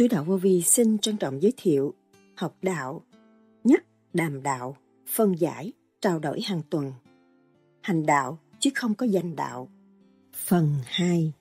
[0.00, 1.94] Sứ đạo vô vi xin trân trọng giới thiệu
[2.36, 3.02] học đạo,
[3.64, 4.76] nhắc, đàm đạo,
[5.08, 6.92] phân giải, trao đổi hàng tuần.
[7.80, 9.68] Hành đạo chứ không có danh đạo.
[10.32, 11.32] Phần 2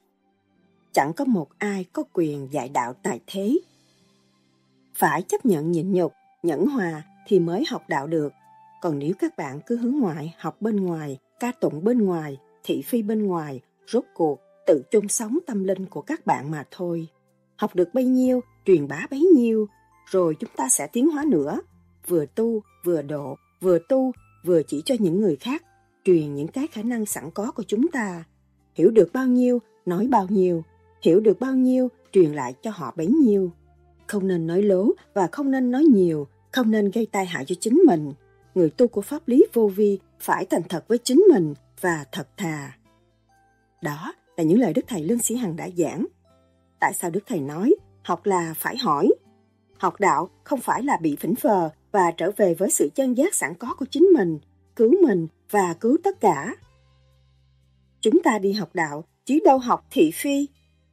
[0.92, 3.60] Chẳng có một ai có quyền dạy đạo tại thế.
[4.94, 8.34] Phải chấp nhận nhịn nhục, nhẫn hòa thì mới học đạo được.
[8.82, 12.82] Còn nếu các bạn cứ hướng ngoại, học bên ngoài, ca tụng bên ngoài, thị
[12.82, 17.08] phi bên ngoài, rốt cuộc tự chung sống tâm linh của các bạn mà thôi.
[17.60, 19.68] Học được bấy nhiêu, truyền bá bấy nhiêu,
[20.06, 21.62] rồi chúng ta sẽ tiến hóa nữa.
[22.08, 24.12] Vừa tu, vừa độ, vừa tu,
[24.46, 25.64] vừa chỉ cho những người khác,
[26.04, 28.24] truyền những cái khả năng sẵn có của chúng ta.
[28.76, 30.64] Hiểu được bao nhiêu, nói bao nhiêu,
[31.02, 33.52] hiểu được bao nhiêu, truyền lại cho họ bấy nhiêu.
[34.08, 37.56] Không nên nói lố và không nên nói nhiều, không nên gây tai hại cho
[37.60, 38.14] chính mình.
[38.56, 42.28] Người tu của pháp lý vô vi phải thành thật với chính mình và thật
[42.38, 42.78] thà.
[43.82, 46.06] Đó là những lời Đức Thầy Lương Sĩ Hằng đã giảng.
[46.80, 47.76] Tại sao Đức Thầy nói
[48.10, 49.10] học là phải hỏi?
[49.78, 53.34] Học đạo không phải là bị phỉnh phờ và trở về với sự chân giác
[53.34, 54.40] sẵn có của chính mình,
[54.76, 56.56] cứu mình và cứu tất cả.
[58.02, 60.48] Chúng ta đi học đạo chứ đâu học thị phi.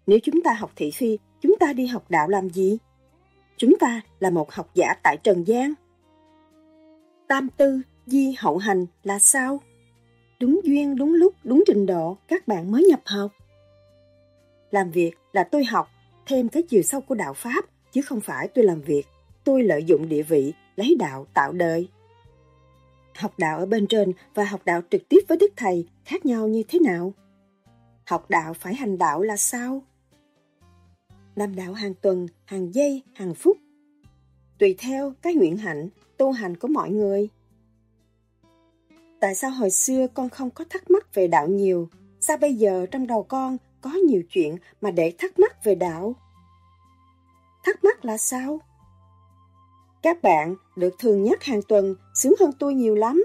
[0.06, 2.78] Nếu chúng ta học thị phi, chúng ta đi học đạo làm gì?
[3.56, 5.74] Chúng ta là một học giả tại Trần gian.
[7.28, 9.60] Tam tư, di hậu hành là sao?
[10.40, 13.30] Đúng duyên, đúng lúc, đúng trình độ, các bạn mới nhập học.
[14.70, 15.88] Làm việc là tôi học
[16.26, 19.06] thêm cái chiều sâu của đạo Pháp, chứ không phải tôi làm việc,
[19.44, 21.88] tôi lợi dụng địa vị, lấy đạo tạo đời.
[23.14, 26.48] Học đạo ở bên trên và học đạo trực tiếp với Đức Thầy khác nhau
[26.48, 27.12] như thế nào?
[28.06, 29.82] Học đạo phải hành đạo là sao?
[31.34, 33.56] Làm đạo hàng tuần, hàng giây, hàng phút.
[34.58, 37.28] Tùy theo cái nguyện hạnh, tu hành của mọi người.
[39.20, 41.88] Tại sao hồi xưa con không có thắc mắc về đạo nhiều?
[42.20, 43.56] Sao bây giờ trong đầu con
[43.86, 46.14] có nhiều chuyện mà để thắc mắc về đạo?
[47.64, 48.60] Thắc mắc là sao?
[50.02, 53.24] Các bạn được thường nhắc hàng tuần sướng hơn tôi nhiều lắm.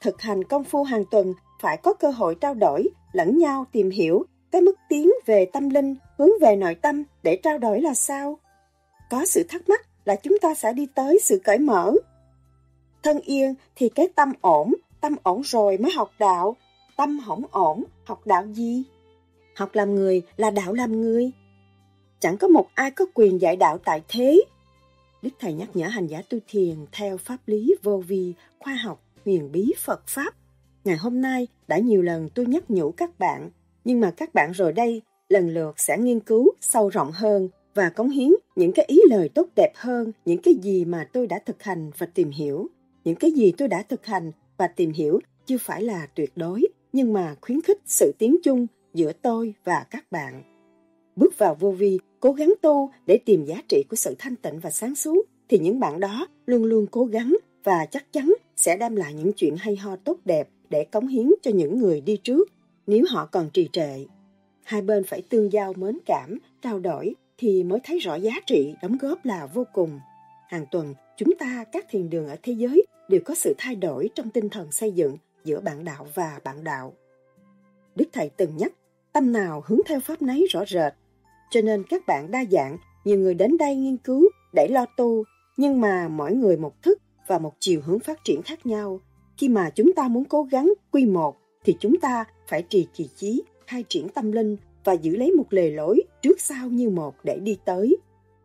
[0.00, 3.90] Thực hành công phu hàng tuần phải có cơ hội trao đổi, lẫn nhau tìm
[3.90, 7.94] hiểu cái mức tiến về tâm linh, hướng về nội tâm để trao đổi là
[7.94, 8.38] sao?
[9.10, 11.92] Có sự thắc mắc là chúng ta sẽ đi tới sự cởi mở.
[13.02, 16.56] Thân yên thì cái tâm ổn, tâm ổn rồi mới học đạo.
[16.96, 18.84] Tâm hỏng ổn, học đạo gì?
[19.60, 21.30] Học làm người là đạo làm người.
[22.20, 24.42] Chẳng có một ai có quyền dạy đạo tại thế.
[25.22, 29.04] Đức Thầy nhắc nhở hành giả tu thiền theo pháp lý vô vi, khoa học,
[29.24, 30.34] huyền bí Phật Pháp.
[30.84, 33.50] Ngày hôm nay đã nhiều lần tôi nhắc nhủ các bạn,
[33.84, 37.90] nhưng mà các bạn rồi đây lần lượt sẽ nghiên cứu sâu rộng hơn và
[37.90, 41.38] cống hiến những cái ý lời tốt đẹp hơn những cái gì mà tôi đã
[41.46, 42.68] thực hành và tìm hiểu.
[43.04, 46.62] Những cái gì tôi đã thực hành và tìm hiểu chưa phải là tuyệt đối,
[46.92, 50.42] nhưng mà khuyến khích sự tiến chung giữa tôi và các bạn.
[51.16, 54.60] Bước vào vô vi, cố gắng tu để tìm giá trị của sự thanh tịnh
[54.60, 58.76] và sáng suốt, thì những bạn đó luôn luôn cố gắng và chắc chắn sẽ
[58.76, 62.16] đem lại những chuyện hay ho tốt đẹp để cống hiến cho những người đi
[62.16, 62.48] trước
[62.86, 64.04] nếu họ còn trì trệ.
[64.62, 68.74] Hai bên phải tương giao mến cảm, trao đổi thì mới thấy rõ giá trị
[68.82, 70.00] đóng góp là vô cùng.
[70.48, 74.10] Hàng tuần, chúng ta các thiền đường ở thế giới đều có sự thay đổi
[74.14, 76.94] trong tinh thần xây dựng giữa bạn đạo và bạn đạo.
[77.96, 78.72] Đức Thầy từng nhắc,
[79.12, 80.92] tâm nào hướng theo pháp nấy rõ rệt.
[81.50, 85.24] Cho nên các bạn đa dạng, nhiều người đến đây nghiên cứu để lo tu,
[85.56, 89.00] nhưng mà mỗi người một thức và một chiều hướng phát triển khác nhau.
[89.36, 93.08] Khi mà chúng ta muốn cố gắng quy một, thì chúng ta phải trì kỳ
[93.16, 97.14] chí, khai triển tâm linh và giữ lấy một lề lối trước sau như một
[97.24, 97.96] để đi tới.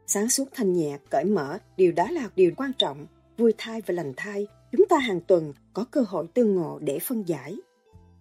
[0.08, 3.08] Sáng suốt thanh nhẹ, cởi mở, điều đó là điều quan trọng.
[3.38, 7.00] Vui thai và lành thai, chúng ta hàng tuần có cơ hội tương ngộ để
[7.00, 7.56] phân giải.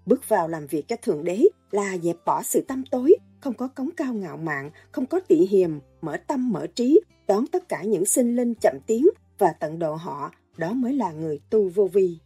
[0.07, 3.69] Bước vào làm việc cho Thượng Đế là dẹp bỏ sự tâm tối, không có
[3.69, 7.83] cống cao ngạo mạn, không có tị hiềm, mở tâm mở trí, đón tất cả
[7.83, 9.07] những sinh linh chậm tiến
[9.39, 12.19] và tận độ họ, đó mới là người tu vô vi.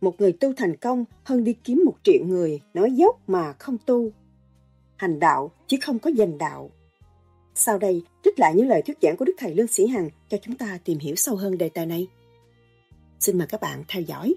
[0.00, 3.76] Một người tu thành công hơn đi kiếm một triệu người nói dốc mà không
[3.86, 4.10] tu.
[4.96, 6.70] Hành đạo chứ không có dành đạo.
[7.54, 10.38] Sau đây, trích lại những lời thuyết giảng của Đức Thầy Lương Sĩ Hằng cho
[10.42, 12.08] chúng ta tìm hiểu sâu hơn đề tài này.
[13.20, 14.34] Xin mời các bạn theo dõi.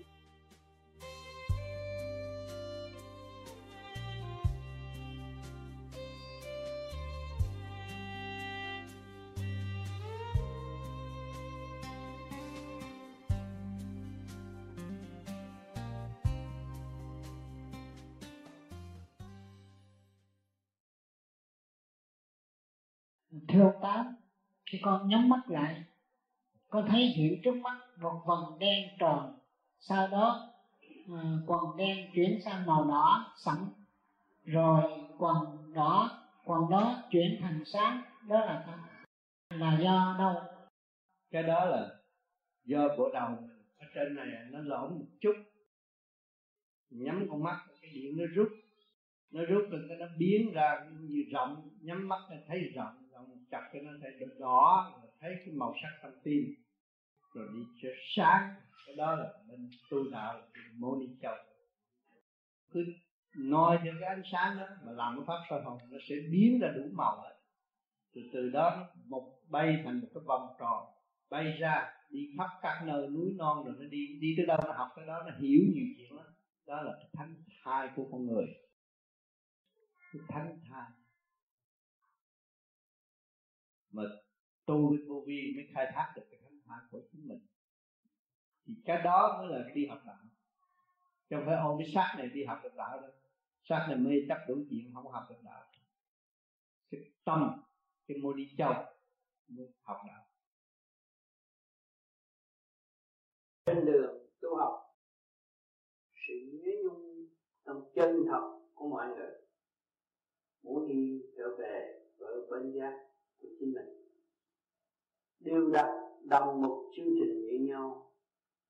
[23.62, 24.16] Thưa tám
[24.66, 25.84] khi con nhắm mắt lại.
[26.69, 29.40] Con thấy hiện trước mắt một vòng đen tròn.
[29.80, 30.54] Sau đó
[31.08, 33.58] ừ, à, quần đen chuyển sang màu đỏ sẵn
[34.46, 34.81] rồi
[35.18, 38.02] quần đỏ quần đó chuyển thành sáng.
[38.28, 38.78] Đó là
[39.50, 40.36] là do đâu?
[41.31, 41.90] Cái đó là
[42.63, 43.30] do bộ đầu
[43.78, 45.34] ở trên này nó lõm một chút.
[46.90, 48.48] Nhắm con mắt cái điện nó rút.
[49.31, 51.69] Nó rút rồi cái nó biến ra như rộng.
[51.81, 53.00] Nhắm mắt là thấy rộng
[53.51, 56.44] chặt cho nó thấy được đỏ rồi thấy cái màu sắc trong tim,
[57.33, 58.56] rồi đi cho sáng.
[58.88, 60.42] Cái đó là mình tu đạo
[60.77, 61.36] mô ni châu.
[62.71, 62.86] Cứ
[63.38, 66.59] noi cho cái ánh sáng đó, mà làm cái pháp soi hồn nó sẽ biến
[66.62, 67.36] ra đủ màu hết.
[68.13, 70.86] Từ từ đó nó một bay thành một cái vòng tròn,
[71.30, 74.74] bay ra, đi khắp các nơi, núi non rồi nó đi đi tới đâu nó
[74.74, 76.25] học tới đó, nó hiểu nhiều chuyện lắm.
[76.68, 78.45] Đó là cái thánh thai của con người.
[80.13, 80.89] Cái thánh thai
[83.92, 84.04] mà
[84.66, 87.40] tu với vô vi mới khai thác được cái thánh hóa của chính mình.
[88.66, 90.18] Thì cái đó mới là đi học đạo.
[91.30, 93.12] Chứ không phải ôm cái xác này đi học được đạo đâu.
[93.64, 95.66] Xác này mê chấp đủ chuyện, không học được đạo.
[96.92, 97.62] Cái tâm,
[98.08, 98.74] cái mô đi châu
[99.48, 100.26] mới học đạo.
[103.66, 104.96] Trên đường tu học,
[106.28, 107.28] sự nhớ nhung
[107.64, 109.32] tâm chân thật của mọi người
[110.64, 113.11] muốn đi trở về với bên giác
[113.62, 113.90] chính mình
[115.40, 115.90] đều đặt
[116.24, 118.13] đồng một chương trình với nhau,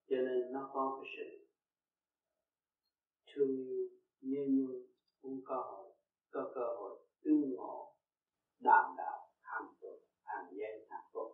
[0.09, 1.47] cho nên nó có cái sự
[3.33, 3.89] thương yêu,
[4.21, 4.85] nhớ nhung
[5.21, 5.91] cũng cơ hội,
[6.31, 7.95] có cơ hội tương ngộ,
[8.59, 11.31] đàm đạo hàng tuần hàng giây hàng tuần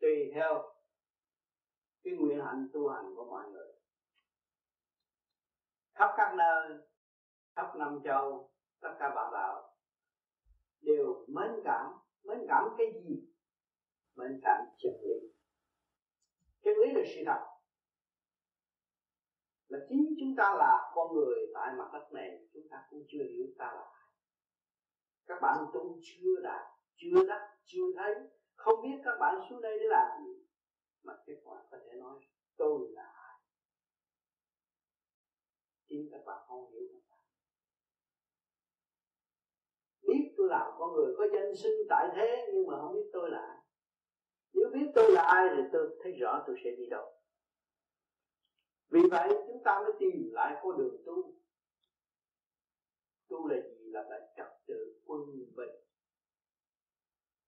[0.00, 0.72] tùy theo
[2.02, 3.72] cái nguyện hạnh tu hành của mọi người.
[5.94, 6.78] Khắp các nơi,
[7.56, 8.50] khắp năm châu,
[8.80, 9.76] tất cả bạn đạo
[10.80, 13.28] đều mến cảm mến cảm cái gì?
[14.16, 15.28] Mến cảm chân lý.
[16.62, 17.40] Chân lý là sự thật.
[19.68, 23.24] Là chính chúng ta là con người tại mặt đất này, chúng ta cũng chưa
[23.32, 24.10] hiểu ta là ai.
[25.26, 28.14] Các bạn tu chưa đạt chưa đắc, chưa thấy,
[28.54, 30.46] không biết các bạn xuống đây để làm gì.
[31.02, 32.20] Mà kết quả có thể nói,
[32.56, 33.40] tôi là ai?
[35.88, 37.00] Chính các bạn không hiểu
[40.08, 43.30] biết tôi làm con người có danh sinh tại thế, nhưng mà không biết tôi
[43.30, 43.58] là ai.
[44.52, 47.12] Nếu biết tôi là ai thì tôi thấy rõ tôi sẽ đi đâu.
[48.88, 51.34] Vì vậy, chúng ta mới tìm lại con đường tu.
[53.28, 53.90] Tu là gì?
[53.92, 55.20] Là lại trật tự quân
[55.56, 55.74] bình.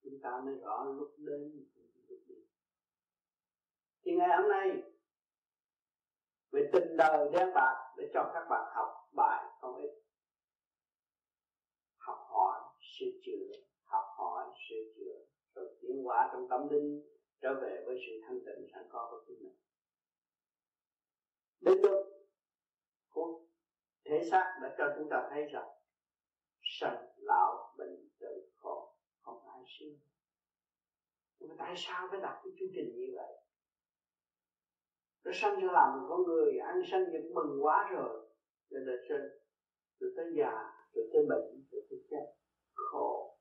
[0.03, 1.67] Chúng ta mới rõ lúc đến,
[2.09, 2.35] lúc đi.
[4.05, 4.83] Thì ngày hôm nay,
[6.53, 9.91] về tình đời đen bạc để cho các bạn học bài không ít
[13.01, 15.15] sửa chữa, học hỏi, sửa chữa,
[15.55, 17.03] rồi tiến hóa trong tâm linh,
[17.41, 19.57] trở về với sự thanh tịnh, sẵn có của chính mình.
[21.61, 22.07] Đến lúc
[23.09, 23.41] của
[24.05, 25.69] thể xác đã cho chúng ta thấy rằng,
[26.81, 29.99] sanh lão bệnh tử khổ không ai sinh
[31.39, 33.33] nhưng mà tại sao phải đặt cái chương trình như vậy?
[35.25, 38.29] Nó sanh ra làm một con người, ăn sanh những mừng quá rồi
[38.71, 39.29] rồi là sinh
[40.01, 40.53] rồi tới già
[40.95, 42.35] rồi tới bệnh rồi tới chết
[42.91, 43.37] khổ.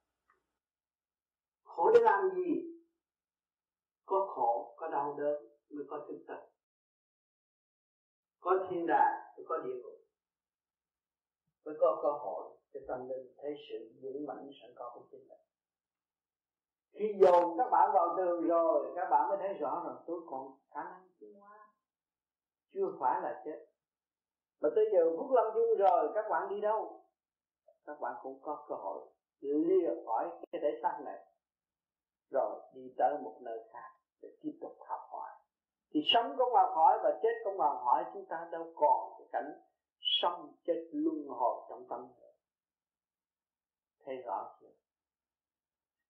[1.64, 2.82] Khổ để làm gì?
[4.06, 6.50] Có khổ, có đau đớn mới có thực tập
[8.48, 10.00] có thiên đàng mới có địa ngục.
[11.66, 15.28] Mới có cơ hội cho tâm linh thấy sự vững mạnh sẵn có của chính
[15.28, 15.40] mình.
[16.92, 20.58] Khi dồn các bạn vào tường rồi, các bạn mới thấy rõ rằng tôi còn
[20.72, 21.70] khả năng tiến hóa.
[22.74, 23.66] Chưa phải là chết.
[24.62, 27.04] Mà tới giờ phút lâm chung rồi, các bạn đi đâu?
[27.86, 29.08] Các bạn cũng có cơ hội
[29.42, 31.26] lìa khỏi cái thể xác này,
[32.32, 33.90] rồi đi tới một nơi khác
[34.22, 35.30] để tiếp tục học hỏi.
[35.94, 39.28] Thì sống cũng học hỏi và chết cũng học hỏi, chúng ta đâu còn cái
[39.32, 39.62] cảnh
[40.00, 42.28] sống chết luân hồi trong tâm nữa
[44.08, 44.68] thấy rõ chưa?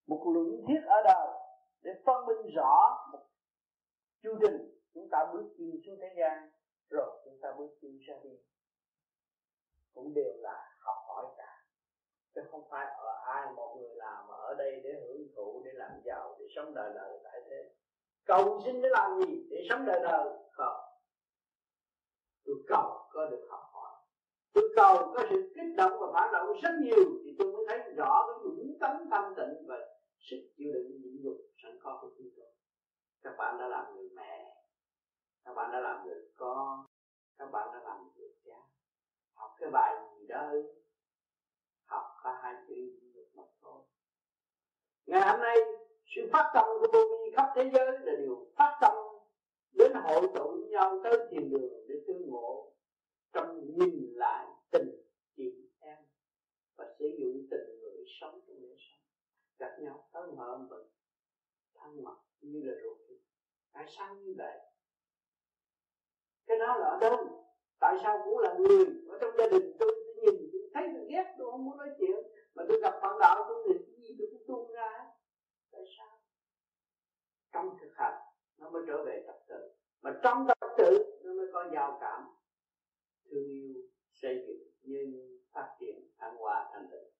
[0.08, 1.28] Một luận thiết ở đời
[1.82, 3.26] để phân minh rõ một
[4.24, 4.74] chu trình.
[4.94, 6.50] Chúng ta bước đi xuống thế gian,
[6.90, 8.40] rồi chúng ta bước đi ra đi.
[9.94, 10.77] Cũng đều là
[12.38, 15.72] chứ không phải ở ai một người làm mà ở đây để hưởng thụ, để
[15.74, 17.74] làm giàu, để sống đời đời tại thế.
[18.26, 19.48] Cầu xin để làm gì?
[19.50, 20.38] Để sống đời đời.
[20.52, 20.76] Không.
[22.46, 23.92] Tôi cầu có được học hỏi.
[24.54, 27.80] Tôi cầu có sự kích động và phản động rất nhiều, thì tôi mới thấy
[27.96, 29.76] rõ cái dũng tấm tâm tịnh và
[30.20, 32.48] sức chịu đựng nhịn nhục sẵn có của chúng tôi.
[33.22, 34.56] Các bạn đã làm người mẹ,
[35.46, 36.86] các bạn đã làm người con,
[37.38, 38.58] các bạn đã làm người cha.
[39.34, 40.52] Học cái bài gì đó
[41.88, 43.82] học có hai chữ nhịn nhục mà thôi
[45.06, 45.58] ngày hôm nay
[46.16, 48.96] sự phát tâm của vô vi khắp thế giới là điều phát tâm
[49.74, 52.74] đến hội tụ với nhau tới thiền đường để tương ngộ
[53.34, 54.90] trong nhìn lại tình
[55.36, 55.98] chị em
[56.76, 58.78] và sử dụng tình người sống trong đời
[59.60, 60.88] gặp nhau tới mở mình
[61.76, 62.98] thân mật như là ruột
[63.78, 64.58] tại sao như vậy?
[66.48, 67.44] Cái đó là ở đâu?
[67.80, 71.36] Tại sao cũng là người ở trong gia đình tôi, tôi nhìn thấy tôi ghét
[71.38, 72.16] tôi không muốn nói chuyện.
[72.56, 75.06] Mà tôi gặp bạn đạo tôi thì cái gì tôi cũng tung ra.
[75.72, 76.20] Tại sao?
[77.52, 78.22] Trong thực hành,
[78.58, 79.74] nó mới trở về tập tự.
[80.02, 82.28] Mà trong tập tự, nó mới có giao cảm,
[83.30, 83.74] thương yêu,
[84.14, 87.12] xây dựng nhân phát triển, thăng hoa, thành tựu.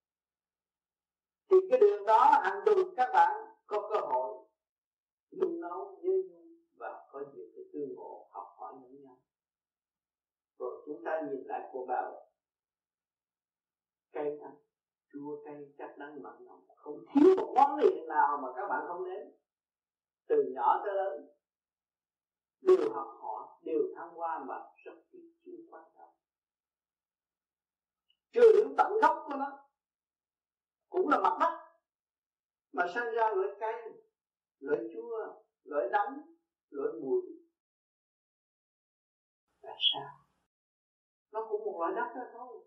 [1.50, 3.32] Thì cái đường đó hàng tuần các bạn
[3.68, 4.46] có cơ hội
[5.32, 6.44] nung nấu với nhau
[6.76, 9.18] và có dịp cái tương ngộ học hỏi lẫn nhau.
[10.60, 12.27] Rồi chúng ta nhìn lại cuộc đời
[14.18, 14.56] cây ăn.
[15.14, 16.68] Chua cay chắc đắng mặn nồng.
[16.76, 19.32] Không thiếu một món liền nào mà các bạn không đến
[20.28, 21.28] từ nhỏ tới lớn,
[22.62, 24.56] đều học hỏi đều tham qua mà
[24.86, 26.10] rất ít chưa quan trọng
[28.32, 29.60] chưa đến tận gốc của nó,
[30.90, 31.58] cũng là mặt đất
[32.72, 33.74] mà sinh ra loại cay
[34.60, 36.22] loại chua, loại đắng,
[36.70, 37.22] loại mùi.
[39.62, 40.10] Tại sao?
[41.32, 42.64] Nó cũng một loại đất đó thôi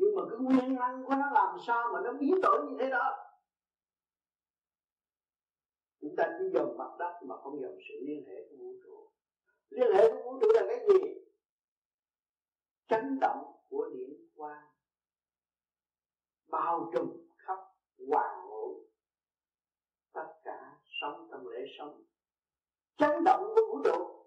[0.00, 2.90] nhưng mà cái nguyên năng của nó làm sao mà nó biến đổi như thế
[2.90, 3.24] đó?
[6.00, 9.10] Chúng ta chỉ dòng mặt đất mà không dòng sự liên hệ của vũ trụ.
[9.70, 10.98] Liên hệ của vũ trụ là cái gì?
[12.88, 14.64] Chấn động của điện quang.
[16.46, 17.58] Bao trùm khắp
[18.10, 18.86] hoàn hữu
[20.12, 22.02] tất cả sống trong lễ sống.
[22.96, 24.17] Chấn động của vũ trụ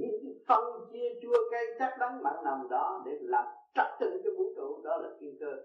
[0.00, 3.44] những cái phân chia chua cay chắc đắng mặn nằm đó để làm
[3.74, 5.62] trật tự cho vũ trụ, đó là thiên cơ.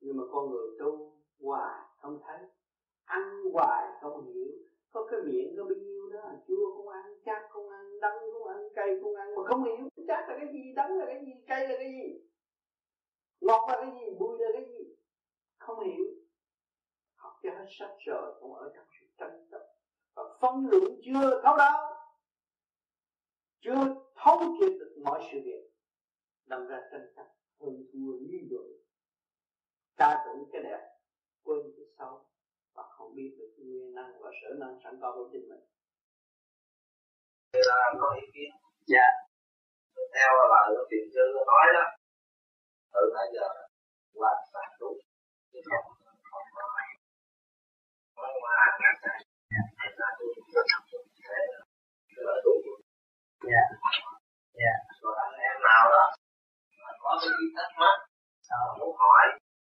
[0.00, 2.38] Nhưng mà con người tu hoài không thấy,
[3.04, 4.52] ăn hoài không hiểu,
[4.90, 8.48] có cái miệng có bao nhiêu đó, chua cũng ăn, chát cũng ăn, đắng cũng
[8.48, 11.32] ăn, cay cũng ăn, mà không hiểu chát là cái gì, đắng là cái gì,
[11.46, 12.28] cay là cái gì,
[13.40, 14.96] ngọt là cái gì, bùi là cái gì,
[15.58, 16.04] không hiểu.
[17.14, 18.86] Học cho hết sách rồi cũng ở trong
[20.44, 21.76] phân lượng chưa thấu đáo
[23.60, 23.80] chưa
[24.16, 25.62] thấu triệt được mọi sự việc
[26.46, 27.26] đâm ra tranh chấp,
[27.60, 28.68] hơn thua như rồi
[29.96, 30.80] ta tưởng cái đẹp,
[31.42, 32.26] quên cái xấu,
[32.74, 35.64] và không biết được nguyên năng và sở năng sẵn có của chính mình.
[37.52, 38.50] Là có ý kiến?
[38.86, 39.06] Dạ.
[40.14, 41.84] Theo lời của tiền sư nói đó,
[42.92, 43.46] từ nãy giờ
[44.12, 44.98] là toàn đúng
[45.70, 45.84] không
[46.30, 46.62] không có
[48.18, 49.33] nói qua
[53.52, 53.64] dạ.
[54.60, 54.74] Dạ.
[55.02, 56.04] Rồi anh em nào đó.
[56.84, 57.96] Mà có cái gì thắc mắc
[58.78, 59.26] muốn hỏi?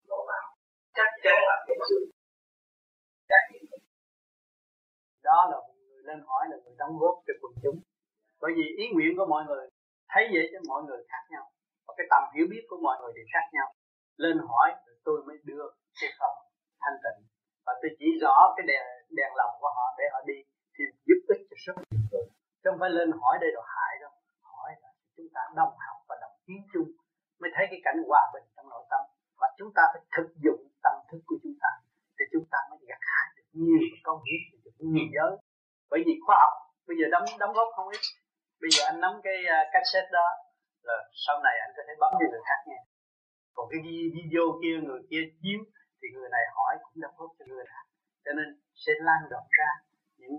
[0.07, 0.45] Độ nào
[0.93, 2.11] chắc chắn là cái sự
[3.29, 3.65] trải nghiệm
[5.23, 7.79] đó là một người lên hỏi là người đóng góp cho quần chúng.
[8.41, 9.65] Bởi vì ý nguyện của mọi người
[10.11, 11.45] thấy vậy cho mọi người khác nhau.
[11.87, 13.67] Và cái tầm hiểu biết của mọi người thì khác nhau.
[14.17, 15.65] Lên hỏi rồi tôi mới đưa
[16.01, 16.33] cái phần
[16.81, 17.19] thanh tịnh.
[17.65, 18.83] Và tôi chỉ rõ cái đèn
[19.17, 20.37] đèn lòng của họ để họ đi
[20.75, 22.25] thì giúp ích cho rất nhiều người
[22.59, 24.13] chứ không phải lên hỏi để rồi hại đâu.
[24.53, 26.89] Hỏi là chúng ta đồng học và đồng tiến chung
[27.39, 29.01] mới thấy cái cảnh hòa bình trong nội tâm.
[29.41, 31.69] Và chúng ta phải thực dụng tâm thức của chúng ta
[32.17, 35.31] thì chúng ta mới gặt hái được nhiều công hiến được nhiều giới.
[35.91, 36.55] Bởi vì khoa học
[36.87, 38.03] bây giờ đóng đóng góp không ít.
[38.61, 40.27] Bây giờ anh nắm cái uh, cassette đó
[40.87, 42.79] là sau này anh có thể bấm cho người khác nghe.
[43.55, 43.79] Còn cái
[44.15, 45.59] video kia người kia chiếu
[45.99, 47.85] thì người này hỏi cũng đóng góp cho người khác.
[48.25, 48.47] Cho nên
[48.83, 49.69] sẽ lan rộng ra
[50.19, 50.35] những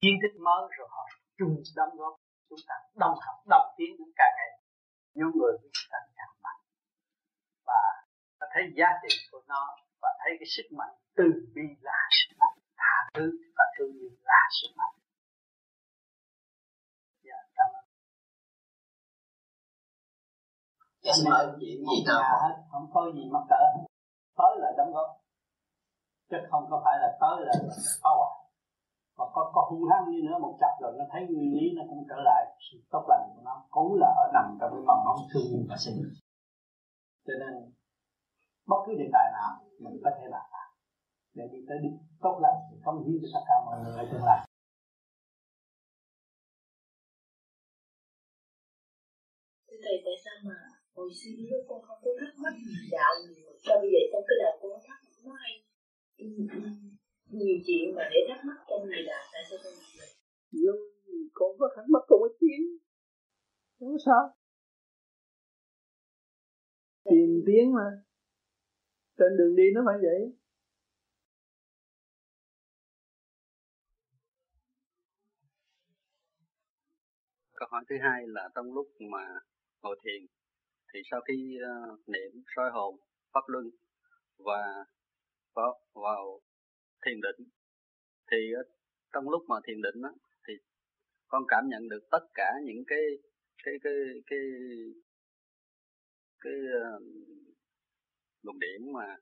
[0.00, 1.04] kiến thức mới rồi họ
[1.38, 2.14] chung đóng góp
[2.48, 4.52] chúng ta đồng học đồng tiến càng ngày.
[5.14, 6.60] Nhóm người của chúng ta càng mạnh.
[7.66, 7.80] Và
[8.38, 11.24] ta thấy giá trị của nó và thấy cái sức mạnh từ
[11.54, 12.58] bi là sức mạnh.
[12.76, 14.94] Tha thứ và thương yêu là sức mạnh.
[17.22, 17.84] Dạ cảm ơn.
[21.60, 23.62] Chuyện gì nào hết không có gì mắc cỡ.
[24.36, 25.08] Tới là đóng góp.
[26.30, 27.52] Chứ không có phải là tới là
[28.02, 28.45] phá hoại
[29.16, 31.82] còn có có hung hăng đi nữa một chặp rồi nó thấy nguyên lý nó
[31.90, 32.42] cũng trở lại.
[32.66, 35.76] Sự tốt lành của nó cũng là ở nằm trong cái mầm móng thương và
[35.84, 35.98] sinh.
[37.26, 37.52] Cho nên
[38.66, 39.50] bất cứ đề tài nào
[39.84, 40.46] mình có thể làm
[41.36, 44.04] để đi tới đích tốt lành để công hiến cho tất cả mọi người ở
[44.10, 44.40] tương lai
[49.68, 50.58] Thưa Thầy, tại sao mà
[50.96, 52.54] hồi xưa lúc con không có thắc mắc
[52.94, 55.52] đạo nhiều Sao bây giờ trong cái đạo con thắc mắc nó hay.
[56.16, 56.95] Ừ, ừ.
[57.30, 60.08] Nhiều chuyện mà để thắc mắc trong người đạo Tại sao con làm vậy?
[60.50, 60.76] Lúc
[61.34, 62.60] con có thắc mắc con có chuyện
[63.78, 64.36] Không sao?
[67.04, 67.86] Tìm tiếng mà.
[69.18, 70.20] Trên đường đi nó phải vậy.
[77.54, 79.40] Câu hỏi thứ hai là trong lúc mà
[79.82, 80.26] ngồi thiền
[80.94, 81.58] thì sau khi
[81.92, 83.00] uh, niệm soi hồn
[83.32, 83.70] pháp luân
[84.38, 84.84] và
[85.54, 86.40] vào, vào
[87.04, 87.48] thiền định.
[88.30, 88.62] Thì ờ,
[89.12, 90.12] trong lúc mà thiền định đó,
[90.48, 90.54] thì
[91.28, 93.00] con cảm nhận được tất cả những cái
[93.64, 93.92] cái cái
[94.26, 94.38] cái
[96.40, 97.02] cái uh,
[98.42, 99.16] luồng điện mà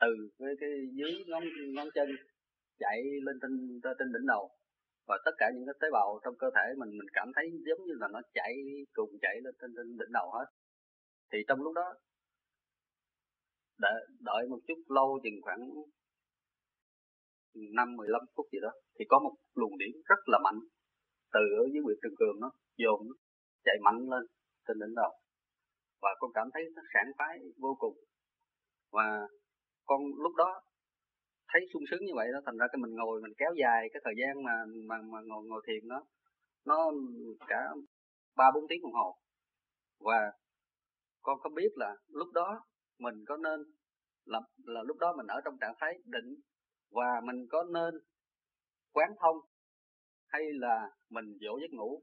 [0.00, 1.44] từ cái cái dưới ngón
[1.74, 2.08] ngón chân
[2.78, 4.50] chạy lên trên trên đỉnh đầu.
[5.08, 7.86] Và tất cả những cái tế bào trong cơ thể mình mình cảm thấy giống
[7.86, 8.54] như là nó chạy
[8.92, 10.46] cùng chạy lên trên, trên đỉnh đầu hết.
[11.32, 11.94] Thì trong lúc đó
[13.78, 15.70] đợi, đợi một chút lâu chừng khoảng
[17.78, 20.60] năm mười lăm phút gì đó thì có một luồng điện rất là mạnh.
[21.34, 23.14] Từ ở dưới huyệt trường cường nó dồn nó
[23.64, 24.24] chạy mạnh lên
[24.68, 25.12] trên đỉnh đầu.
[26.02, 27.96] Và con cảm thấy nó sảng khoái vô cùng.
[28.92, 29.28] Và
[29.86, 30.60] con lúc đó
[31.48, 34.00] thấy sung sướng như vậy đó thành ra cái mình ngồi mình kéo dài cái
[34.04, 34.52] thời gian mà
[34.88, 36.04] mà, mà ngồi ngồi thiền đó
[36.66, 36.90] nó
[37.48, 37.60] cả
[38.36, 39.16] ba bốn tiếng đồng hồ.
[40.00, 40.32] Và
[41.22, 42.60] con không biết là lúc đó
[42.98, 43.60] mình có nên
[44.24, 46.34] là, là lúc đó mình ở trong trạng thái định
[46.96, 47.94] và mình có nên
[48.92, 49.36] quán thông
[50.26, 50.76] hay là
[51.10, 52.02] mình dỗ giấc ngủ?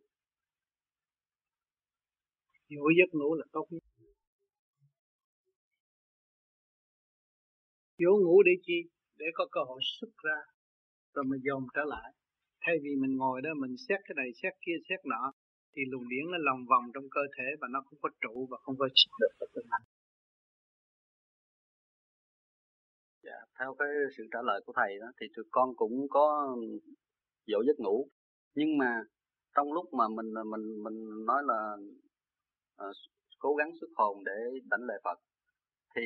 [2.69, 3.83] Dỗ giấc ngủ là tốt nhất.
[7.97, 8.77] Dỗ ngủ để chi?
[9.17, 10.37] Để có cơ hội xuất ra,
[11.13, 12.13] rồi mình dồn trở lại.
[12.61, 15.31] Thay vì mình ngồi đó, mình xét cái này, xét kia, xét nọ,
[15.73, 18.57] thì luồng điển nó lòng vòng trong cơ thể và nó không có trụ và
[18.63, 19.92] không có xuất được vào tương hành
[23.63, 26.55] theo cái sự trả lời của thầy đó thì tụi con cũng có
[27.47, 28.07] dỗ giấc ngủ.
[28.55, 29.03] Nhưng mà
[29.55, 31.77] trong lúc mà mình mình mình nói là
[32.89, 32.95] uh,
[33.39, 35.19] cố gắng xuất hồn để đánh lệ Phật
[35.95, 36.01] thì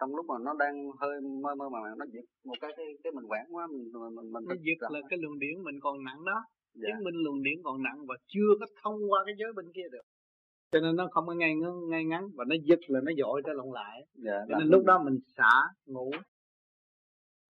[0.00, 3.12] trong lúc mà nó đang hơi mơ mơ mà nó giật một cái cái, cái
[3.12, 6.24] mình quản quá mình mình mình, nó giật là cái luồng điển mình còn nặng
[6.24, 6.44] đó.
[6.74, 6.88] Dạ.
[6.88, 9.88] chứng minh luồng điển còn nặng và chưa có thông qua cái giới bên kia
[9.92, 10.06] được.
[10.72, 13.42] Cho nên nó không có ngay ngắn, ngay ngắn và nó giật là nó dội
[13.46, 14.06] trở lộn lại.
[14.14, 16.10] Dạ, cho nên lúc đó mình xả ngủ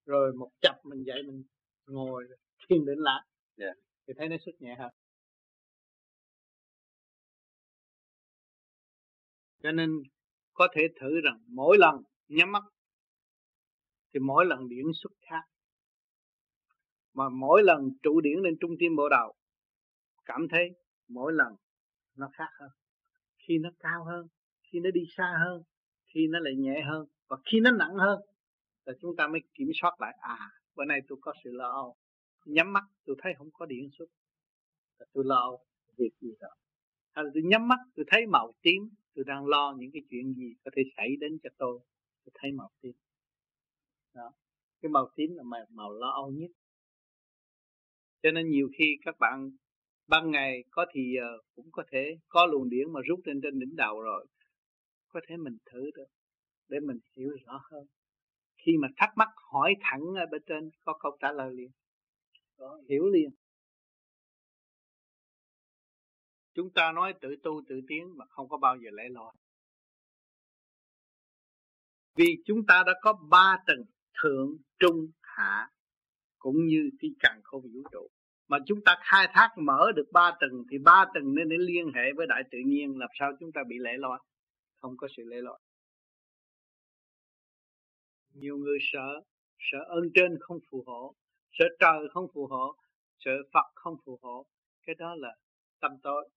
[0.07, 1.45] rồi một chập mình dậy mình
[1.87, 2.25] ngồi
[2.69, 3.27] thiền định lại.
[3.57, 3.73] Dạ.
[4.07, 4.91] thì thấy nó xuất nhẹ hơn.
[9.63, 9.91] Cho nên
[10.55, 11.95] có thể thử rằng mỗi lần
[12.29, 12.63] nhắm mắt
[14.15, 15.43] thì mỗi lần điển xuất khác.
[17.13, 19.35] Mà mỗi lần trụ điển lên trung tim bộ đầu
[20.25, 20.69] cảm thấy
[21.09, 21.57] mỗi lần
[22.17, 22.71] nó khác hơn.
[23.39, 24.29] Khi nó cao hơn
[24.73, 25.63] khi nó đi xa hơn
[26.15, 28.21] khi nó lại nhẹ hơn và khi nó nặng hơn
[28.87, 31.97] là chúng ta mới kiểm soát lại à bữa nay tôi có sự lo âu.
[32.45, 34.07] Nhắm mắt tôi thấy không có điện xuất
[34.99, 35.65] là tôi lo âu
[35.97, 36.49] việc gì đó.
[37.13, 40.35] Hay là tôi nhắm mắt tôi thấy màu tím tôi đang lo những cái chuyện
[40.35, 41.79] gì có thể xảy đến cho tôi.
[42.25, 42.93] Tôi thấy màu tím.
[44.15, 44.33] Đó.
[44.81, 46.51] Cái màu tím là màu, màu lo âu nhất.
[48.23, 49.51] Cho nên nhiều khi các bạn
[50.07, 53.59] ban ngày có thì giờ cũng có thể có luồng điển mà rút lên trên
[53.59, 54.27] đỉnh đầu rồi
[55.09, 56.07] có thể mình thử được
[56.69, 57.87] để mình hiểu rõ hơn
[58.67, 61.71] khi mà thắc mắc hỏi thẳng ở bên trên có câu trả lời liền.
[62.59, 63.31] Đó, hiểu liền.
[66.55, 69.33] Chúng ta nói tự tu tự tiến mà không có bao giờ lẽ loi.
[72.17, 73.85] Vì chúng ta đã có ba tầng
[74.23, 75.69] thượng trung hạ
[76.39, 78.09] cũng như cái càng không vũ trụ.
[78.49, 81.87] Mà chúng ta khai thác mở được ba tầng thì ba tầng nên để liên
[81.95, 84.19] hệ với đại tự nhiên làm sao chúng ta bị lẻ loi?
[84.81, 85.61] Không có sự lẻ loi
[88.39, 89.21] nhiều người sợ
[89.59, 91.15] sợ ơn trên không phù hộ,
[91.53, 92.77] sợ trời không phù hộ,
[93.19, 94.47] sợ phật không phù hộ.
[94.87, 95.37] Cái đó là
[95.81, 96.29] tâm tối.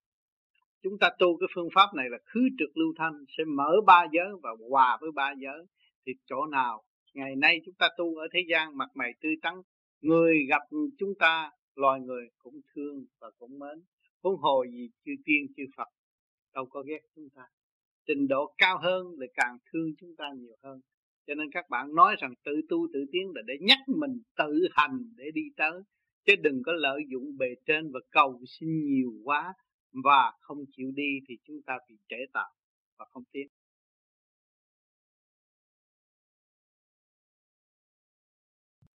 [0.84, 4.06] Chúng ta tu cái phương pháp này là khứ trực lưu thanh, sẽ mở ba
[4.12, 5.66] giới và hòa với ba giới.
[6.06, 6.84] Thì chỗ nào
[7.14, 9.54] ngày nay chúng ta tu ở thế gian, mặt mày tươi tắn,
[10.02, 10.62] người gặp
[11.00, 13.84] chúng ta, loài người cũng thương và cũng mến.
[14.24, 15.88] Huống hồ gì chư tiên, chư phật,
[16.54, 17.44] đâu có ghét chúng ta.
[18.08, 20.82] Trình độ cao hơn lại càng thương chúng ta nhiều hơn
[21.30, 24.68] cho nên các bạn nói rằng tự tu tự tiến là để nhắc mình tự
[24.72, 25.82] hành để đi tới.
[26.26, 29.54] Chứ đừng có lợi dụng bề trên và cầu xin nhiều quá
[30.04, 32.52] và không chịu đi thì chúng ta bị trễ tạo
[32.98, 33.48] và không tiến.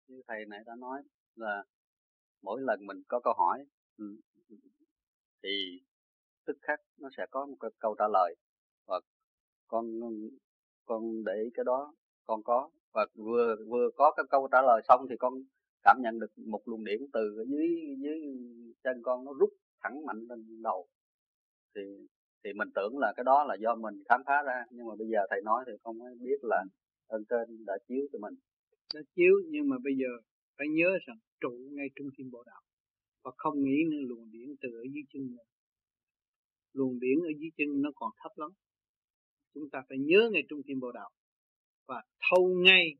[0.09, 1.03] Như thầy nãy đã nói
[1.35, 1.65] là
[2.43, 3.65] mỗi lần mình có câu hỏi
[3.97, 4.05] ừ,
[5.43, 5.81] thì
[6.47, 8.35] tức khắc nó sẽ có một cái câu trả lời.
[8.87, 9.01] Và
[9.67, 9.87] con
[10.85, 11.95] con để ý cái đó
[12.27, 12.71] con có.
[12.93, 15.35] Và vừa vừa có cái câu trả lời xong thì con
[15.83, 17.69] cảm nhận được một luồng điện từ dưới
[18.03, 18.19] dưới
[18.85, 19.51] chân con nó rút
[19.83, 20.87] thẳng mạnh lên đầu.
[21.75, 21.81] Thì
[22.45, 25.09] thì mình tưởng là cái đó là do mình khám phá ra, nhưng mà bây
[25.09, 26.65] giờ thầy nói thì không biết là
[27.07, 28.35] ơn trên đã chiếu cho mình.
[28.95, 30.09] Đã chiếu nhưng mà bây giờ
[30.59, 32.61] phải nhớ rằng trụ ngay trung tâm bộ đạo
[33.25, 35.45] và không nghĩ nữa luồng điển từ ở dưới chân nữa
[36.73, 38.51] luồng điển ở dưới chân nó còn thấp lắm.
[39.55, 41.11] Chúng ta phải nhớ ngay trung tâm bộ đạo
[41.87, 42.95] và thâu ngay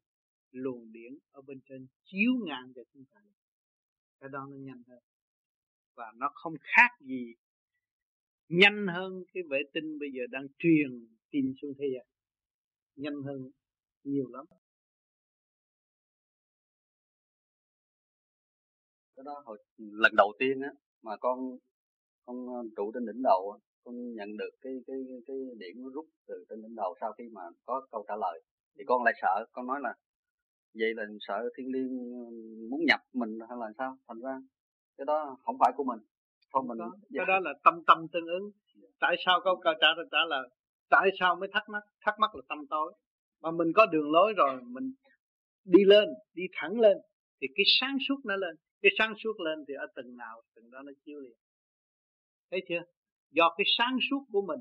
[0.51, 3.21] luồng điển ở bên trên, chiếu ngang cho chúng ta
[4.21, 4.99] cái đó nó nhanh hơn.
[5.95, 7.35] Và nó không khác gì
[8.49, 12.05] nhanh hơn cái vệ tinh bây giờ đang truyền tin xuống thế giới
[12.97, 13.51] nhanh hơn
[14.05, 14.45] nhiều lắm.
[19.17, 20.71] Cái đó hồi, lần đầu tiên á,
[21.03, 21.59] mà con
[22.27, 26.45] con ờ, trụ trên đỉnh đầu con nhận được cái cái cái điểm rút từ
[26.49, 28.43] trên đỉnh đầu sau khi mà có câu trả lời
[28.79, 29.95] thì con lại sợ con nói là
[30.75, 31.97] vậy là sợ thiên liêng
[32.71, 33.97] muốn nhập mình hay là sao?
[34.09, 34.35] Thành ra
[34.97, 35.99] cái đó không phải của mình.
[36.53, 36.93] Không mình đó.
[37.15, 38.51] cái đó là tâm tâm tương ứng.
[39.01, 40.43] Tại sao câu câu trả trả là
[40.91, 41.83] tại sao mới thắc mắc?
[42.01, 42.93] Thắc mắc là tâm tối.
[43.43, 44.93] Mà mình có đường lối rồi mình
[45.65, 46.97] đi lên đi thẳng lên
[47.41, 48.57] thì cái sáng suốt nó lên.
[48.83, 51.37] Cái sáng suốt lên thì ở từng nào từng đó nó chiếu liền.
[52.51, 52.83] Thấy chưa?
[53.31, 54.61] Do cái sáng suốt của mình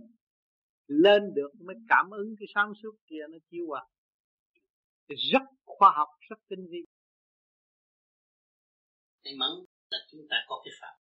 [0.88, 3.86] lên được mới cảm ứng cái sáng suốt kia nó chiếu qua
[5.32, 6.80] rất khoa học, rất tinh vi.
[9.24, 9.50] May mắn
[9.90, 10.96] là chúng ta có cái pháp.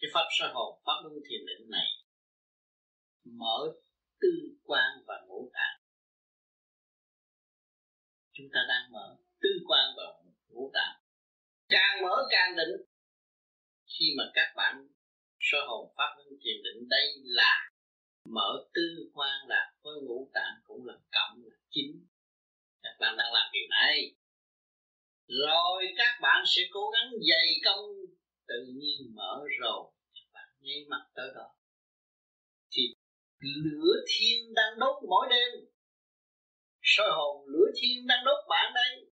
[0.00, 1.86] Cái pháp sơ hồn, pháp luân thiền định này,
[3.24, 3.58] mở
[4.20, 4.28] tư
[4.64, 5.80] quan và ngũ tạng.
[8.32, 10.04] Chúng ta đang mở tư quan và
[10.48, 11.00] ngũ tạng.
[11.68, 12.86] Càng mở càng định.
[13.86, 14.88] Khi mà các bạn
[15.40, 17.70] sơ hồn, pháp luân thiền định đây là
[18.24, 22.06] mở tư quan là với ngũ tạng cũng là cộng là chính
[22.86, 24.14] các bạn đang làm điều này.
[25.28, 27.86] Rồi các bạn sẽ cố gắng dày công,
[28.48, 31.48] tự nhiên mở rồi các bạn nháy mặt tới đó.
[32.72, 32.82] Thì
[33.40, 35.50] lửa thiên đang đốt mỗi đêm.
[36.82, 39.10] Soi hồn, lửa thiên đang đốt bạn đây.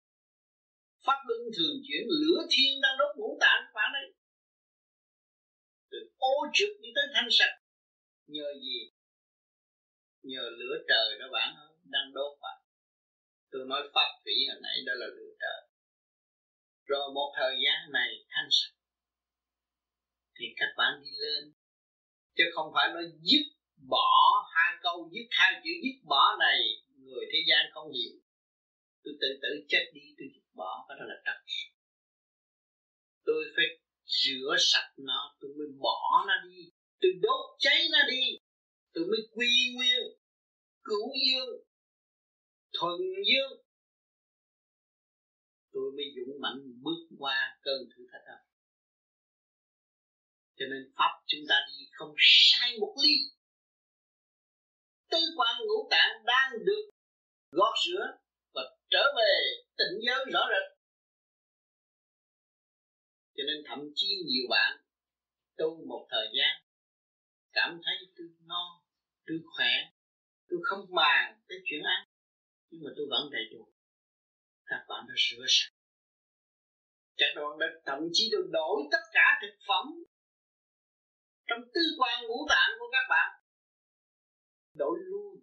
[1.06, 4.14] Pháp luân thường chuyển, lửa thiên đang đốt ngũ tạng bạn đây.
[5.92, 7.56] Từ ô trực đi tới thanh sạch.
[8.28, 8.92] Nhờ gì?
[10.24, 12.61] Nhờ lửa trời đó bạn đang đốt bạn
[13.52, 15.62] tôi mới pháp thủy hồi nãy, đó là lửa trời
[16.86, 18.76] rồi một thời gian này thanh sạch.
[20.36, 21.54] Thì các bạn đi lên.
[22.36, 23.46] Chứ không phải nói dứt
[23.90, 24.12] bỏ
[24.56, 26.60] hai câu, dứt hai chữ, dứt bỏ này,
[26.98, 28.14] người thế gian không hiểu.
[29.04, 31.42] Tôi tự tử chết đi, tôi dứt bỏ, cái đó là trật
[33.32, 33.66] tôi phải
[34.06, 36.72] rửa sạch nó, tôi mới bỏ nó đi.
[37.02, 38.38] Tôi đốt cháy nó đi.
[38.94, 40.02] Tôi mới quy nguyên,
[40.84, 41.56] cứu dương
[42.82, 43.66] thuần dương.
[45.72, 48.38] Tôi mới dũng mạnh bước qua cơn thử thách đó.
[50.56, 53.14] Cho nên pháp chúng ta đi không sai một ly.
[55.10, 56.90] Tư quan ngũ tạng đang được
[57.52, 58.06] gót rửa
[58.54, 60.78] và trở về tỉnh giới rõ rệt.
[63.36, 64.78] Cho nên thậm chí nhiều bạn
[65.58, 66.64] tu một thời gian,
[67.52, 68.82] cảm thấy tôi no,
[69.26, 69.74] tôi khỏe,
[70.50, 72.11] tôi không màng tới chuyện ăn
[72.72, 73.74] nhưng mà tôi vẫn đầy đủ.
[74.66, 75.76] Các bạn đã rửa sạch.
[77.18, 79.86] Các bạn đã thậm chí được đổi tất cả thực phẩm
[81.48, 83.30] trong tư quan ngũ tạng của các bạn.
[84.74, 85.42] Đổi luôn.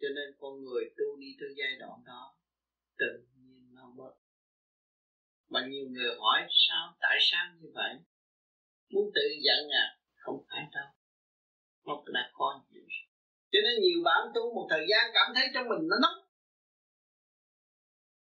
[0.00, 2.36] Cho nên con người tu đi tới giai đoạn đó,
[2.98, 4.12] tự nhiên nó mất
[5.48, 6.96] mà nhiều người hỏi, sao?
[7.00, 7.94] Tại sao như vậy?
[8.90, 9.98] Muốn tự giận à?
[10.14, 10.88] Không phải đâu.
[11.84, 12.64] Nó đã có
[13.56, 16.18] cho nên nhiều bạn tu một thời gian cảm thấy trong mình nó nóng.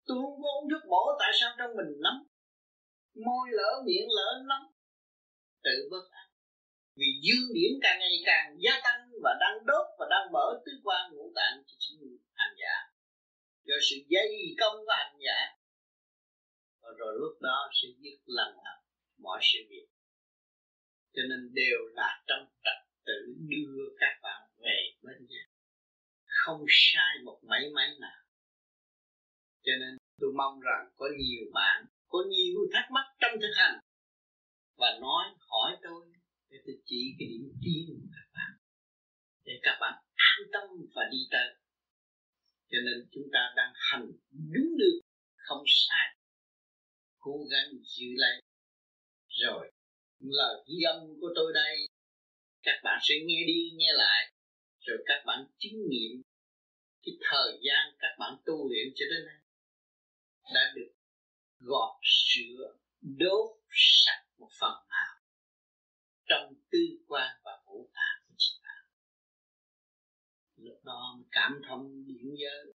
[0.05, 2.19] Tôi không có uống thuốc bổ, tại sao trong mình nóng?
[3.25, 4.65] Môi lỡ, miệng lỡ, nóng.
[5.63, 6.27] Tự bất an.
[6.95, 10.71] Vì dương điển càng ngày càng gia tăng và đang đốt và đang mở tứ
[10.83, 12.75] quan ngũ tạng cho chính hành giả.
[13.63, 15.39] Do sự dây công của hành giả.
[16.81, 18.79] Và rồi lúc đó sẽ dứt lần hợp
[19.17, 19.87] mọi sự việc.
[21.13, 25.43] Cho nên đều là trong trật tự đưa các bạn về bên nhà.
[26.25, 28.21] Không sai một mấy mấy nào.
[29.63, 33.79] Cho nên tôi mong rằng có nhiều bạn, có nhiều thắc mắc trong thực hành
[34.77, 36.05] và nói, hỏi tôi
[36.49, 38.51] để tôi chỉ cái điểm tiên của các bạn.
[39.45, 40.63] Để các bạn an tâm
[40.95, 41.49] và đi tới.
[42.69, 44.07] Cho nên chúng ta đang hành
[44.53, 44.99] đúng được,
[45.35, 46.17] không sai.
[47.19, 48.41] Cố gắng giữ lấy.
[49.27, 49.71] Rồi,
[50.19, 51.87] lời ghi âm của tôi đây.
[52.63, 54.32] Các bạn sẽ nghe đi, nghe lại
[54.85, 56.21] rồi các bạn chứng nghiệm
[57.03, 59.39] cái thời gian các bạn tu luyện cho đến nay
[60.53, 60.91] đã được
[61.59, 65.15] gọt sữa, đốt sạch một phần nào
[66.25, 68.85] trong tư quan và ngũ tạng của chính bạn.
[70.55, 72.73] Lúc đó cảm thông điển giới,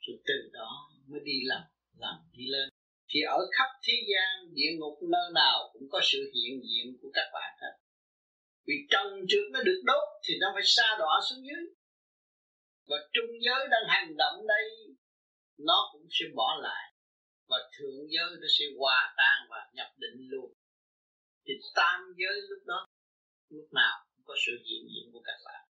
[0.00, 1.62] rồi từ đó mới đi làm
[1.98, 2.68] làm đi lên.
[3.08, 7.10] Thì ở khắp thế gian, địa ngục nơi nào cũng có sự hiện diện của
[7.14, 7.79] các bạn hết
[8.70, 11.64] vì trần trượt nó được đốt thì nó phải xa đọa xuống dưới.
[12.88, 14.64] Và trung giới đang hành động đây
[15.58, 16.84] nó cũng sẽ bỏ lại.
[17.48, 20.52] Và thượng giới nó sẽ hòa tan và nhập định luôn.
[21.46, 22.86] Thì tam giới lúc đó
[23.48, 25.70] lúc nào cũng có sự hiện diện của các bạn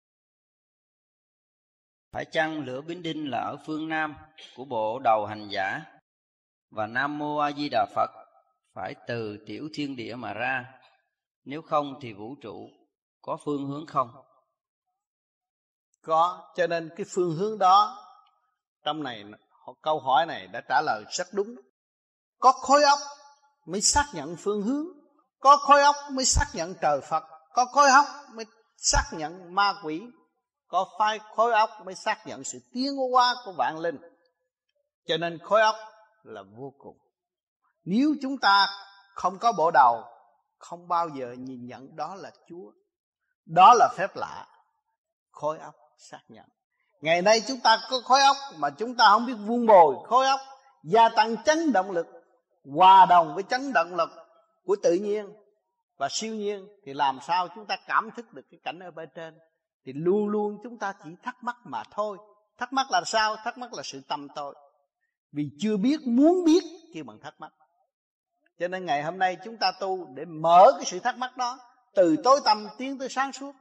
[2.15, 4.15] phải chăng lửa bính đinh là ở phương Nam
[4.57, 5.83] của bộ đầu hành giả?
[6.71, 8.11] Và Nam Mô A Di Đà Phật
[8.75, 10.65] phải từ tiểu thiên địa mà ra,
[11.45, 12.71] nếu không thì vũ trụ
[13.27, 14.11] có phương hướng không?
[16.03, 18.05] Có, cho nên cái phương hướng đó
[18.85, 19.25] trong này
[19.83, 21.55] câu hỏi này đã trả lời rất đúng.
[22.39, 22.99] Có khối óc
[23.67, 24.87] mới xác nhận phương hướng,
[25.41, 28.45] có khối óc mới xác nhận trời Phật, có khối óc mới
[28.77, 30.03] xác nhận ma quỷ,
[30.67, 33.99] có phai khối óc mới xác nhận sự tiến hóa của vạn linh.
[35.07, 35.77] Cho nên khối óc
[36.23, 36.99] là vô cùng.
[37.85, 38.69] Nếu chúng ta
[39.15, 40.05] không có bộ đầu,
[40.59, 42.73] không bao giờ nhìn nhận đó là Chúa.
[43.47, 44.47] Đó là phép lạ.
[45.31, 46.45] Khối óc xác nhận.
[47.01, 49.97] Ngày nay chúng ta có khối óc mà chúng ta không biết vuông bồi.
[50.07, 50.41] Khối óc,
[50.85, 52.07] gia tăng chấn động lực,
[52.65, 54.11] hòa đồng với chấn động lực
[54.65, 55.33] của tự nhiên
[55.97, 56.69] và siêu nhiên.
[56.85, 59.39] Thì làm sao chúng ta cảm thức được cái cảnh ở bên trên?
[59.87, 62.19] Thì luôn luôn chúng ta chỉ thắc mắc mà thôi.
[62.59, 63.37] Thắc mắc là sao?
[63.37, 64.55] Thắc mắc là sự tâm tôi
[65.35, 67.53] vì chưa biết muốn biết kêu bằng thắc mắc.
[68.59, 71.59] Cho nên ngày hôm nay chúng ta tu để mở cái sự thắc mắc đó
[71.95, 73.53] từ tối tâm tiến tới sáng suốt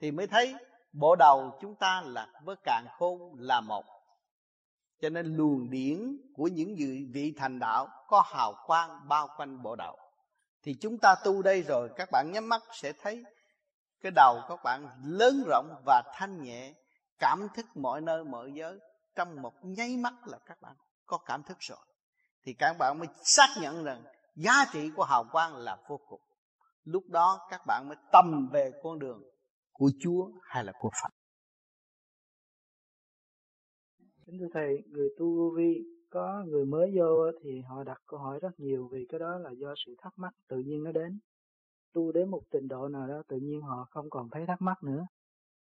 [0.00, 0.54] thì mới thấy
[0.92, 3.84] bộ đầu chúng ta là với càng khôn là một.
[5.00, 9.62] Cho nên luồng điển của những vị, vị thành đạo có hào quang bao quanh
[9.62, 9.96] bộ đầu.
[10.62, 13.24] Thì chúng ta tu đây rồi các bạn nhắm mắt sẽ thấy
[14.00, 16.74] cái đầu các bạn lớn rộng và thanh nhẹ
[17.18, 18.78] cảm thức mọi nơi mọi giới.
[19.14, 21.78] Trong một nháy mắt là các bạn có cảm thức rồi.
[22.44, 24.02] Thì các bạn mới xác nhận rằng
[24.36, 26.20] giá trị của hào quang là vô cùng
[26.84, 29.22] lúc đó các bạn mới tâm về con đường
[29.72, 31.10] của Chúa hay là của Phật
[34.26, 38.20] Kính thưa Thầy, người tu vô vi có người mới vô thì họ đặt câu
[38.20, 41.18] hỏi rất nhiều vì cái đó là do sự thắc mắc tự nhiên nó đến.
[41.92, 44.82] Tu đến một trình độ nào đó tự nhiên họ không còn thấy thắc mắc
[44.82, 45.06] nữa.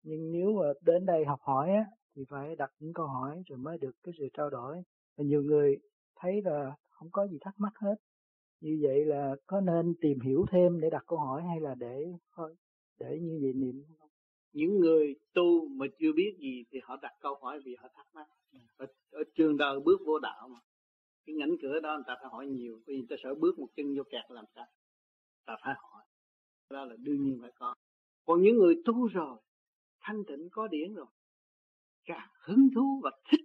[0.02, 1.84] Nhưng nếu mà đến đây học hỏi á,
[2.16, 4.82] thì phải đặt những câu hỏi rồi mới được cái sự trao đổi.
[5.16, 5.76] Và nhiều người
[6.16, 7.94] thấy là không có gì thắc mắc hết.
[8.60, 12.12] Như vậy là có nên tìm hiểu thêm để đặt câu hỏi hay là để
[12.32, 12.54] thôi
[12.98, 14.08] để như vậy niệm không?
[14.52, 18.06] Những người tu mà chưa biết gì thì họ đặt câu hỏi vì họ thắc
[18.14, 18.26] mắc.
[18.76, 20.60] Ở, ở trường đời bước vô đạo mà.
[21.26, 23.68] Cái ngành cửa đó người ta phải hỏi nhiều vì người ta sợ bước một
[23.76, 24.66] chân vô kẹt làm sao.
[25.46, 26.04] Ta phải hỏi.
[26.70, 27.74] Đó là đương nhiên phải có.
[28.24, 29.38] Còn những người tu rồi,
[30.00, 31.06] thanh tịnh có điển rồi,
[32.04, 33.40] càng hứng thú và thích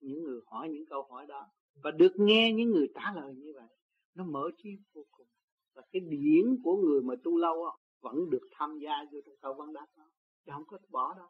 [0.00, 1.46] những người hỏi những câu hỏi đó
[1.82, 3.68] và được nghe những người trả lời như vậy
[4.16, 5.26] nó mở trí vô cùng.
[5.74, 9.54] Và cái điển của người mà tu lâu vẫn được tham gia vô trong câu
[9.54, 10.04] văn đáp đó.
[10.44, 11.28] Chứ không có bỏ đâu.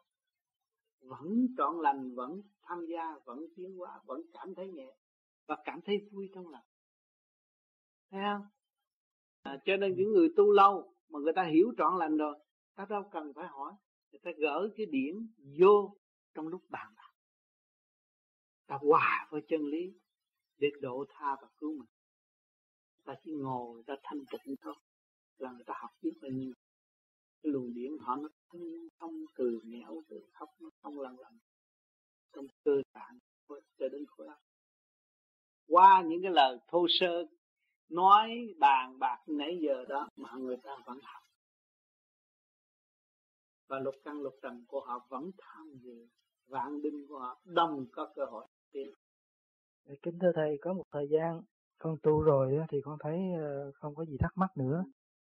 [1.01, 4.95] Vẫn trọn lành vẫn tham gia vẫn tiến hóa vẫn cảm thấy nhẹ.
[5.47, 6.65] Và cảm thấy vui trong lòng.
[8.11, 8.47] Thấy không?
[9.41, 12.39] À, cho nên những người tu lâu mà người ta hiểu trọn lành rồi
[12.75, 13.73] ta đâu cần phải hỏi.
[14.11, 15.15] Người ta gỡ cái điển
[15.59, 15.97] vô
[16.33, 17.11] trong lúc bàn bạc.
[18.67, 19.93] Ta hòa với chân lý
[20.57, 21.89] để độ tha và cứu mình
[23.07, 24.75] ta chỉ ngồi, ta thanh tịnh thôi.
[25.37, 26.53] Là người ta học biết bao nhiêu.
[27.43, 28.29] Cái luồng điển họ nó
[28.99, 31.37] không từ nghèo từ khóc, nó không lần lần
[32.33, 33.19] trong cơ bản
[33.79, 34.39] cho đến khối óc
[35.67, 37.25] qua những cái lời thô sơ
[37.89, 41.23] nói bàn bạc nãy giờ đó mà người ta vẫn học.
[43.67, 46.07] Và lục căn lục trần của họ vẫn tham dự.
[46.47, 48.93] Vạn đinh của họ đông có cơ hội tiến.
[50.01, 51.41] Kính thưa thầy, có một thời gian
[51.77, 54.85] con tu rồi thì con thấy ờ, không có gì thắc mắc nữa.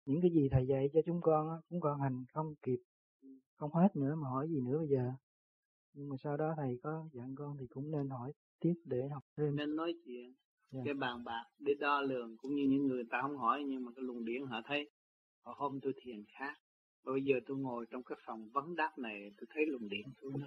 [0.07, 2.78] Những cái gì thầy dạy cho chúng con chúng con hành không kịp
[3.57, 5.12] không hết nữa mà hỏi gì nữa bây giờ.
[5.94, 9.22] Nhưng mà sau đó thầy có dặn con thì cũng nên hỏi tiếp để học
[9.37, 9.57] thêm.
[9.57, 10.24] Nên nói chuyện.
[10.24, 10.35] Yeah.
[10.72, 10.81] Dạ.
[10.85, 13.92] cái bàn bạc để đo lường cũng như những người ta không hỏi nhưng mà
[13.96, 14.90] cái luồng điển họ thấy
[15.42, 16.59] họ hôm tôi thiền khác.
[17.05, 20.33] Bây giờ tôi ngồi trong cái phòng vấn đáp này tôi thấy luồng điển tôi
[20.38, 20.46] nó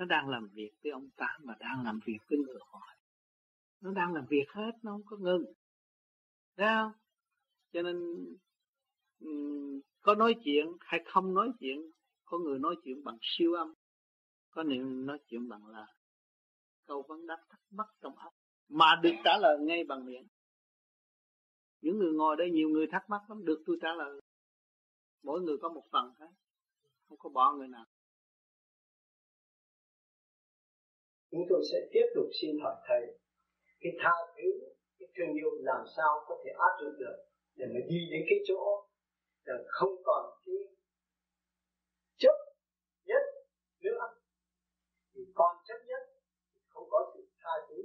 [0.00, 2.94] nó đang làm việc với ông ta mà đang làm việc với người hỏi
[3.80, 5.44] nó đang làm việc hết, nó không có ngừng.
[6.56, 6.92] Thấy không?
[7.72, 7.96] Cho nên
[10.00, 11.90] có nói chuyện hay không nói chuyện,
[12.24, 13.74] có người nói chuyện bằng siêu âm,
[14.50, 15.86] có người nói chuyện bằng là
[16.86, 18.32] câu vấn đáp thắc mắc trong óc,
[18.68, 20.28] mà được trả lời ngay bằng miệng.
[21.80, 24.20] Những người ngồi đây nhiều người thắc mắc lắm, được tôi trả lời.
[25.22, 26.30] Mỗi người có một phần hết
[27.08, 27.84] không có bỏ người nào.
[31.30, 33.18] Chúng tôi sẽ tiếp tục xin hỏi thầy
[33.80, 34.48] cái tha thứ,
[34.98, 37.16] cái thương yêu làm sao có thể áp dụng được
[37.56, 38.86] để mà đi đến cái chỗ
[39.44, 40.54] là không còn cái
[42.18, 42.36] chấp
[43.04, 43.22] nhất
[43.82, 44.00] nữa.
[45.14, 46.02] Thì còn chấp nhất
[46.68, 47.82] không có sự tha thứ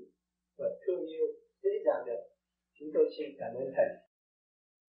[0.57, 1.27] và thương yêu
[1.63, 2.23] dễ dàng được.
[2.79, 3.89] Chúng tôi xin cảm ơn thầy.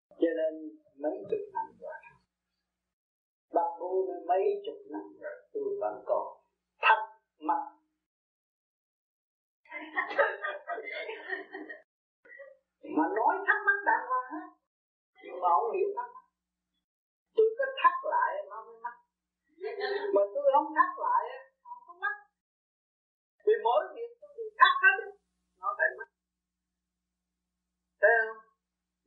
[0.09, 0.53] Cho nên
[1.03, 1.93] mấy chục năm rồi
[3.57, 6.27] bác bố mấy chục năm rồi, tôi vẫn còn
[6.81, 6.99] thắc
[7.39, 7.76] mắc
[12.97, 14.43] mà nói thắc mắc đàng hoàng á
[15.25, 16.27] nhưng mà ông hiểu thắc mắc.
[17.37, 18.97] Tôi có thắc lại nó mới mắc.
[20.15, 21.23] Mà tôi không thắc lại
[21.63, 22.17] không có mắc
[23.47, 24.97] vì mỗi việc tôi đều thắc hết
[25.61, 26.09] nó phải mắc
[28.01, 28.39] thấy không?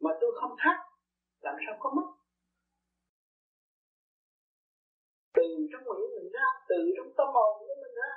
[0.04, 0.78] Mà tôi không thắc,
[1.46, 2.08] làm sao có mất?
[5.34, 8.12] Từ trong miệng mình ra, từ trong tâm hồn của mình ra,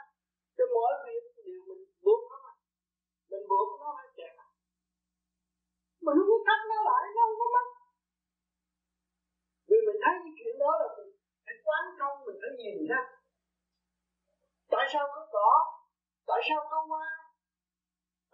[0.57, 2.39] cho mỗi việc đều mình buộc nó
[3.33, 4.33] mình buộc nó phải chạy
[6.05, 7.67] mình không có thắt nó lại nó không có mất.
[9.69, 11.11] Vì mình thấy cái chuyện đó là mình
[11.45, 13.01] phải quán thông mình phải nhìn ra.
[14.73, 15.51] Tại sao có cỏ?
[16.29, 17.09] Tại sao có hoa?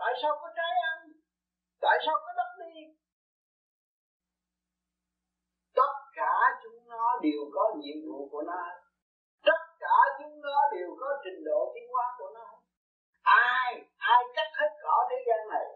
[0.01, 0.99] Tại sao có trái ăn?
[1.85, 2.75] Tại sao có đất đi?
[5.79, 8.63] Tất cả chúng nó đều có nhiệm vụ của nó.
[9.49, 12.58] Tất cả chúng nó đều có trình độ tiến hóa của nó
[13.29, 15.67] ai ai cắt hết cỏ thế gian này?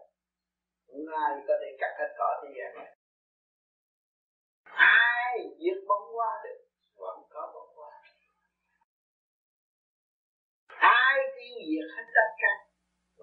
[0.87, 2.89] Không ai có thể cắt hết cỏ thế gian này?
[5.03, 6.59] Ai diệt bóng hoa được?
[6.95, 7.91] Vẫn có bóng hoa.
[10.67, 12.53] Ai tiêu diệt hết tất cả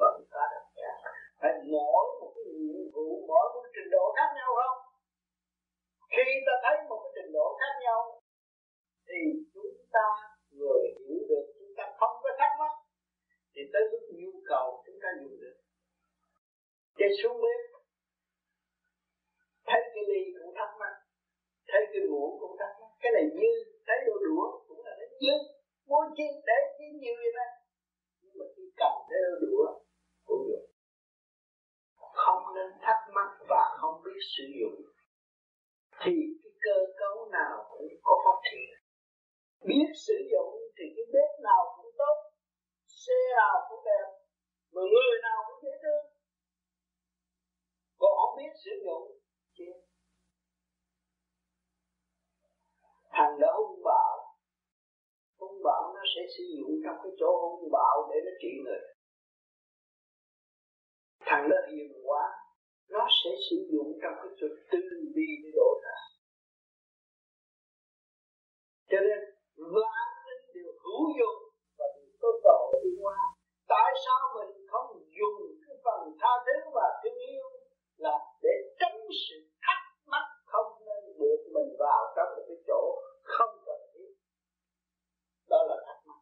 [0.00, 0.92] vẫn có tất cả
[1.40, 4.78] phải mỗi một cái nhiệm vụ, mỗi một trình độ khác nhau không?
[6.10, 8.00] Khi ta thấy một cái trình độ khác nhau,
[9.08, 9.20] thì
[9.54, 10.06] chúng ta
[10.50, 12.16] người hiểu được, chúng ta không
[13.60, 15.56] thì tới lúc nhu cầu chúng ta dùng được.
[16.98, 17.60] Chạy xuống bếp,
[19.68, 20.94] thấy cái ly cũng thắc mắc,
[21.70, 22.90] thấy cái muỗng cũng thắc mắc.
[23.00, 23.50] Cái này như,
[23.86, 25.34] thấy đồ đũa cũng là nó dư
[25.88, 27.46] muốn chi để chi nhiều vậy ta?
[28.20, 29.66] nhưng mà khi cầm để đồ đũa
[30.26, 30.64] cũng được.
[32.22, 34.78] Không nên thắc mắc và không biết sử dụng.
[36.02, 38.70] Thì cái cơ cấu nào cũng có phát triển.
[39.68, 41.79] Biết sử dụng thì cái bếp nào cũng
[43.04, 44.06] xe nào cũng đẹp,
[44.74, 46.04] mà người nào cũng dễ thương
[48.00, 49.04] còn không biết sử dụng
[49.56, 49.74] chết
[53.14, 54.16] thằng đã hung bạo
[55.38, 58.82] hung bạo nó sẽ sử dụng trong cái chỗ hung bạo để nó trị người.
[61.20, 62.24] Thằng đó hiền quá,
[62.88, 64.80] nó sẽ sử dụng trong cái chỗ tư
[65.14, 65.96] bi để độ ra
[68.90, 69.18] cho nên,
[69.56, 71.49] vạn linh đều hữu dụng
[72.22, 73.16] có cơ đi qua.
[73.68, 77.46] Tại sao mình không dùng cái phần tha thứ và thương yêu
[77.96, 79.80] là để tránh sự thắc
[80.12, 82.82] mắc không nên buộc mình vào trong một cái chỗ
[83.22, 84.12] không cần thiết?
[85.50, 86.20] Đó là thắc mắc.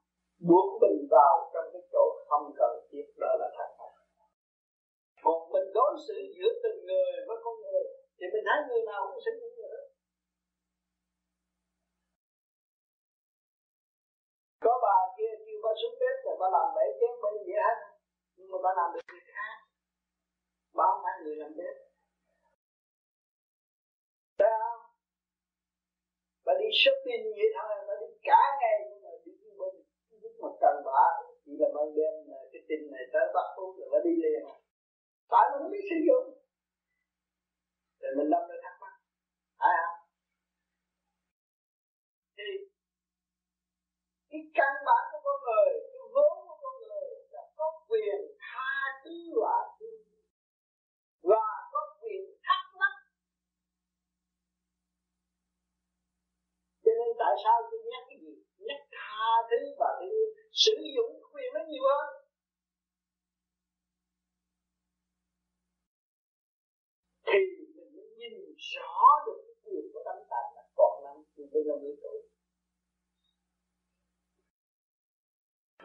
[0.48, 3.92] Buộc mình vào trong cái chỗ không cần thiết, đó là thắc mắc.
[5.24, 7.84] Còn mình đối xử giữa từng người với con người,
[8.18, 9.82] thì mình thấy người nào cũng sinh những người đó
[14.64, 15.32] có bà kia
[15.64, 17.78] ba xuống bếp rồi ba làm bể chén bể dĩa hết.
[18.36, 19.56] Nhưng mà ba làm được việc khác.
[20.76, 21.74] Ba không phải người làm bếp.
[24.38, 24.80] Thấy không?
[26.44, 29.72] Bà đi shopping vậy thôi, bà đi cả ngày nhưng mà đi bên
[30.22, 31.02] lúc mà cần bà
[31.44, 32.14] chỉ là ban đêm
[32.52, 34.42] cái tin này tới bắt phút rồi bà đi liền.
[35.32, 36.26] Tại mình không biết sử dụng.
[38.00, 38.94] Rồi mình đâm ra thắc mắc.
[39.56, 39.98] Ai không?
[42.36, 42.48] Thì
[44.30, 48.72] cái căn bản con người cái vốn của con người, là có quyền tha
[49.04, 50.02] thứ và thương
[51.22, 52.94] và có quyền thắc mắc.
[56.84, 58.34] Cho nên tại sao tôi nhắc cái gì?
[58.68, 62.08] Nhắc tha thứ và thương sử dụng quyền nó nhiều hơn.
[67.26, 67.40] Thì
[67.76, 68.34] mình mới nhìn
[68.72, 72.27] rõ được cái quyền của tâm tạng là còn năm thì bây giờ mới tuổi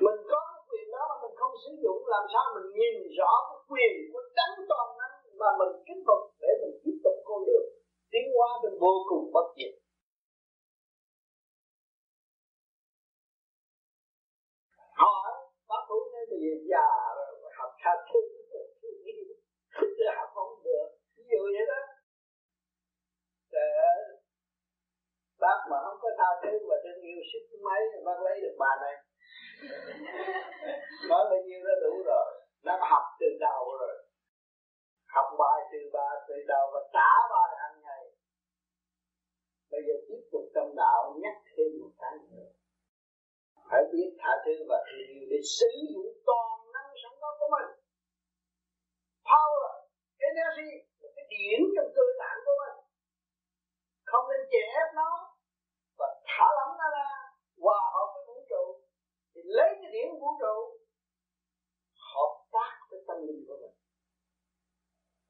[0.05, 3.31] mình có cái quyền đó mà mình không sử dụng, làm sao mình nhìn rõ
[3.49, 7.39] cái quyền của tánh toàn năng mà mình kính phục để mình tiếp tục con
[7.47, 7.67] đường
[8.11, 9.73] tiến hóa đến vô cùng bất diệt.
[15.01, 15.31] Hỏi,
[15.69, 16.87] bác phụ nên bây giờ già
[17.17, 18.59] rồi học khá thứ chứ
[20.17, 20.87] học không được.
[21.15, 21.81] Ví dụ vậy đó.
[23.53, 23.69] Để
[25.43, 28.71] bác mà không có tha thứ và thương yêu sức mấy bác lấy được bà
[28.81, 28.95] này.
[31.09, 32.27] nói bao nhiêu nó đủ rồi.
[32.63, 33.95] Nó học từ đầu rồi.
[35.15, 38.03] Học bài từ ba từ đầu và trả bài hàng ngày.
[39.71, 42.49] Bây giờ tiếp tục tâm đạo, nhắc thêm một cái nữa.
[43.69, 47.49] Phải biết tha thứ và thương yêu để sử dụng toàn năng sẵn có của
[47.55, 47.69] mình.
[49.29, 49.73] Power,
[50.29, 52.77] energy là cái điển trong cơ bản của mình.
[54.09, 55.11] Không nên chèn ép nó
[55.99, 57.09] và thả lỏng nó ra,
[57.63, 58.32] hòa hợp với vũ
[59.43, 60.77] lấy cái điển vũ trụ
[62.13, 63.75] hợp tác với tâm linh của mình.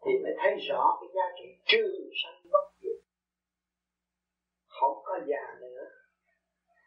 [0.05, 2.99] Thì mới thấy rõ cái giá trị trường sanh bất diệt.
[4.67, 5.83] Không có già nữa.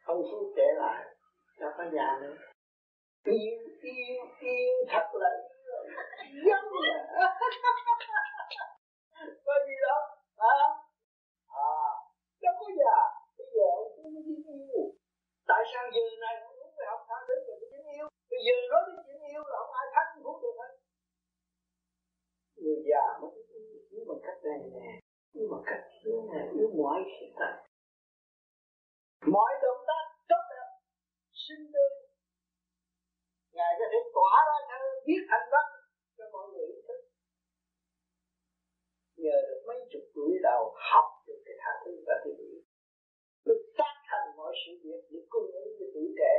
[0.04, 1.04] Không phú kể lại
[1.60, 2.36] đã có già nữa.
[3.24, 5.30] Yêu yêu yêu thật là
[6.44, 6.96] giống là
[9.44, 9.90] có gì à,
[10.36, 10.54] à
[12.42, 12.96] đâu có già.
[13.38, 14.10] Bây giờ ông phú
[14.46, 14.92] yêu.
[15.46, 16.34] Tại sao giờ này
[16.94, 18.06] ông muốn phải học tha thứ rồi mới biết yêu.
[18.30, 20.72] Bây giờ nói đến chuyện yêu là không ai thắng phú được hết.
[22.62, 23.30] Người già mới
[23.90, 24.04] yêu.
[24.08, 24.88] Bằng cách này nè
[25.38, 27.58] yêu bằng cách thế này yêu mọi khía cạnh
[29.34, 30.68] mọi động tác tốt đẹp
[31.44, 31.90] sinh tươi.
[33.56, 35.66] Ngài có thể tỏa ra thơ viết thành văn
[36.16, 37.00] cho mọi người thức.
[39.22, 42.60] Nhờ được mấy chục tuổi đầu học được cái tha thứ và tình yêu
[43.46, 46.34] mới tác thành mọi sự việc để cung ứng cho tuổi trẻ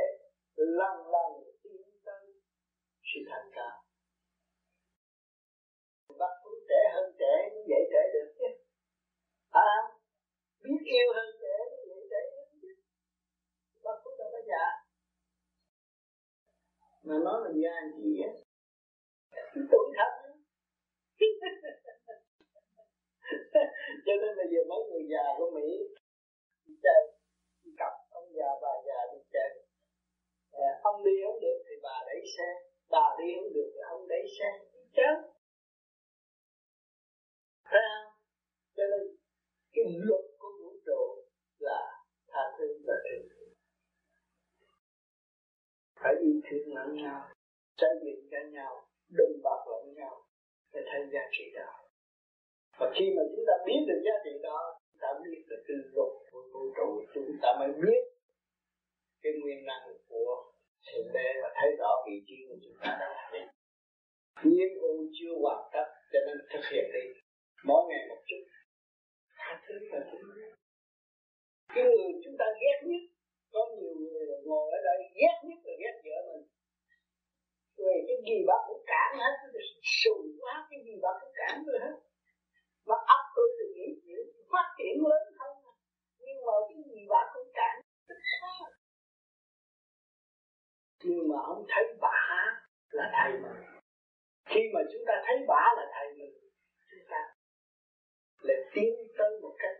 [0.78, 1.30] lần lần
[1.62, 2.26] tiến tới
[3.02, 3.84] sự thành cao
[6.18, 8.48] bắt cũng trẻ hơn trẻ mới dạy trẻ được chứ.
[9.50, 9.72] À,
[10.62, 12.72] biết yêu hơn trẻ mới dạy trẻ được chứ.
[13.84, 14.64] Bắt cũng đâu có già
[17.02, 18.32] mà nói là già gì á
[19.70, 20.12] tuổi thật
[24.06, 25.68] cho nên bây giờ mấy người già của Mỹ
[26.82, 27.02] chơi
[27.78, 29.67] cặp ông già bà già đi chơi.
[30.58, 32.48] Dạ, ông đi không được thì bà đẩy xe.
[32.90, 34.50] Bà đi không được thì ông đẩy xe.
[34.96, 35.08] Chứ
[37.68, 38.12] Thấy không?
[38.76, 39.16] Cho nên,
[39.72, 41.02] cái luật của vũ trụ
[41.58, 41.80] là
[42.28, 43.28] tha thứ và thương
[46.00, 47.20] phải yêu thương lẫn nhau
[47.80, 48.72] xây dựng cho nhau
[49.18, 50.14] đừng bạc lẫn nhau
[50.72, 51.88] để thấy giá trị đó
[52.78, 54.58] và khi mà chúng ta biết được giá trị đó,
[54.92, 58.02] chúng ta biết được cái luật của vũ trụ, chúng ta mới biết
[59.22, 60.52] cái nguyên năng của
[60.86, 63.42] thượng đế và thấy rõ vị trí của chúng ta đang làm gì.
[64.50, 67.04] Nhiệm vụ chưa hoàn tất, cho nên thực hiện đi.
[67.64, 68.42] Mỗi ngày một chút.
[69.38, 70.30] Tha thứ và thương
[71.74, 73.02] cái người chúng ta ghét nhất,
[73.52, 76.46] có nhiều người ngồi ở đây ghét nhất là ghét vợ mình.
[77.76, 79.34] Về cái gì bác cũng cản hết,
[80.02, 81.96] sùng quá, cái gì bác cũng cản rồi hết
[82.88, 85.56] mà ấp tôi thì nghĩ chuyện phát triển lớn hơn
[86.18, 87.74] nhưng mà cái gì bác cũng cản
[91.04, 92.20] nhưng mà không thấy bả
[92.90, 93.60] là thầy mình
[94.44, 96.34] khi mà chúng ta thấy bả là thầy mình
[96.90, 97.34] chúng ta
[98.40, 99.76] là tiến tới một cách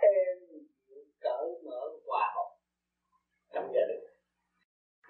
[0.00, 0.38] êm
[1.20, 2.50] cởi mở hòa hợp
[3.52, 4.04] trong gia đình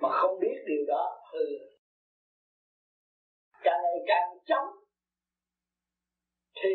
[0.00, 1.44] mà không biết điều đó hư
[3.62, 4.82] càng ngày càng chống
[6.62, 6.74] thì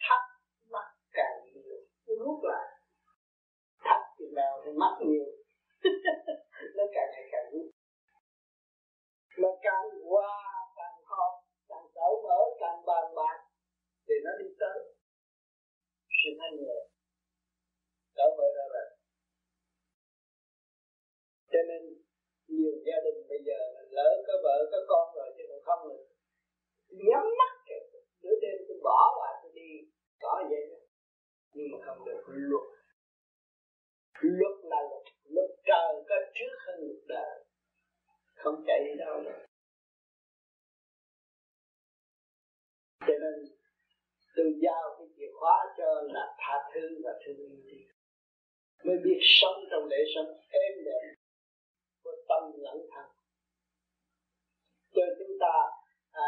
[0.00, 0.22] thắc
[0.70, 2.68] mắc càng nhiều rút lại
[3.84, 5.26] thắc thì nào thì mắc nhiều
[6.76, 7.70] nó càng ngày càng rút
[9.36, 10.32] mà càng qua
[10.76, 11.34] càng họp
[11.68, 13.38] càng cởi mở càng bàn bạc
[14.08, 14.78] thì nó đi tới
[16.18, 16.78] sự thanh nhẹ
[18.16, 18.88] cởi mở ra rồi
[21.52, 21.82] cho nên
[22.48, 23.58] nhiều gia đình bây giờ
[23.90, 26.06] lỡ có vợ có con rồi chứ còn không rồi
[26.88, 29.70] nhắm mắt kìa nửa đêm tôi bỏ và tôi đi
[30.20, 30.76] có vậy đó
[31.54, 32.68] nhưng mà không được luật
[34.20, 37.44] luật là luật luật trời có trước hơn luật đời
[38.34, 39.44] không chạy đi đâu nữa
[43.00, 43.34] cho nên
[44.36, 47.86] tôi giao cái chìa khóa cho là tha thứ và thương yêu đi
[48.84, 49.18] mới biết
[50.14, 51.14] sống trong lễ sống êm đềm
[52.04, 53.06] của tâm lẫn thân
[54.94, 55.54] cho chúng ta
[56.12, 56.26] à,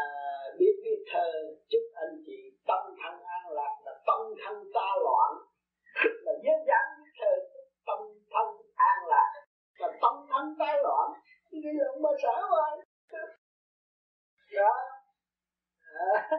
[0.59, 1.31] biết viết thơ
[1.69, 5.31] chúc anh chị tâm thân an lạc là tâm thân ta loạn
[6.25, 7.31] là dễ dàng viết thơ
[7.85, 7.99] tâm
[8.31, 9.33] thân an lạc
[9.79, 11.11] là tâm thân ta loạn
[11.51, 12.85] thì bây giờ ông bà xã rồi
[14.55, 14.73] đó
[15.81, 16.29] à.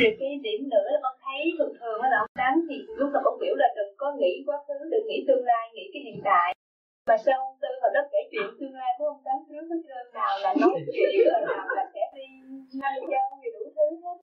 [0.00, 3.22] thì cái điểm nữa là con thấy thường thường là ông tám thì lúc nào
[3.24, 6.20] con biểu là đừng có nghĩ quá khứ đừng nghĩ tương lai nghĩ cái hiện
[6.24, 6.48] tại
[7.08, 9.80] mà sao ông tư hồi đó kể chuyện tương lai của ông tám trước hết
[9.88, 12.26] trơn nào là nói chuyện rồi nào là sẽ đi
[12.82, 14.16] năm châu gì đủ thứ hết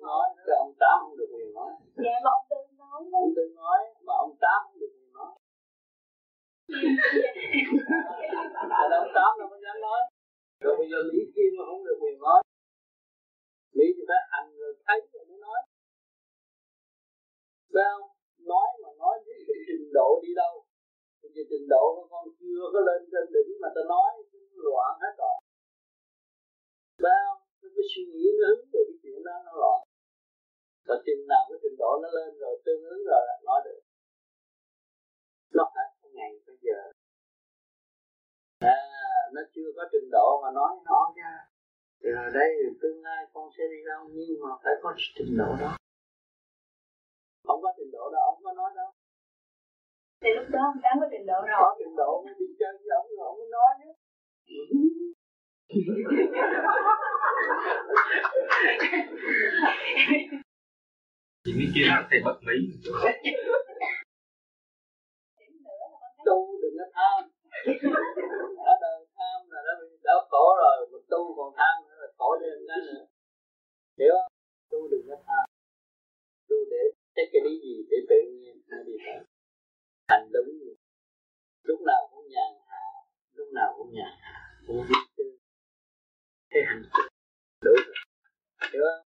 [0.00, 1.70] nói chứ ông tám không được quyền nói
[2.04, 5.30] dạ mà ông tư nói ông tư nói mà ông tám không được quyền nói
[8.90, 10.00] là ông tám đâu có dám nói
[10.60, 12.42] rồi bây giờ mỹ kim mà không được quyền nói
[13.76, 15.60] mỹ thì phải hành rồi thấy rồi mới nói
[17.72, 18.08] phải không
[18.52, 20.54] nói mà nói với cái trình độ đi đâu
[21.22, 24.08] bây giờ trình độ của con chưa có lên trên đỉnh mà ta nói
[24.66, 25.36] loạn hết rồi
[27.02, 27.40] phải không
[27.76, 29.80] cái suy nghĩ nó hướng về cái chuyện đó nó loạn
[30.86, 33.80] và chừng nào cái trình độ nó lên rồi tương ứng rồi là nói được
[35.56, 36.78] nó phải ngày bây giờ
[38.58, 38.78] à
[39.34, 41.32] nó chưa có trình độ mà nói nó ra
[42.32, 42.50] rồi đây
[42.82, 45.76] tương lai con sẽ đi đâu nhưng mà phải có trình độ đó.
[47.46, 48.90] Không có trình độ đó ông có nói đâu.
[50.22, 51.58] Thì lúc đó ông tám có trình độ rồi.
[51.60, 53.90] Có trình độ mới đi chơi với ông rồi ông mới nói chứ.
[61.44, 62.56] Thì cái kia là thầy bất lý
[66.26, 67.30] tu đừng có tham.
[68.70, 71.89] Ở đời tham là đã bị đỡ khổ rồi mà tu còn tham
[72.20, 73.02] khổ thêm đó nữa.
[73.98, 74.32] Hiểu không
[74.70, 75.44] tu đừng có tham
[76.48, 76.82] tu để
[77.14, 79.20] cái cái lý gì để tự nhiên nó đi tới
[80.08, 80.50] thành đúng.
[80.60, 80.72] Gì
[81.68, 82.84] lúc nào cũng nhàn hạ
[83.36, 85.24] lúc nào cũng nhàn hạ cũng biết tư
[86.50, 86.82] thế hành
[87.64, 87.96] đủ rồi.
[88.72, 89.06] Hiểu không?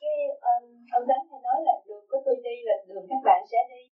[0.00, 0.16] Cái
[0.50, 0.64] um,
[0.96, 3.91] ông đánh hay nói là đường của tôi đi là đường các bạn sẽ đi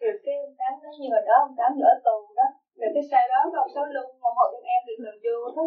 [0.00, 2.46] rồi cái ông Tám nói như hồi đó ông Tám ở tù đó.
[2.80, 5.62] Rồi cái sau đó ông Sáu luôn một hồi trong em được đường vô đó.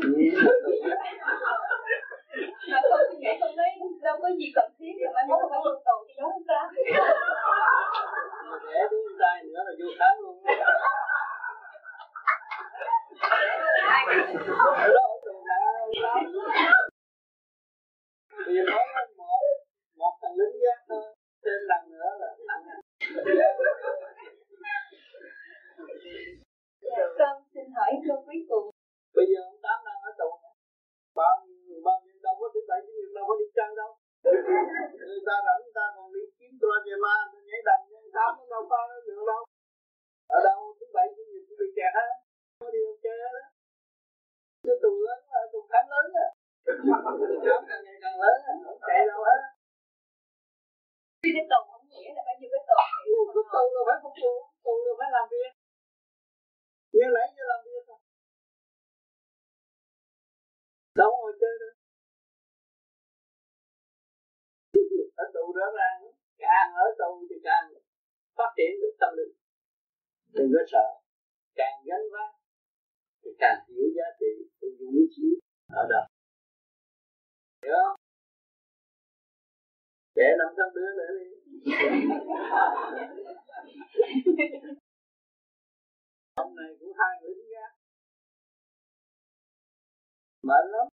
[2.71, 3.69] Mà không suy nghĩ không nói
[4.05, 6.65] đâu có gì cần thiết rồi mai mốt phải vô tù thì đó ông Tám
[8.73, 10.35] để đúng sai nữa là vô tám luôn.
[14.95, 15.63] Đó ở tù nặng
[16.03, 16.19] lắm
[18.45, 18.83] bây giờ nói
[19.17, 19.41] một
[19.99, 21.03] một thằng lính gác thôi.
[21.45, 22.77] Thêm lần nữa là nặng à
[26.81, 28.65] dạ con xin hỏi câu cuối cùng
[29.15, 30.29] bây giờ ông tám đang ở tù
[31.19, 33.91] bao nhiêu bao nhiêu đâu có thứ bảy chủ nhật đâu có đi chơi đâu
[35.07, 37.15] người ta rảnh người ta còn đi kiếm drama
[37.49, 39.41] nhảy đầm nhảy tám nó đâu có được đâu
[40.35, 42.11] ở đâu thứ bảy chủ nhật cũng bị kẹt hết
[42.59, 43.43] có đi đâu chơi hết
[44.67, 46.27] cái tù lớn là tù khám lớn à
[47.45, 49.41] khám càng ngày càng lớn à không chạy đâu hết
[51.23, 52.77] khi cái tù không nghĩa là bao nhiêu cái tù
[53.35, 54.33] cái tù là phải phục vụ
[54.65, 55.51] tù là phải làm việc
[56.93, 57.99] như nãy giờ làm việc rồi
[60.99, 61.73] đâu ngồi chơi đâu
[65.23, 65.97] ở tù rõ ràng
[66.43, 67.65] càng ở tù thì càng
[68.37, 69.33] phát triển được tâm linh.
[70.35, 70.87] Đừng có sợ,
[71.55, 72.31] càng gánh vác,
[73.21, 75.27] thì càng hiểu giá trị của dũng chí
[75.81, 76.01] ở đó.
[77.63, 77.99] Hiểu không?
[80.15, 81.27] Để làm sao đứa nữa đi.
[86.33, 87.67] Ông này cũng hai lính ra.
[90.43, 90.90] mệt lắm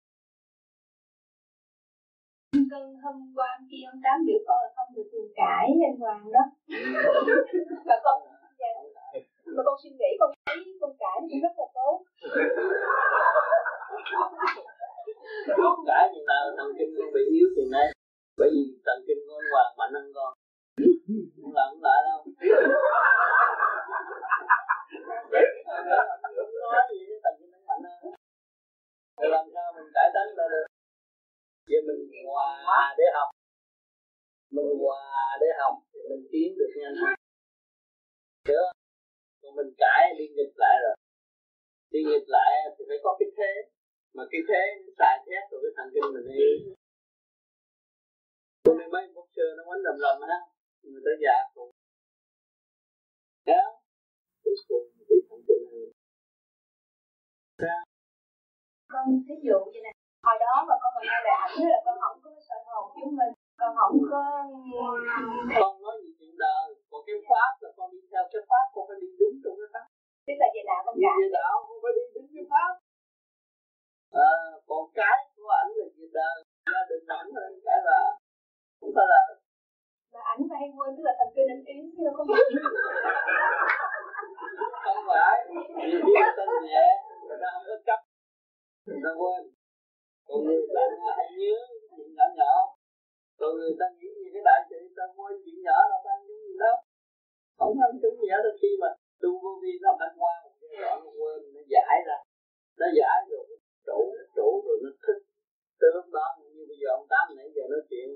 [2.71, 6.23] cân hôm qua khi ông tám biểu con là không được đường cãi anh Hoàng
[6.35, 6.43] đó.
[7.87, 8.17] Và con
[8.59, 8.73] dạ,
[9.55, 11.95] mà con suy nghĩ con thấy con cãi cũng rất là tốt.
[15.87, 17.87] Cãi chừng nào thần kinh con bị yếu chừng này
[18.37, 20.31] bởi vì thần kinh con Hoàng mạnh hơn con.
[21.41, 22.19] Không làm không lại đâu.
[26.73, 28.13] Nói gì thần kinh mạnh hơn.
[29.33, 30.80] Làm sao mình cải tánh ra được
[31.71, 33.29] vì mình hòa để học.
[34.55, 37.13] Mình hòa để học thì mình tiến được nhanh hơn.
[38.49, 38.69] Được
[39.41, 40.95] còn mình cãi đi nghịch lại rồi.
[41.93, 43.51] Đi nghịch lại thì phải có cái thế.
[44.15, 46.49] Mà cái thế nó xài thét rồi cái thần kinh mình đi.
[48.63, 50.39] Cho nên mấy bốc chơi nó quánh lầm lầm ha
[50.83, 51.71] người ta già cùng
[53.45, 53.61] đó
[54.43, 55.91] đi cùng, đi thần kinh hơn
[58.87, 59.93] con thí dụ như này
[60.25, 63.15] hồi đó mà con mà nghe lại ảnh là con không có soi hồn chúng
[63.19, 63.33] mình.
[63.59, 64.21] Con không có
[65.59, 68.83] con nói gì chuyện đời còn cái pháp là con đi theo cái pháp con
[68.87, 69.85] phải đi đúng trong cái pháp.
[70.25, 72.71] Tức là về đạo con cả về đạo con phải đi đúng cái pháp.
[74.27, 74.31] À,
[74.69, 76.37] còn cái của ảnh là về đời
[76.73, 77.99] gia đình ảnh là cái là
[78.79, 79.21] không phải là
[80.13, 82.45] mà ảnh mà hay quên tức là thần kinh anh yếu chứ đâu có biết
[84.85, 85.35] không phải
[85.75, 86.87] khi người ta nhẹ
[87.41, 87.95] ta không có
[88.85, 89.41] người ta quên
[90.31, 90.81] còn người ta
[91.17, 91.55] hay nhớ
[91.95, 92.53] chuyện nhỏ nhỏ.
[93.39, 96.37] Còn người ta nghĩ gì cái đại sự ta quên chuyện nhỏ là ta nghĩ
[96.47, 96.73] gì đó.
[97.59, 98.89] Không ăn chúng gì hết khi mà
[99.21, 102.17] tu vô vi nó phải qua một cái đoạn nó quên, nó giải ra.
[102.79, 103.45] Nó giải rồi
[103.87, 103.99] trụ
[104.35, 105.19] trụ rồi nó thức.
[105.79, 108.07] Từ lúc đó như bây giờ ông tám nãy giờ nói chuyện,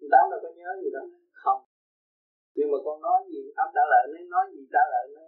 [0.00, 1.06] ông tám đâu có nhớ gì đâu.
[1.42, 1.62] Không.
[2.56, 5.24] Nhưng mà con nói gì, ông trả lời nó nói gì trả lời nó,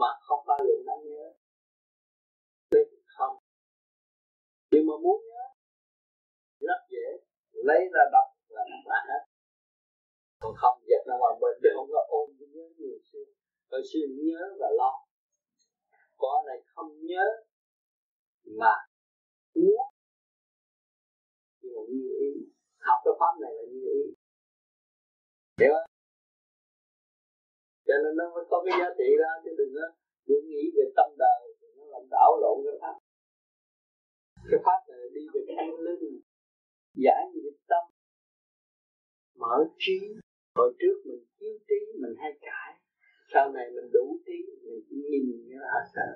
[0.00, 1.24] mà không bao giờ nó nhớ.
[2.70, 2.80] Thế
[3.16, 3.36] không.
[4.72, 5.33] Nhưng mà muốn nhớ
[6.68, 7.06] rất dễ.
[7.68, 9.22] Lấy ra đọc là nó hết
[10.44, 13.24] còn không giật nó mà mình chứ không có ôm cái nhớ nhiều xưa
[13.70, 14.92] hồi xưa nhớ và lo.
[16.16, 17.26] Có này không nhớ,
[18.60, 18.74] mà
[19.54, 19.84] muốn.
[21.60, 22.32] Nhưng mà như ý.
[22.86, 24.02] Học cái pháp này là như ý.
[25.60, 25.90] Hiểu không?
[27.86, 29.86] Cho nên nó mới có cái giá trị ra chứ đừng có,
[30.28, 31.40] đừng nghĩ về tâm đời
[31.76, 32.96] nó làm đảo lộn cái pháp.
[34.50, 35.56] Cái pháp này đi về cái
[35.86, 36.20] linh
[36.94, 37.84] giải nghiệp tâm.
[39.36, 39.98] Mở trí
[40.56, 42.70] hồi trước mình thiếu trí mình hay cãi.
[43.32, 46.08] Sau này mình đủ trí mình chỉ nhìn như là sợ.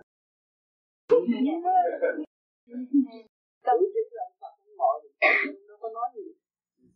[1.11, 1.39] Đủ trí
[4.11, 5.09] là Phật không ngồi
[5.69, 6.33] nó có nói gì?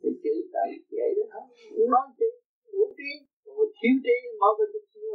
[0.03, 2.26] Thì chữ tại vậy đó thôi, không nói chữ
[2.72, 3.11] đủ trí.
[3.45, 5.09] Rồi thiếu trí mở bên chút xíu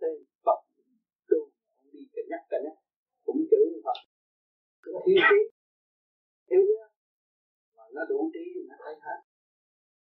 [0.00, 0.08] thì
[0.44, 0.60] Phật
[1.28, 1.38] tu
[1.76, 2.76] không đi cân nhắc cân nhắc.
[3.24, 3.98] Cũng chữ Phật.
[4.84, 5.38] Thiếu trí.
[6.50, 6.87] Thiếu chưa?
[7.94, 9.20] Nó đủ trí thì nó thấy hết.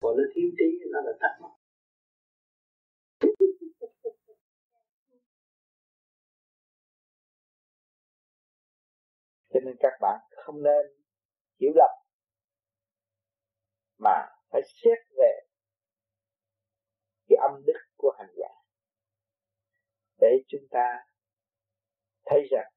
[0.00, 1.50] Còn nó thiếu trí nó là thắc mắc
[9.52, 10.86] cho nên các bạn không nên
[11.60, 11.90] hiểu lầm,
[13.98, 15.40] mà phải xét về
[17.28, 18.48] cái âm đức của hành giả.
[20.20, 21.06] Để chúng ta
[22.24, 22.72] thấy rằng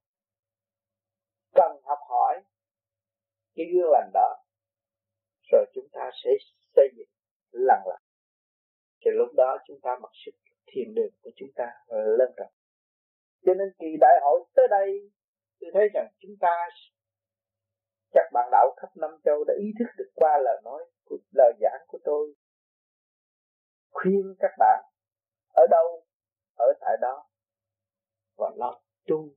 [1.54, 2.44] cần học hỏi
[3.56, 4.43] cái gương lành đó
[5.54, 6.32] rồi chúng ta sẽ
[6.76, 7.12] xây dựng
[7.52, 8.02] lần lần
[9.02, 10.36] thì lúc đó chúng ta mặc sức
[10.68, 11.68] thiền đường của chúng ta
[12.18, 12.54] lên rộng
[13.46, 15.12] cho nên kỳ đại hội tới đây,
[15.60, 16.68] tôi thấy rằng chúng ta
[18.12, 21.54] các bạn đạo khắp năm châu đã ý thức được qua lời nói của, lời
[21.62, 22.34] giảng của tôi.
[23.90, 24.84] Khuyên các bạn,
[25.54, 26.06] ở đâu,
[26.58, 27.30] ở tại đó,
[28.38, 29.30] và lo tu,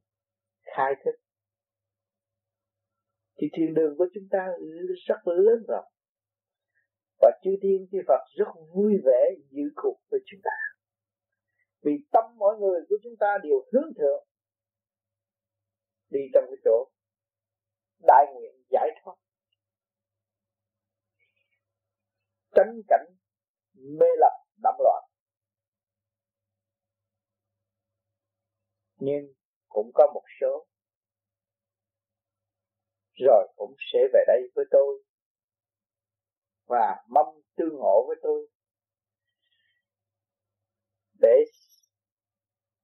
[0.62, 1.14] khai thức.
[3.38, 4.46] Thì thiền đường của chúng ta
[5.06, 5.92] rất lớn rộng
[7.26, 9.20] và chư thiên, chư Phật rất vui vẻ
[9.50, 10.56] giữ cuộc với chúng ta.
[11.82, 14.26] Vì tâm mỗi người của chúng ta đều hướng thượng,
[16.10, 16.90] đi trong cái chỗ
[18.06, 19.14] đại nguyện giải thoát.
[22.54, 23.06] Tránh cảnh
[23.74, 25.04] mê lập đậm loạn.
[28.98, 29.34] Nhưng
[29.68, 30.66] cũng có một số
[33.14, 35.05] rồi cũng sẽ về đây với tôi
[36.66, 38.48] và mong tương ngộ với tôi
[41.20, 41.44] để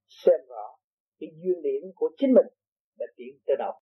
[0.09, 0.79] xem rõ
[1.19, 2.47] cái duyên điển của chính mình
[2.99, 3.81] đã tiến tới đâu.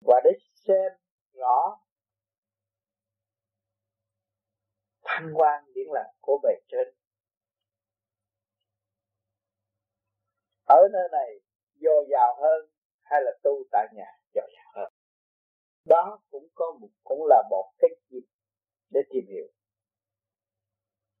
[0.00, 0.92] Và để xem
[1.32, 1.78] rõ
[5.02, 6.94] thanh quan điển lạc của bề trên.
[10.64, 11.40] Ở nơi này
[11.74, 12.70] dồi dào hơn
[13.02, 14.65] hay là tu tại nhà dồi dào?
[15.86, 18.26] Đó cũng có một, cũng là một cái dịp
[18.90, 19.46] để tìm hiểu.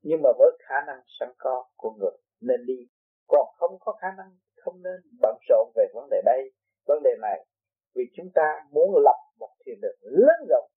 [0.02, 2.88] Nhưng mà với khả năng sẵn có của người nên đi.
[3.26, 6.52] Còn không có khả năng, không nên bận rộn về vấn đề đây,
[6.86, 7.46] vấn đề này.
[7.94, 10.70] Vì chúng ta muốn lập một thiền đường lớn rộng,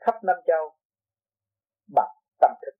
[0.00, 0.76] khắp năm châu,
[1.94, 2.74] bằng tâm thức,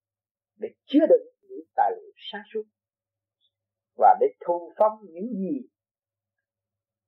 [0.57, 2.63] để chứa đựng những tài liệu sáng suốt,
[3.97, 5.69] và để thu phóng những gì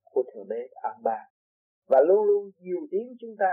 [0.04, 1.33] của thượng đế an ba
[1.86, 3.52] và luôn luôn dìu tiến chúng ta.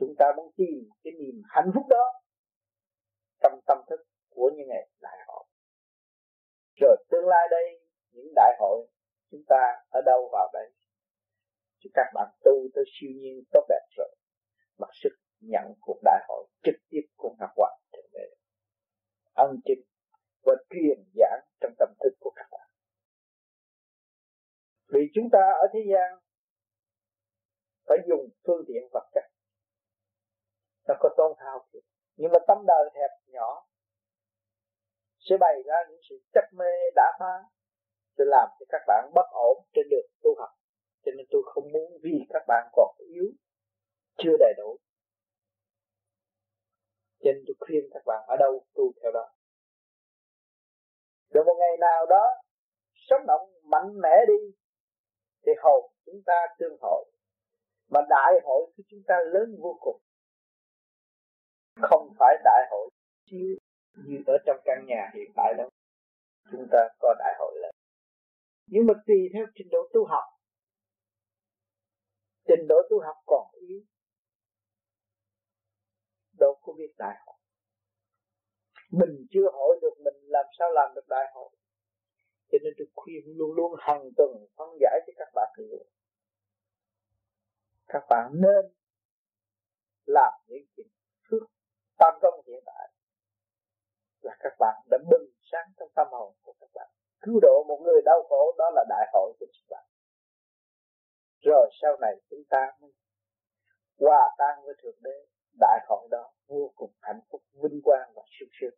[0.00, 2.04] Chúng ta muốn tìm cái niềm hạnh phúc đó
[3.42, 5.44] trong tâm thức của những ngày đại hội.
[6.80, 7.80] Rồi tương lai đây,
[8.10, 8.86] những đại hội
[9.30, 10.72] chúng ta ở đâu vào đây?
[11.78, 14.16] Chứ các bạn tu tới siêu nhiên tốt đẹp rồi
[14.78, 15.10] mặc sức
[15.40, 18.34] nhận cuộc đại hội trực tiếp của ngọc hoàng thượng đế.
[19.32, 19.82] Ân chính
[20.42, 22.49] và truyền giảng trong tâm thức của các bạn
[24.92, 26.18] vì chúng ta ở thế gian
[27.86, 29.24] phải dùng phương tiện vật chất.
[30.88, 31.82] Nó có tôn thao thiệt.
[32.16, 33.66] Nhưng mà tâm đời hẹp nhỏ,
[35.18, 37.34] sẽ bày ra những sự chấp mê đã phá,
[38.18, 40.50] sẽ làm cho các bạn bất ổn trên đường tu học.
[41.04, 43.24] Cho nên tôi không muốn vì các bạn còn yếu,
[44.18, 44.78] chưa đầy đủ.
[47.20, 49.32] Cho nên tôi khuyên các bạn ở đâu tu theo đó.
[51.30, 52.24] Rồi một ngày nào đó,
[52.94, 54.56] sống động mạnh mẽ đi
[55.46, 57.04] thì hồn chúng ta tương hội.
[57.90, 60.00] Mà đại hội của chúng ta lớn vô cùng.
[61.80, 62.90] Không phải đại hội
[63.24, 63.56] chiếu
[64.06, 65.68] như ở trong căn nhà hiện tại đâu.
[66.52, 67.70] Chúng ta có đại hội lớn.
[68.66, 70.24] Nhưng mà tùy theo trình độ tu học.
[72.48, 73.80] Trình độ tu học còn yếu.
[76.38, 77.36] Đâu có biết đại hội.
[78.90, 81.50] Mình chưa hội được mình làm sao làm được đại hội
[82.52, 85.84] cho nên tôi khuyên luôn luôn hàng tuần phân giải cho các bạn hiểu
[87.92, 88.72] các bạn nên
[92.00, 92.88] tam công hiện tại.
[94.20, 96.88] Là các bạn đã bừng sáng trong tâm hồn của các bạn.
[97.20, 99.84] Cứu độ một người đau khổ, đó là đại hội của chúng bạn.
[101.42, 102.90] rồi sau này chúng ta mới
[104.00, 105.26] hòa tan với thượng đế.
[105.60, 108.74] Đại hội đó vô cùng hạnh phúc, vinh quang và sung sướng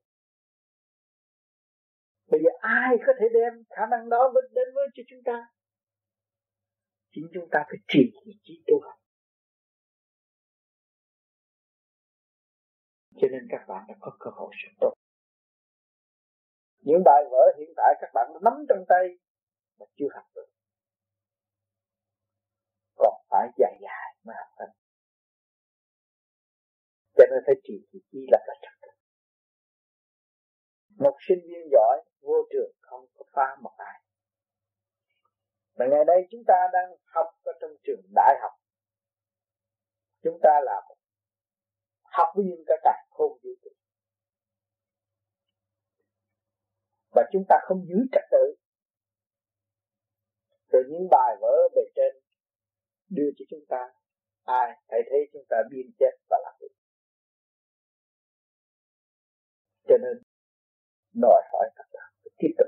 [2.31, 5.47] bây giờ ai có thể đem khả năng đó đến với cho chúng ta?
[7.11, 9.03] Chính chúng ta phải trì ý chí tu học
[13.23, 14.95] cho nên các bạn đã có cơ hội rất tốt.
[16.79, 19.09] Những bài vở hiện tại các bạn nắm trong tay
[19.79, 20.49] mà chưa học được.
[22.97, 24.77] Còn phải dài dài mới học thành
[27.17, 28.82] cho nên phải trì ý chí là phải thật
[30.97, 34.03] một sinh viên giỏi, vô trường, không có phá một ai.
[35.79, 38.53] Mà ngày nay chúng ta đang học ở trong trường đại học.
[40.23, 40.97] Chúng ta là một
[42.03, 43.71] học viên cả cả không vũ trụ
[47.15, 48.55] và chúng ta không giữ trật tự.
[50.73, 52.23] Từ những bài vở bề trên
[53.09, 53.89] đưa cho chúng ta,
[54.45, 56.83] ai hãy thấy chúng ta biên chết và làm việc
[59.93, 60.32] cho nên
[61.13, 62.67] đòi hỏi các bạn phải tiếp tục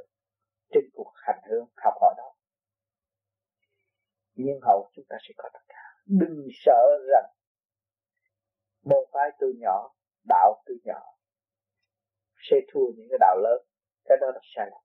[0.70, 2.34] trên cuộc hành hương học hỏi đó.
[4.34, 5.82] Nhưng hậu chúng ta sẽ có tất cả.
[6.06, 7.30] Đừng sợ rằng
[8.82, 9.94] môn phái từ nhỏ,
[10.28, 11.14] đạo từ nhỏ
[12.50, 13.66] sẽ thua những cái đạo lớn.
[14.04, 14.80] Cái đó là sai lầm.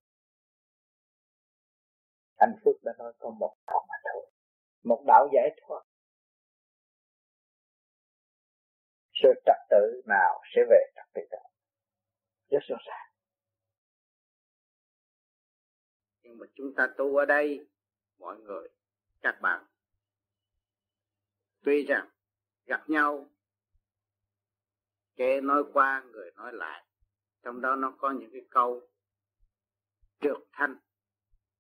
[2.36, 4.32] Anh phước đã nói có một đạo mà thôi.
[4.84, 5.82] Một đạo giải thoát.
[9.24, 11.44] Sự trật tự nào sẽ về trật tự đó?
[12.50, 13.09] Rất rõ ràng.
[16.30, 17.68] Nhưng mà chúng ta tu ở đây,
[18.20, 18.70] mọi người,
[19.22, 19.66] các bạn,
[21.64, 22.10] tuy rằng
[22.66, 23.30] gặp nhau,
[25.16, 26.86] kẻ nói qua, người nói lại,
[27.44, 28.82] trong đó nó có những cái câu
[30.20, 30.76] trượt thanh,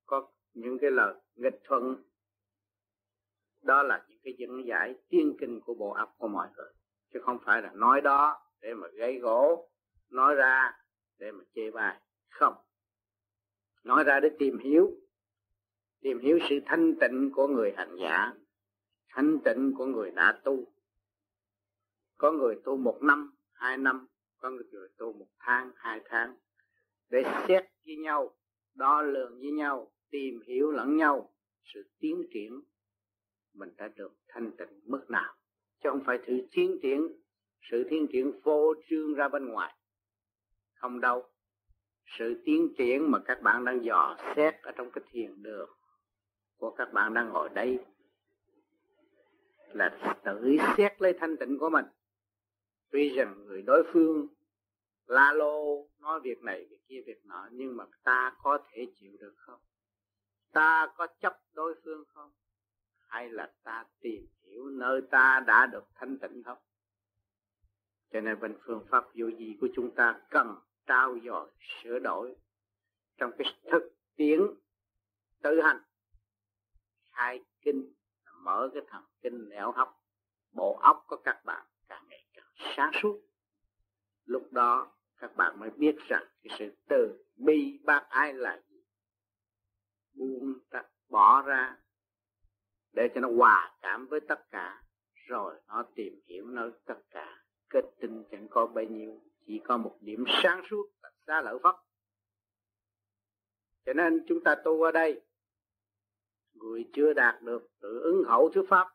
[0.05, 2.03] có những cái lời nghịch thuận.
[3.61, 6.73] Đó là những cái dẫn giải tiên kinh của bộ óc của mọi người,
[7.13, 9.69] chứ không phải là nói đó để mà gây gỗ,
[10.09, 10.83] nói ra
[11.17, 12.01] để mà chê bai.
[12.29, 12.68] Không
[13.83, 14.91] nói ra để tìm hiểu.
[16.01, 18.33] Tìm hiểu sự thanh tịnh của người hành giả,
[19.09, 20.65] thanh tịnh của người đã tu.
[22.17, 24.07] Có người tu một năm, hai năm,
[24.37, 26.35] có người tu một tháng, hai tháng.
[27.09, 28.35] Để xét với nhau,
[28.75, 31.33] đo lường với nhau, tìm hiểu lẫn nhau,
[31.73, 32.61] sự tiến triển,
[33.53, 35.35] mình đã được thanh tịnh mức nào.
[35.83, 37.07] Chứ không phải thử tiến triển,
[37.71, 39.75] sự tiến triển vô trương ra bên ngoài.
[40.73, 41.23] Không đâu
[42.17, 45.69] sự tiến triển mà các bạn đang dò xét ở trong cái thiền đường
[46.57, 47.79] của các bạn đang ngồi đây
[49.73, 51.85] là tự xét lấy thanh tịnh của mình.
[52.91, 54.27] Tuy rằng người đối phương
[55.05, 59.11] la lô nói việc này, việc kia, việc nọ, nhưng mà ta có thể chịu
[59.19, 59.59] được không?
[60.51, 62.31] Ta có chấp đối phương không?
[63.07, 66.57] Hay là ta tìm hiểu nơi ta đã được thanh tịnh không?
[68.11, 70.55] Cho nên bên phương pháp vô vi của chúng ta cần
[70.89, 71.49] trao dồi
[71.83, 72.35] sửa đổi
[73.17, 73.83] trong cái thực
[74.15, 74.39] tiễn
[75.41, 75.81] tự hành.
[77.11, 77.93] Khai kinh,
[78.43, 79.89] mở cái thần kinh nẻo hấp
[80.51, 83.21] bộ óc của các bạn càng ngày càng sáng suốt.
[84.25, 88.83] Lúc đó, các bạn mới biết rằng cái sự từ bi bác ái là gì.
[90.13, 90.53] Buông
[91.09, 91.77] bỏ ra
[92.93, 94.83] để cho nó hòa cảm với tất cả,
[95.13, 97.43] rồi nó tìm hiểu nơi tất cả.
[97.69, 101.59] Kết tinh chẳng có bao nhiêu chỉ có một điểm sáng suốt là xa lợi
[101.63, 101.75] phật
[103.89, 105.21] cho nên chúng ta tu ở đây,
[106.53, 108.87] người chưa đạt được tự ứng hậu thuyết pháp,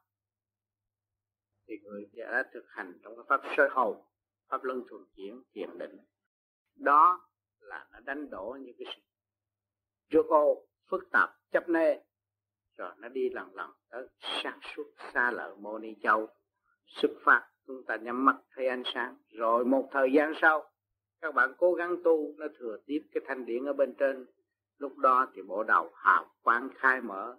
[1.68, 4.06] thì người đã thực hành trong cái pháp sơ hầu,
[4.48, 5.98] pháp luân thường chuyển, thiền định.
[6.74, 7.28] Đó
[7.60, 9.02] là nó đánh đổ những cái sự
[10.08, 12.00] trước ô phức tạp, chấp nê,
[12.76, 16.28] rồi nó đi lần lần tới sáng suốt, xa lợi mô ni châu,
[16.86, 19.16] xuất phát chúng ta nhắm mắt thấy ánh sáng.
[19.28, 20.70] Rồi một thời gian sau,
[21.20, 24.26] các bạn cố gắng tu, nó thừa tiếp cái thanh điển ở bên trên.
[24.78, 27.38] Lúc đó thì bộ đầu hào quang khai mở.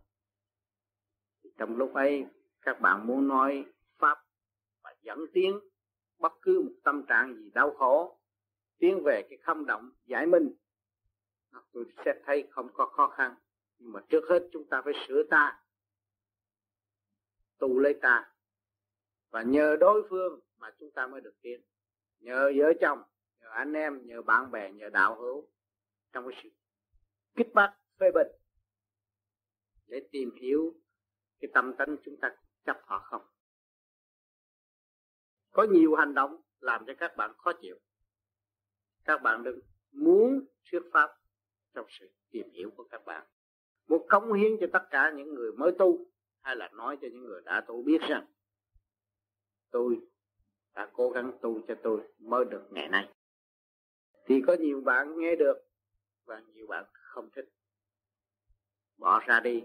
[1.58, 2.26] Trong lúc ấy,
[2.62, 3.66] các bạn muốn nói
[3.98, 4.18] pháp
[4.84, 5.60] và dẫn tiếng,
[6.20, 8.20] bất cứ một tâm trạng gì đau khổ,
[8.80, 10.54] tiến về cái không động giải minh.
[11.74, 13.36] Tôi sẽ thấy không có khó khăn.
[13.80, 15.60] Nhưng mà trước hết chúng ta phải sửa ta,
[17.60, 18.35] tu lấy ta
[19.36, 21.62] và nhờ đối phương mà chúng ta mới được tiến
[22.20, 23.00] nhờ vợ chồng,
[23.42, 25.48] nhờ anh em, nhờ bạn bè, nhờ đạo hữu
[26.14, 26.50] trong cái sự
[27.36, 28.28] kích bắt phê bình
[29.88, 30.76] để tìm hiểu
[31.40, 33.22] cái tâm tánh chúng ta chấp họ không.
[35.52, 37.80] Có nhiều hành động làm cho các bạn khó chịu.
[39.04, 39.60] Các bạn đừng
[39.92, 41.10] muốn thuyết pháp
[41.74, 43.28] trong sự tìm hiểu của các bạn.
[43.88, 46.06] Muốn cống hiến cho tất cả những người mới tu
[46.42, 48.26] hay là nói cho những người đã tu biết rằng
[49.76, 50.00] tôi,
[50.76, 53.10] đã cố gắng tu cho tôi mới được ngày nay.
[54.26, 55.58] Thì có nhiều bạn nghe được
[56.26, 57.50] và nhiều bạn không thích.
[58.98, 59.64] Bỏ ra đi.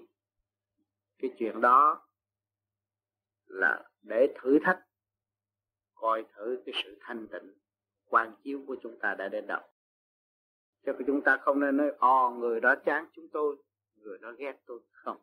[1.18, 2.06] Cái chuyện đó
[3.46, 4.80] là để thử thách,
[5.94, 7.54] coi thử cái sự thanh tịnh
[8.06, 9.62] quan chiếu của chúng ta đã đến đâu.
[10.86, 13.56] Cho chúng ta không nên nói ồ người đó chán chúng tôi,
[13.96, 14.80] người đó ghét tôi.
[14.90, 15.20] Không.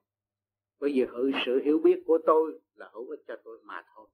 [0.79, 4.07] Bởi vì hữu sự hiểu biết của tôi là hữu ích cho tôi mà thôi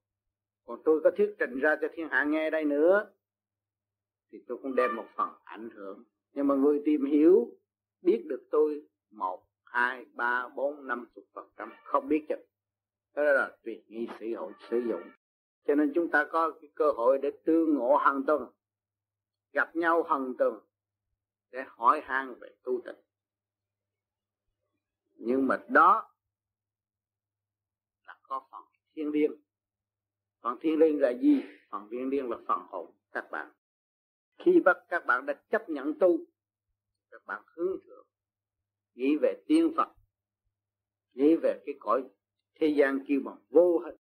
[0.66, 3.12] còn tôi có thuyết trình ra cho thiên hạ nghe đây nữa,
[4.32, 6.04] thì tôi cũng đem một phần ảnh hưởng.
[6.34, 7.58] Nhưng mà người tìm hiểu,
[8.02, 12.46] biết được tôi một, hai, ba, bốn, năm chục phần trăm, không biết chừng.
[13.16, 15.02] Đó là tùy nghi sử dụng sử dụng.
[15.68, 18.52] Cho nên chúng ta có cái cơ hội để tương ngộ hàng tuần,
[19.54, 20.60] gặp nhau hàng tuần,
[21.52, 22.96] để hỏi han về tu tịnh.
[25.16, 26.12] Nhưng mà đó
[28.08, 28.62] là có phần
[28.96, 29.32] thiên liêng
[30.44, 31.44] phần thiên liêng là gì?
[31.70, 33.52] Phần thiên liêng là phần hồn các bạn.
[34.38, 36.18] Khi bắt các bạn đã chấp nhận tu,
[37.12, 38.08] các bạn hướng thượng,
[38.94, 39.90] nghĩ về tiên phật,
[41.14, 42.04] nghĩ về cái cõi
[42.56, 43.96] thế gian kêu bằng vô hình.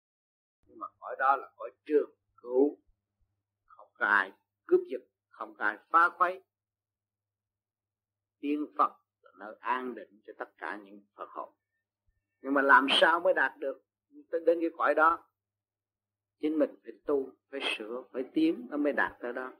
[0.66, 2.78] Nhưng mà cõi đó là cõi trường cửu
[3.68, 4.32] không có ai
[4.66, 6.44] cướp giật, không có ai phá khuấy.
[8.40, 11.54] Tiên phật là nơi an định cho tất cả những phật hồn.
[12.42, 13.82] Nhưng mà làm sao mới đạt được?
[14.32, 15.28] Đến cái cõi đó
[16.42, 19.54] chính mình phải tu, phải sửa, phải tiến, nó mới đạt tới đó.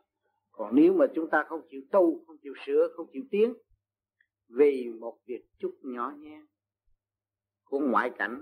[0.52, 3.54] Còn nếu mà chúng ta không chịu tu, không chịu sửa, không chịu tiến,
[4.48, 6.46] vì một việc chút nhỏ nhé,
[7.64, 8.42] của ngoại cảnh,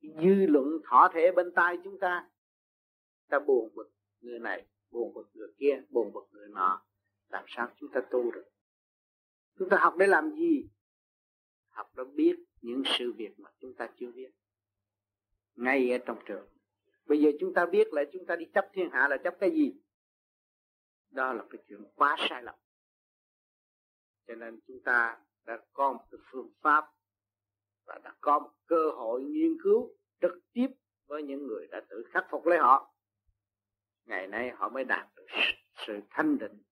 [0.00, 2.30] dư luận thọ thể bên tai chúng ta
[3.30, 6.82] ta buồn bực người này, buồn bực người kia, buồn bực người nọ,
[7.28, 8.50] làm sao chúng ta tu được?
[9.58, 10.68] Chúng ta học để làm gì?
[11.68, 14.30] Học để biết những sự việc mà chúng ta chưa biết.
[15.54, 16.46] Ngay ở trong trường
[17.10, 19.50] bây giờ chúng ta biết là chúng ta đi chấp thiên hạ là chấp cái
[19.50, 19.74] gì?
[21.10, 22.54] Đó là cái chuyện quá sai lầm.
[24.26, 26.84] Cho nên chúng ta đã có một cái phương pháp
[27.86, 29.90] và đã có một cơ hội nghiên cứu
[30.20, 30.66] trực tiếp
[31.06, 32.94] với những người đã tự khắc phục lấy họ.
[34.06, 35.26] Ngày nay họ mới đạt được
[35.86, 36.62] sự thanh định,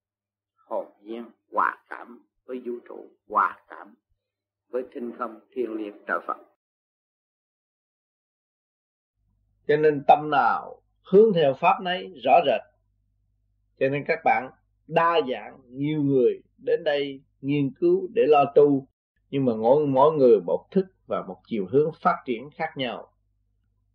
[0.56, 3.94] hồn nhiên, hòa cảm với vũ trụ, hòa cảm
[4.68, 6.47] với thinh không, thiên liêng, trời Phật.
[9.68, 12.60] Cho nên tâm nào hướng theo pháp nấy rõ rệt.
[13.80, 14.50] Cho nên các bạn
[14.86, 18.88] đa dạng, nhiều người đến đây nghiên cứu để lo tu,
[19.30, 23.12] nhưng mà mỗi mỗi người một thức và một chiều hướng phát triển khác nhau.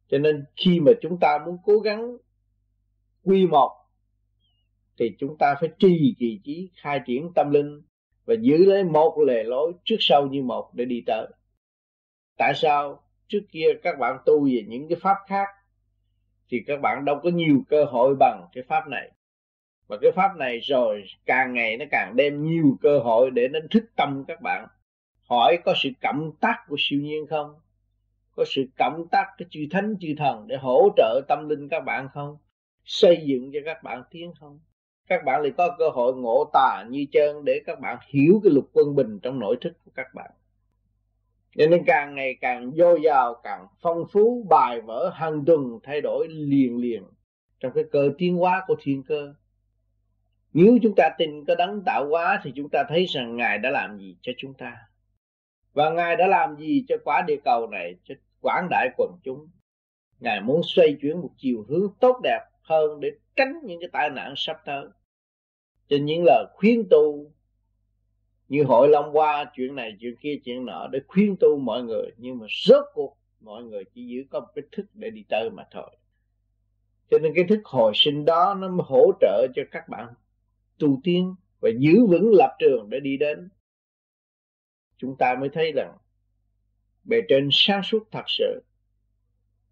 [0.08, 2.18] Cho nên khi mà chúng ta muốn cố gắng
[3.24, 3.72] quy một,
[5.00, 7.82] thì chúng ta phải trì kỳ trí, khai triển tâm linh
[8.26, 11.28] và giữ lấy một lề lối trước sau như một để đi tới.
[12.38, 15.48] Tại sao trước kia các bạn tu về những cái pháp khác
[16.50, 19.12] thì các bạn đâu có nhiều cơ hội bằng cái pháp này.
[19.88, 23.60] Và cái pháp này rồi càng ngày nó càng đem nhiều cơ hội để nó
[23.72, 24.68] thức tâm các bạn.
[25.30, 27.56] Hỏi có sự cộng tác của siêu nhiên không?
[28.36, 31.80] Có sự cộng tác cái chư thánh, chư thần để hỗ trợ tâm linh các
[31.86, 32.38] bạn không?
[32.86, 34.60] Xây dựng cho các bạn tiến không?
[35.08, 38.54] Các bạn lại có cơ hội ngộ tà như chân để các bạn hiểu cái
[38.54, 40.32] luật quân bình trong nội thức của các bạn
[41.58, 46.02] cho nên càng ngày càng dồi dào, càng phong phú, bài vở hàng tuần thay
[46.02, 47.04] đổi liền liền
[47.60, 49.34] trong cái cơ tiến hóa của thiên cơ.
[50.54, 53.70] Nếu chúng ta tin có đấng tạo hóa thì chúng ta thấy rằng ngài đã
[53.70, 54.78] làm gì cho chúng ta.
[55.74, 59.50] Và ngài đã làm gì cho quả địa cầu này, cho quảng đại quần chúng.
[60.20, 64.10] Ngài muốn xoay chuyển một chiều hướng tốt đẹp hơn để tránh những cái tai
[64.10, 64.86] nạn sắp tới.
[65.90, 67.32] Trên những lời khuyên tu
[68.50, 72.12] như hội long qua chuyện này, chuyện kia, chuyện nọ, để khuyên tu mọi người.
[72.18, 75.50] Nhưng mà rốt cuộc, mọi người chỉ giữ có một cái thức để đi tới
[75.50, 75.90] mà thôi.
[77.12, 80.14] Cho nên cái thức hồi sinh đó nó mới hỗ trợ cho các bạn
[80.80, 83.50] tu tiên và giữ vững lập trường để đi đến.
[84.98, 85.98] Chúng ta mới thấy rằng,
[87.04, 88.64] bề trên sáng suốt thật sự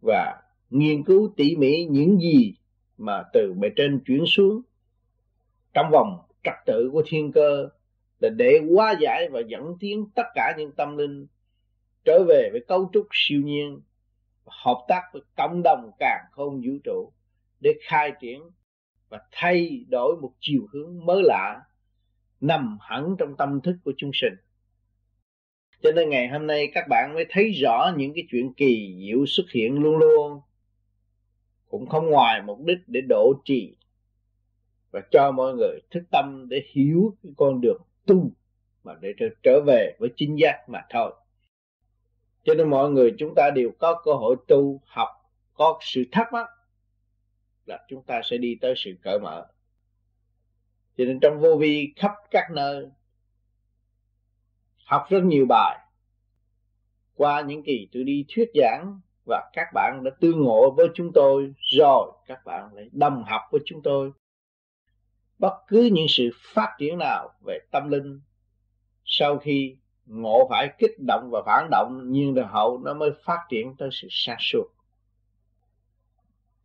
[0.01, 2.55] và nghiên cứu tỉ mỉ những gì
[2.97, 4.61] mà từ bề trên chuyển xuống
[5.73, 7.69] trong vòng trật tự của thiên cơ
[8.21, 11.27] là để hóa giải và dẫn tiến tất cả những tâm linh
[12.05, 13.81] trở về với cấu trúc siêu nhiên,
[14.45, 17.11] hợp tác với cộng đồng càng không vũ trụ
[17.59, 18.41] để khai triển
[19.09, 21.61] và thay đổi một chiều hướng mới lạ
[22.41, 24.33] nằm hẳn trong tâm thức của chúng sinh.
[25.83, 29.25] Cho nên ngày hôm nay các bạn mới thấy rõ những cái chuyện kỳ diệu
[29.25, 30.41] xuất hiện luôn luôn.
[31.67, 33.75] Cũng không ngoài mục đích để độ trì
[34.91, 38.31] và cho mọi người thức tâm để hiểu cái con đường tu
[38.83, 41.13] mà để trở, trở về với chính giác mà thôi.
[42.43, 45.09] Cho nên mọi người chúng ta đều có cơ hội tu học
[45.53, 46.47] có sự thắc mắc
[47.65, 49.47] là chúng ta sẽ đi tới sự cởi mở.
[50.97, 52.89] Cho nên trong vô vi khắp các nơi
[54.85, 55.79] học rất nhiều bài.
[57.15, 61.11] Qua những kỳ tôi đi thuyết giảng và các bạn đã tương ngộ với chúng
[61.13, 64.11] tôi rồi các bạn lại đồng học với chúng tôi
[65.41, 68.21] bất cứ những sự phát triển nào về tâm linh,
[69.05, 69.75] sau khi
[70.05, 73.89] ngộ phải kích động và phản động nhưng rồi hậu nó mới phát triển tới
[73.91, 74.65] sự sáng suốt.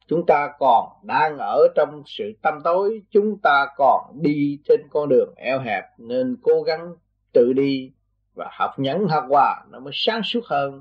[0.06, 5.08] Chúng ta còn đang ở trong sự tâm tối, chúng ta còn đi trên con
[5.08, 6.94] đường eo hẹp, nên cố gắng
[7.32, 7.92] tự đi
[8.34, 10.80] và học nhẫn học hòa, nó mới sáng suốt hơn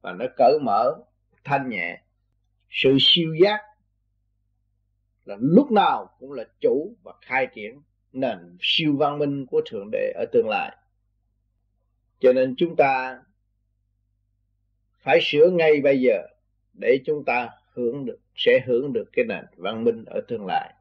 [0.00, 0.94] và nó cởi mở,
[1.44, 2.00] thanh nhẹ.
[2.70, 3.60] Sự siêu giác
[5.26, 9.90] là lúc nào cũng là chủ và khai triển nền siêu văn minh của thượng
[9.92, 10.76] đế ở tương lai.
[12.20, 13.20] Cho nên chúng ta
[15.02, 16.26] phải sửa ngay bây giờ
[16.74, 20.74] để chúng ta hưởng được, sẽ hưởng được cái nền văn minh ở tương lai.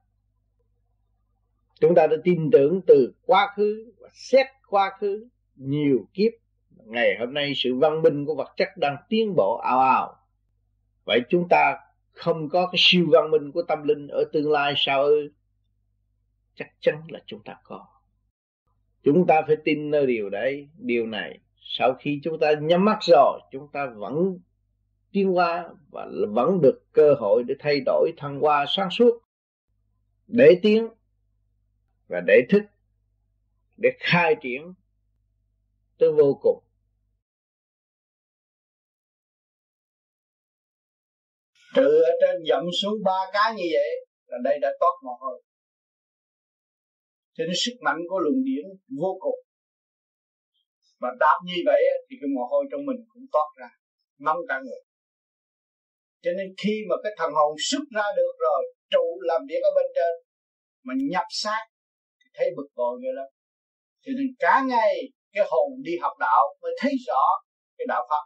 [1.79, 6.31] Chúng ta đã tin tưởng từ quá khứ và xét quá khứ nhiều kiếp.
[6.85, 10.15] Ngày hôm nay sự văn minh của vật chất đang tiến bộ ào ào.
[11.05, 11.77] Vậy chúng ta
[12.15, 15.29] không có cái siêu văn minh của tâm linh ở tương lai sao ư?
[16.55, 17.85] Chắc chắn là chúng ta có.
[19.03, 21.39] Chúng ta phải tin nơi điều đấy, điều này.
[21.59, 24.39] Sau khi chúng ta nhắm mắt rồi, chúng ta vẫn
[25.11, 29.21] tiến hóa và vẫn được cơ hội để thay đổi, thăng hoa, sáng suốt.
[30.27, 30.87] Để tiến
[32.07, 32.63] và để thức
[33.77, 34.73] để khai triển,
[35.97, 36.64] tới vô cùng.
[41.75, 43.89] Từ ở trên dậm xuống ba cái như vậy
[44.25, 45.43] là đây đã toát mồ hôi.
[47.33, 48.65] Cho nên sức mạnh của luồng điển
[48.99, 49.39] vô cùng.
[50.99, 53.69] Và đáp như vậy thì cái mồ hôi trong mình cũng toát ra
[54.19, 54.81] nóng cả người
[56.25, 58.61] cho nên khi mà cái thần hồn xuất ra được rồi,
[58.93, 60.13] trụ làm việc ở bên trên,
[60.85, 61.63] mà nhập sát,
[62.19, 63.29] thì thấy bực bội người lắm.
[64.03, 64.93] Cho nên cả ngày
[65.33, 67.23] cái hồn đi học đạo mới thấy rõ
[67.77, 68.23] cái đạo pháp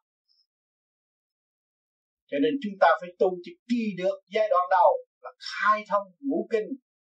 [2.29, 4.91] cho nên chúng ta phải tu cho kỳ được giai đoạn đầu
[5.23, 6.67] là khai thông ngũ kinh,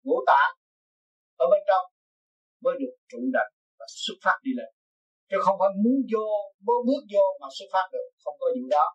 [0.06, 0.52] ngũ tạng
[1.42, 1.84] ở bên trong
[2.64, 3.48] mới được trụ đặt
[3.78, 4.70] và xuất phát đi lên.
[5.30, 6.26] Chứ không phải muốn vô
[6.66, 8.86] mới bước vô mà xuất phát được, không có vụ đó.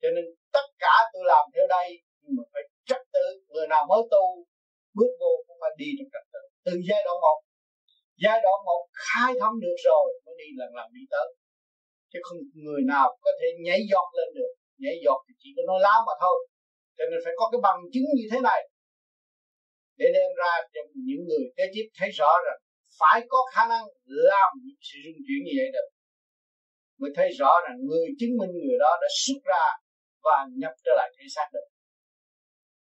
[0.00, 0.24] Cho nên
[0.56, 1.88] tất cả tôi làm theo đây,
[2.20, 4.24] nhưng mà phải trật tự, người nào mới tu,
[4.98, 6.42] bước vô cũng phải đi trong trật tự.
[6.66, 7.38] Từ giai đoạn một,
[8.24, 11.28] giai đoạn một khai thông được rồi, mới đi lần lần đi tới.
[12.10, 14.52] Chứ không người nào có thể nhảy giọt lên được
[14.82, 16.38] nhảy giọt thì chỉ có nói láo mà thôi.
[16.96, 18.60] Cho nên phải có cái bằng chứng như thế này.
[20.00, 22.58] Để đem ra cho những người kế tiếp thấy rõ rằng
[23.00, 25.88] phải có khả năng làm những sự rung chuyển như vậy được.
[27.00, 29.64] Mới thấy rõ rằng người chứng minh người đó đã xuất ra
[30.26, 31.66] và nhập trở lại thể xác được.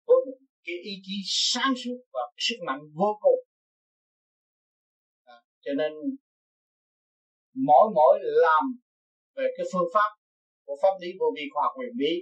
[0.07, 3.41] Với một cái ý chí sáng suốt và sức mạnh vô cùng.
[5.25, 5.93] À, cho nên
[7.55, 8.65] mỗi mỗi làm
[9.37, 10.11] về cái phương pháp
[10.67, 12.13] của pháp lý vô vi khoa học quyền bí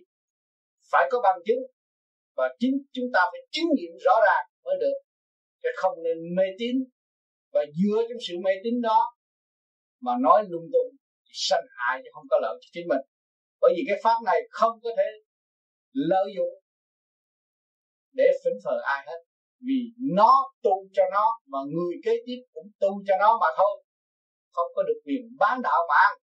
[0.91, 1.63] phải có bằng chứng.
[2.37, 4.97] Và chính chúng ta phải chứng nghiệm rõ ràng mới được.
[5.63, 6.77] Chứ không nên mê tín.
[7.53, 9.01] Và dựa trong sự mê tín đó
[10.01, 10.91] mà nói lung tung
[11.33, 13.05] sanh hại chứ không có lợi cho chính mình.
[13.61, 15.09] Bởi vì cái pháp này không có thể
[15.93, 16.55] lợi dụng
[18.13, 19.21] để phỉnh phờ ai hết.
[19.67, 19.81] Vì
[20.17, 20.33] nó
[20.63, 23.85] tu cho nó mà người kế tiếp cũng tu cho nó mà thôi.
[24.53, 26.24] Không có được quyền bán đạo mà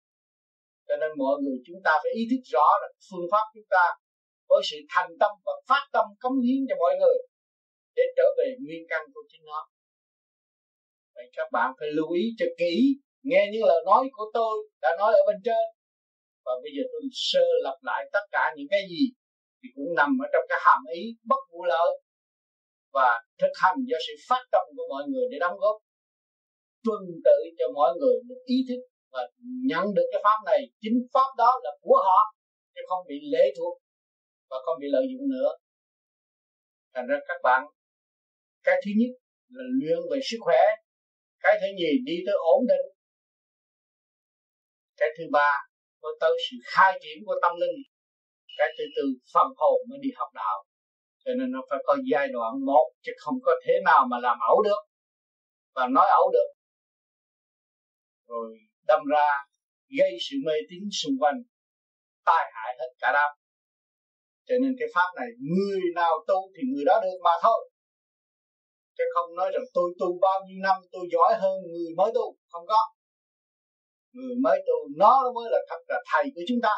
[0.88, 3.86] cho nên mọi người chúng ta phải ý thức rõ là phương pháp chúng ta
[4.50, 7.18] với sự thành tâm và phát tâm cống hiến cho mọi người
[7.96, 9.62] để trở về nguyên căn của chính nó.
[11.16, 12.74] Vậy các bạn phải lưu ý cho kỹ,
[13.24, 15.66] nghe những lời nói của tôi đã nói ở bên trên.
[16.46, 19.04] Và bây giờ tôi sơ lặp lại tất cả những cái gì
[19.60, 21.92] thì cũng nằm ở trong cái hàm ý bất vụ lợi
[22.94, 23.10] và
[23.42, 25.78] thực hành do sự phát tâm của mọi người để đóng góp.
[26.86, 28.82] Tuân tự cho mọi người được ý thức
[29.18, 29.24] và
[29.72, 32.20] nhận được cái pháp này, chính pháp đó là của họ,
[32.74, 33.76] chứ không bị lệ thuộc
[34.50, 35.50] và không bị lợi dụng nữa.
[36.94, 37.62] Thành ra các bạn,
[38.64, 39.12] cái thứ nhất
[39.56, 40.62] là luyện về sức khỏe,
[41.44, 42.86] cái thứ nhì đi tới ổn định,
[45.00, 45.52] cái thứ ba
[46.02, 47.78] có tới sự khai triển của tâm linh,
[48.58, 49.04] cái thứ tư
[49.34, 50.58] phần hồn mới đi học đạo.
[51.26, 54.38] Cho nên nó phải có giai đoạn một, chứ không có thế nào mà làm
[54.52, 54.82] ẩu được
[55.76, 56.50] và nói ẩu được.
[58.28, 58.58] Rồi
[58.88, 59.30] đâm ra
[60.00, 61.40] gây sự mê tín xung quanh,
[62.26, 63.32] tai hại hết cả đám.
[64.48, 67.70] Cho nên cái pháp này, người nào tu thì người đó được mà thôi.
[68.98, 72.26] Chứ không nói rằng tôi tu bao nhiêu năm, tôi giỏi hơn người mới tu,
[72.52, 72.82] không có.
[74.16, 76.74] Người mới tu, nó mới là thật là thầy của chúng ta.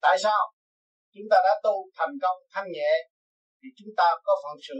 [0.00, 0.40] Tại sao?
[1.14, 2.92] Chúng ta đã tu thành công, thanh nhẹ,
[3.62, 4.78] thì chúng ta có phận sự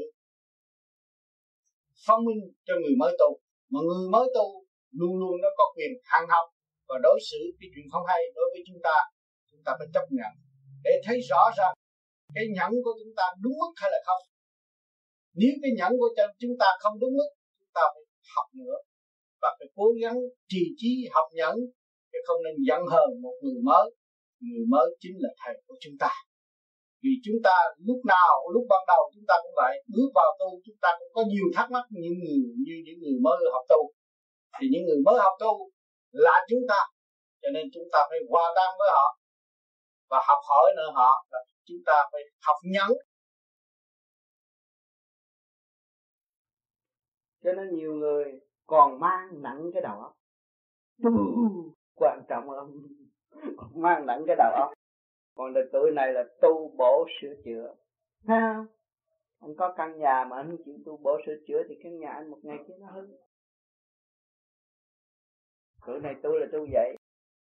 [2.07, 3.41] phong minh cho người mới tu.
[3.71, 4.60] Mà người mới tu
[4.99, 6.47] luôn luôn nó có quyền hàng học
[6.89, 8.97] và đối xử cái chuyện không hay đối với chúng ta
[9.51, 10.33] chúng ta phải chấp nhận
[10.85, 11.73] để thấy rõ rằng
[12.37, 14.23] cái nhẫn của chúng ta đúng mức hay là không.
[15.41, 16.11] Nếu cái nhẫn của
[16.43, 18.03] chúng ta không đúng mức, chúng ta phải
[18.35, 18.77] học nữa
[19.43, 20.19] và phải cố gắng
[20.51, 21.57] trì trí học nhẫn
[22.11, 23.87] chứ không nên giận hờn một người mới.
[24.41, 26.13] Người mới chính là thầy của chúng ta.
[27.03, 27.55] Vì chúng ta
[27.89, 31.11] lúc nào, lúc ban đầu chúng ta cũng vậy, bước vào tu chúng ta cũng
[31.17, 33.81] có nhiều thắc mắc như người, như những người mới học tu
[34.59, 35.71] thì những người mới học tu
[36.11, 36.81] là chúng ta.
[37.43, 39.19] Cho nên chúng ta phải hòa tan với họ.
[40.11, 42.91] Và học hỏi nữa họ là chúng ta phải học nhẫn
[47.45, 50.17] cho nên nhiều người còn mang nặng cái đầu óc.
[51.95, 52.67] Quan trọng lắm
[53.75, 54.73] mang nặng cái đầu óc.
[55.37, 57.75] Còn đời tuổi này là tu bổ sửa chữa.
[58.27, 58.65] Ha
[59.41, 62.11] anh có căn nhà mà anh không chịu tu bổ sửa chữa thì căn nhà
[62.11, 63.09] anh một ngày kia nó hư
[65.87, 66.97] cửa này tôi là tôi vậy.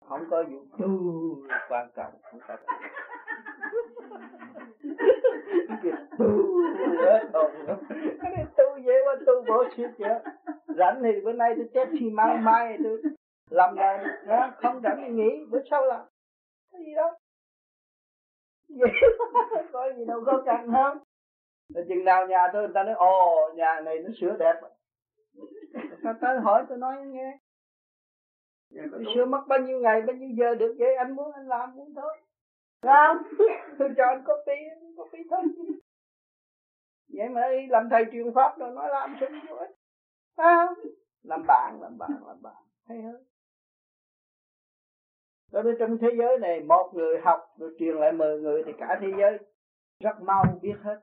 [0.10, 0.88] Không có vụ tu
[1.70, 2.58] quan trọng không phải
[6.20, 6.62] tu
[7.02, 7.52] hết hồn
[8.22, 10.20] cái này tu dễ quá tu bổ sửa vậy
[10.78, 13.02] rảnh thì bữa nay tôi chết thì mang mai tôi
[13.50, 15.46] làm là đó không rảnh thì nghỉ.
[15.50, 16.06] Bữa sau là
[16.72, 17.18] cái gì đó.
[18.70, 18.92] Vậy
[19.72, 20.98] có gì đâu, có cần không
[21.76, 24.54] rồi chừng nào nhà tôi, người ta nói, ồ, nhà này nó sửa đẹp.
[26.04, 27.38] Ta tới hỏi tôi nói nghe.
[28.72, 30.96] Dạ, tôi xưa mất bao nhiêu ngày bao nhiêu giờ được vậy?
[30.96, 32.18] Anh muốn anh làm muốn thôi.
[32.82, 33.18] Làm
[33.80, 35.42] tôi cho anh có tiền có tí thôi
[37.14, 39.68] vậy mà đi làm thầy truyền pháp rồi nói làm xong rồi
[40.36, 40.68] À,
[41.24, 42.64] làm bạn làm bạn làm bạn.
[42.88, 43.24] Hay hơn.
[45.52, 48.72] Đối với trong thế giới này một người học rồi truyền lại mười người thì
[48.78, 49.38] cả thế giới
[50.00, 51.02] rất mau biết hết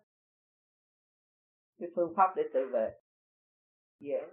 [1.78, 2.90] cái phương pháp để tự vệ.
[4.00, 4.28] Dễ.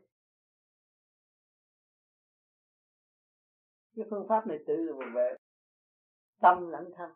[3.96, 5.36] Cái phương pháp này tự về
[6.42, 7.12] tâm lẫn thân.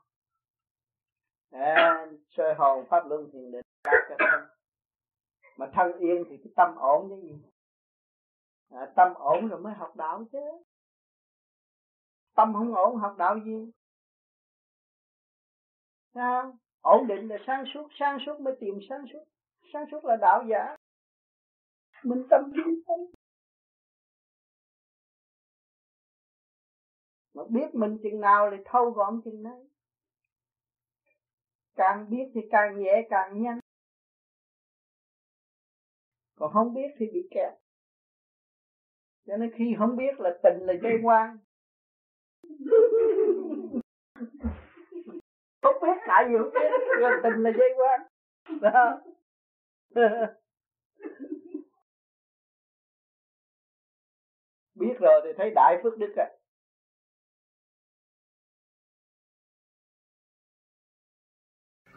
[1.52, 4.50] À, soi hồn pháp luân thiền định đạt cho thân.
[5.58, 7.36] Mà thân yên thì cái tâm ổn chứ gì.
[8.70, 10.40] À, tâm ổn rồi mới học đạo chứ.
[12.36, 13.72] Tâm không ổn học đạo gì?
[16.14, 19.24] Sao ổn định là sáng suốt sáng suốt mới tìm sáng suốt.
[19.74, 20.76] Sáng suốt là đạo giả.
[22.04, 23.19] Mình tâm yên tâm.
[27.34, 29.70] Mà biết mình chừng nào thì thâu gọn chừng đấy.
[31.76, 33.60] Càng biết thì càng nhẹ càng nhanh.
[36.36, 37.54] Còn không biết thì bị kẹt.
[39.28, 41.38] Cho nên khi không biết là tình là dây quan
[45.62, 46.70] không biết tại vì không biết
[47.00, 48.02] là tình là dây quan
[48.62, 49.02] đó.
[54.76, 56.39] Biết rồi thì thấy đại phước đức à.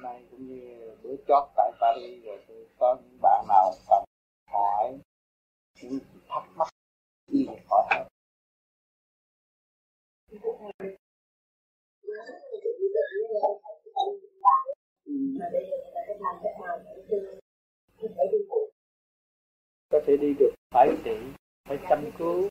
[0.03, 4.05] Nay cũng như bữa chót tại Paris, rồi tôi có những bạn nào cần
[4.51, 4.99] hỏi,
[5.83, 5.99] những
[6.29, 6.69] thắc mắc
[7.33, 8.05] gì hỏi hết
[19.91, 21.17] có thể đi được phải trị
[21.69, 22.49] phải chăm cứu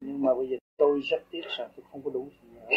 [0.00, 2.68] nhưng mà bây giờ tôi rất tiếc rằng tôi không có đủ gì nữa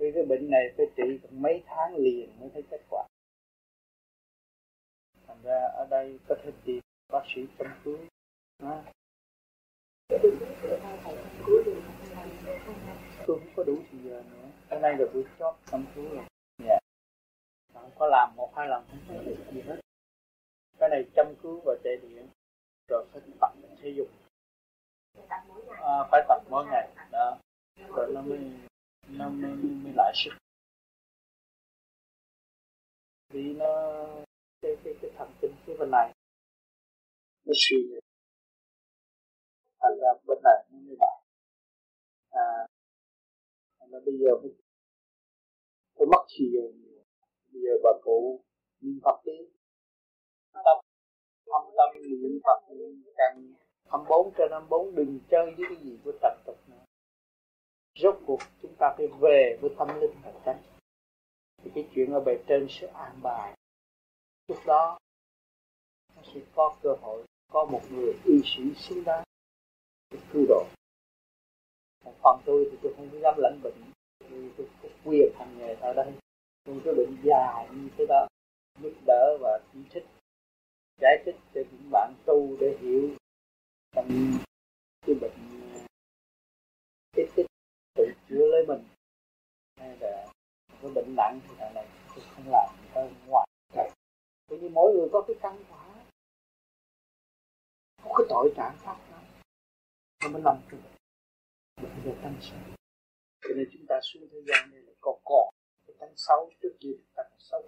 [0.00, 3.06] vì cái bệnh này phải trị mấy tháng liền mới thấy kết quả.
[5.26, 6.80] Thành ra ở đây có thể tìm
[7.12, 7.98] bác sĩ chăm cứu.
[8.58, 8.82] À.
[13.26, 14.48] tôi không có đủ thời giờ nữa.
[14.70, 16.24] Hôm nay là buổi chót chăm cứu rồi.
[16.66, 16.78] Dạ.
[17.74, 19.80] Không có làm một hai lần không có được gì hết.
[20.78, 22.28] Cái này chăm cứu và chạy điện.
[22.88, 23.52] Rồi phải tập
[23.82, 24.08] thể dục.
[25.68, 26.88] À, phải tập mỗi ngày.
[27.12, 27.38] Đó.
[27.88, 28.38] Rồi nó mới
[29.18, 30.30] nó mới, mới lại sức
[33.28, 33.66] vì nó
[34.62, 36.14] cái cái cái thần kinh phía bên này
[37.44, 38.00] nó suy nghĩ
[39.80, 41.22] thành ra bên này nó mới lại
[42.30, 42.66] à
[43.90, 44.52] nó bây giờ mới
[45.94, 46.72] tôi mất chi nhiều
[47.52, 48.44] bây giờ bà cụ
[48.80, 49.38] niệm phật đi
[50.52, 50.78] tâm
[51.46, 52.74] thâm tâm niệm phật
[53.16, 53.54] càng
[53.90, 56.84] hăm bốn trên hăm bốn đừng chơi với cái gì của trần tục nữa
[58.02, 60.62] rốt cuộc chúng ta phải về với tâm linh thật tánh.
[61.62, 63.54] Thì cái chuyện ở bề trên sẽ an bài.
[64.48, 64.98] Lúc đó
[66.16, 69.24] nó sẽ có cơ hội có một người y sĩ xứng đáng
[70.10, 70.64] để cứu độ.
[72.22, 73.92] Còn tôi thì tôi không dám lãnh bệnh.
[74.18, 76.12] Tôi, tôi có quyền hành nghề ở đây.
[76.64, 78.26] Tôi cái bệnh dài như thế đó.
[78.82, 80.06] Giúp đỡ và chỉ thích
[81.00, 83.10] giải thích cho những bạn tu để hiểu
[83.94, 84.08] trong
[85.06, 85.32] cái bệnh
[87.16, 87.46] ít ít
[88.06, 88.84] tự chữa lấy mình.
[89.76, 90.26] Hay là
[90.82, 93.46] có bệnh nặng thì là này tôi không làm ở ngoài
[94.48, 95.84] bởi vì mỗi người có cái căn quả
[98.04, 99.20] có cái tội trạng pháp nhau
[100.22, 100.78] nó mới làm được
[101.76, 102.58] bây giờ tâm sân
[103.42, 105.54] cho nên chúng ta xuống thế gian này là có còn.
[105.86, 107.62] Cái tánh xấu trước kia ta có xấu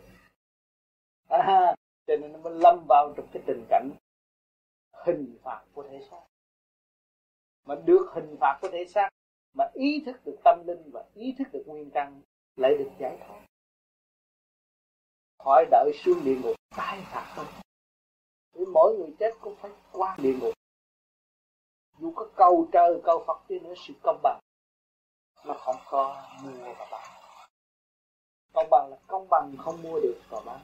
[1.29, 1.75] à,
[2.07, 3.91] cho nên nó mới lâm vào trong cái tình cảnh
[5.07, 6.23] hình phạt của thể xác.
[7.65, 9.09] Mà được hình phạt của thể xác
[9.55, 12.23] mà ý thức được tâm linh và ý thức được nguyên căn
[12.57, 13.41] lại được giải thoát.
[15.39, 17.47] Khỏi đợi xuống địa ngục tai phạt thôi.
[18.53, 20.55] vì mỗi người chết cũng phải qua địa ngục.
[21.99, 24.41] Dù có cầu trời cầu Phật đi nữa, sự công bằng
[25.45, 27.11] nó không có mua và bán.
[28.53, 30.61] Công bằng là công bằng, không mua được và bán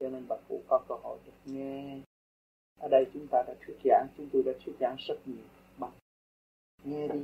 [0.00, 2.00] cho nên bà cụ có cơ hội được nghe.
[2.78, 5.44] Ở đây chúng ta đã thuyết giảng, chúng tôi đã thuyết giảng rất nhiều
[5.78, 5.92] bằng.
[6.84, 7.20] Nghe đi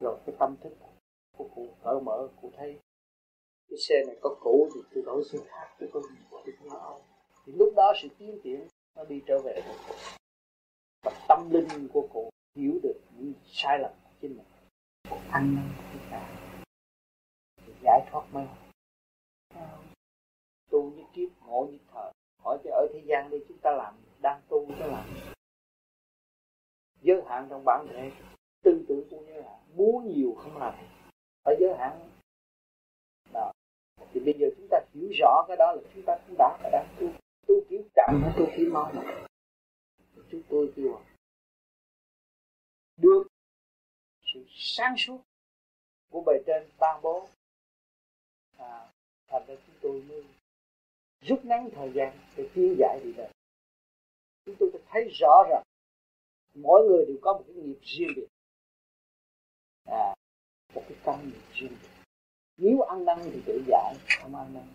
[0.00, 0.72] rồi cái tâm thức
[1.36, 2.78] của cụ cởi mở, cụ thấy
[3.70, 6.80] cái xe này có cũ thì tôi đổi xe khác tôi có gì tôi không
[6.80, 7.02] ông
[7.46, 9.62] thì lúc đó sự tiến triển nó đi trở về
[11.04, 14.46] và tâm linh của cụ hiểu được những sai lầm của chính mình.
[15.10, 16.54] Cụ ăn năn tất cả.
[17.82, 18.46] Giải thoát mới
[20.70, 22.12] tu như kiếp, ngộ như thời
[22.42, 25.04] hỏi cho ở thế gian đi, chúng ta làm, đang tu chúng ta làm.
[27.00, 28.10] Giới hạn trong bản thể
[29.78, 30.74] cũng muốn nhiều không làm.
[31.44, 32.10] Phải giới hạn.
[33.32, 33.52] Đó.
[34.12, 36.70] Thì bây giờ chúng ta hiểu rõ cái đó là chúng ta cũng đã phải
[36.70, 37.06] đang tu
[37.46, 38.92] tu kiểu chậm hay tu kiểu mau
[40.30, 41.00] chúng tôi kêu
[42.96, 43.22] được
[44.22, 45.20] sự sáng suốt
[46.10, 47.28] của bề trên ban bố.
[48.56, 48.88] À,
[49.28, 50.24] thành ra chúng tôi mới
[51.20, 53.30] rút ngắn thời gian để tiến giải đi đời
[54.46, 55.62] chúng tôi thấy rõ rằng
[56.54, 58.26] mỗi người đều có một cái nghiệp riêng biệt
[59.90, 60.14] à,
[60.74, 61.76] một cái căn nghiệp riêng.
[62.56, 64.66] Nếu ăn năn thì tự giải không ăn năn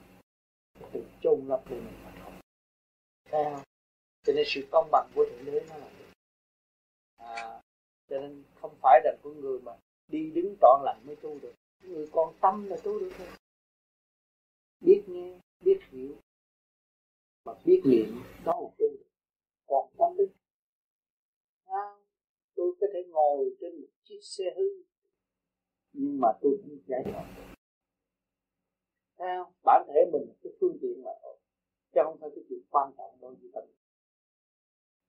[0.74, 2.34] thì tự chôn lấp đi mình mà thôi
[3.26, 3.64] thấy không?
[4.24, 5.90] Cho nên sự công bằng của thượng đế nó là
[7.18, 7.62] à,
[8.10, 9.72] cho nên không phải là con người mà
[10.08, 11.54] đi đứng trọn lành mới tu được.
[11.80, 13.28] Người còn tâm là tu được thôi.
[14.80, 16.16] Biết nghe biết hiểu
[17.46, 19.06] mà biết niệm đó là tu được.
[19.66, 20.30] Còn tâm đức
[21.66, 21.84] à,
[22.56, 24.84] tôi có thể ngồi trên một chiếc xe hư
[25.94, 27.26] nhưng mà tôi không giải thoát
[29.18, 29.54] sao?
[29.64, 31.38] Bản thể mình là cái phương tiện mà thôi.
[31.94, 33.64] Chứ không phải cái chuyện quan trọng đối với tâm.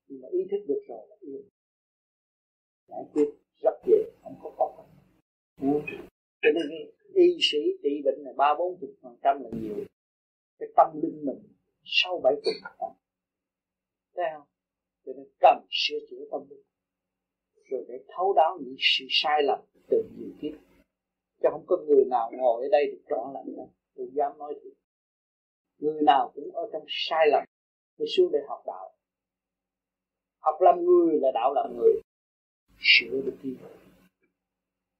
[0.08, 1.42] Nhưng mà ý thức được rồi là yên.
[2.88, 3.28] Giải quyết
[3.62, 4.86] rất dễ, không có khó khăn.
[6.42, 6.66] Cho nên
[7.14, 9.84] y sĩ trị bệnh này ba bốn chục phần trăm là nhiều.
[10.58, 11.42] Cái tâm linh mình
[11.84, 12.90] sau bảy chục phần trăm.
[14.14, 14.46] Thấy không?
[15.06, 16.62] Cho nên cần sửa chữa tâm linh.
[17.70, 20.63] Rồi để thấu đáo những sự sai lầm từ nhiều kiếp.
[21.44, 23.70] Chứ không có người nào ngồi ở đây được trọn lành đâu.
[23.94, 24.72] Tôi dám nói thiệt
[25.78, 27.44] người nào cũng ở trong sai lầm,
[27.98, 28.92] mới xuống để học đạo.
[30.38, 31.92] Học làm người là đạo làm người.
[32.78, 33.56] Sửa được đi.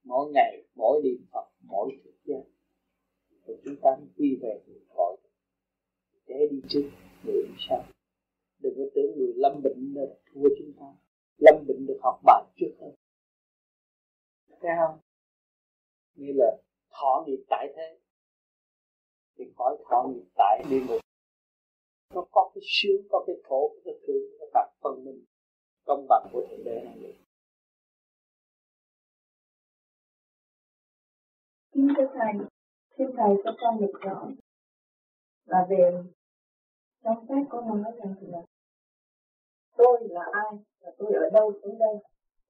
[0.05, 2.43] Mỗi ngày, mỗi niệm phật, mỗi thức gian
[3.47, 4.61] rồi chúng ta quy về
[4.97, 5.17] khỏi
[6.27, 6.91] để đi trước
[7.25, 7.85] người đi sau.
[8.59, 10.03] Đừng có tưởng người lâm bệnh là
[10.35, 10.87] thua chúng ta.
[11.39, 12.95] Lâm bệnh được học bài trước hơn.
[14.61, 15.04] Thấy không?
[16.15, 16.57] Như là
[16.91, 17.99] thọ nghiệp tại thế.
[19.39, 21.01] Thì khỏi thọ nghiệp tại địa ngục.
[22.15, 25.25] Nó có cái sướng có cái khổ có cái thương nó đặt phân minh
[25.85, 27.19] công bằng của thượng đế này
[31.73, 32.33] Kính thưa Thầy,
[32.99, 34.27] xin Thầy cho con được rõ
[35.45, 36.03] là về
[37.05, 38.43] trong sách có nói rằng là
[39.77, 41.95] tôi là ai và tôi ở đâu đến đây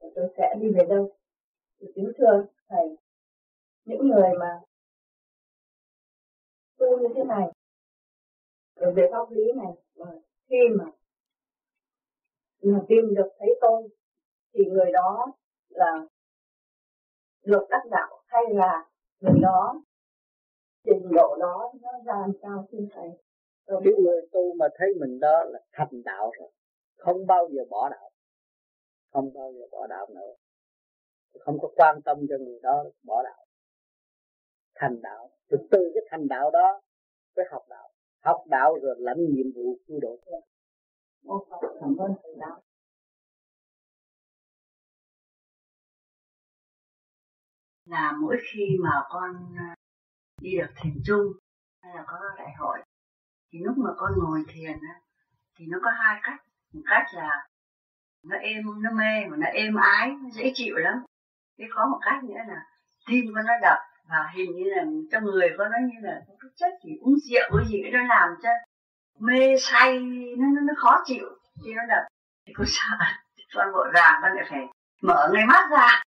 [0.01, 1.11] và tôi sẽ đi về đâu.
[1.81, 2.97] Thì kính thưa Thầy
[3.85, 4.61] những người mà
[6.79, 7.53] tu như thế này,
[8.77, 10.07] rồi về pháp lý này, mà
[10.49, 10.85] khi mà
[12.63, 13.89] mà tìm được thấy tôi,
[14.55, 15.27] thì người đó
[15.69, 16.07] là
[17.45, 18.91] được đắc đạo, hay là
[19.21, 19.83] người đó,
[20.85, 23.09] trình độ đó nó ra làm sao xin thầy
[23.67, 26.51] rồi cái người tu mà thấy mình đó là thành đạo rồi,
[26.97, 28.11] không bao giờ bỏ đạo,
[29.13, 30.35] không bao giờ bỏ đạo nữa.
[31.41, 33.44] Không có quan tâm cho người đó, bỏ đạo
[34.75, 35.31] thành đạo.
[35.49, 36.81] Rồi từ cái thành đạo đó
[37.37, 37.91] phải học đạo.
[38.25, 40.19] Học đạo rồi lãnh nhiệm vụ cứu độ.
[41.81, 42.15] Cảm ơn.
[47.85, 49.75] Là mỗi khi mà con à,
[50.41, 51.27] đi được thiền trung
[51.83, 52.79] hay là có đại hội
[53.53, 55.01] thì lúc mà con ngồi thiền á
[55.57, 56.41] thì nó có hai cách.
[56.73, 57.49] Một cách là
[58.25, 61.05] nó êm nó mê mà nó êm ái nó dễ chịu lắm.
[61.59, 62.67] Cái có một cách nữa là
[63.07, 63.79] tim con nó đập
[64.09, 67.15] và hình như là trong người con nó như là có cái chất gì uống
[67.19, 68.49] rượu cái gì nó làm cho
[69.19, 69.99] mê say
[70.39, 71.27] nó nó, nó khó chịu.
[71.65, 72.03] Khi nó đập
[72.47, 72.97] thì con sợ
[73.55, 74.61] con vội vàng con lại phải
[75.03, 76.03] mở ngay mắt ra.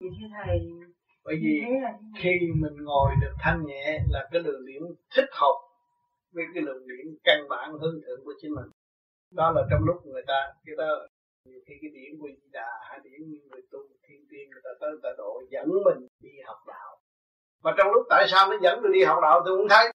[0.00, 0.58] Thì thưa thầy
[1.24, 1.62] bởi vì
[2.18, 4.82] khi mình ngồi được thanh nhẹ là cái lượng điểm
[5.16, 5.56] thích hợp
[6.32, 8.66] với cái lượng điểm căn bản hướng thượng của chính mình.
[9.30, 11.06] Đó là trong lúc người ta cái đó
[11.44, 14.62] nhiều khi cái điểm của di đà hay điểm như người tu thiên tiên, người
[14.64, 17.00] ta tới, người ta độ, dẫn mình đi học đạo.
[17.62, 19.92] Mà trong lúc tại sao nó dẫn tôi đi học đạo tôi cũng thấy.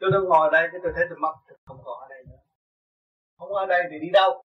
[0.00, 1.34] Tôi đang ngồi đây, cái tôi thấy tôi mất
[1.64, 2.42] không còn ở đây nữa.
[3.38, 4.42] Không ở đây thì đi đâu?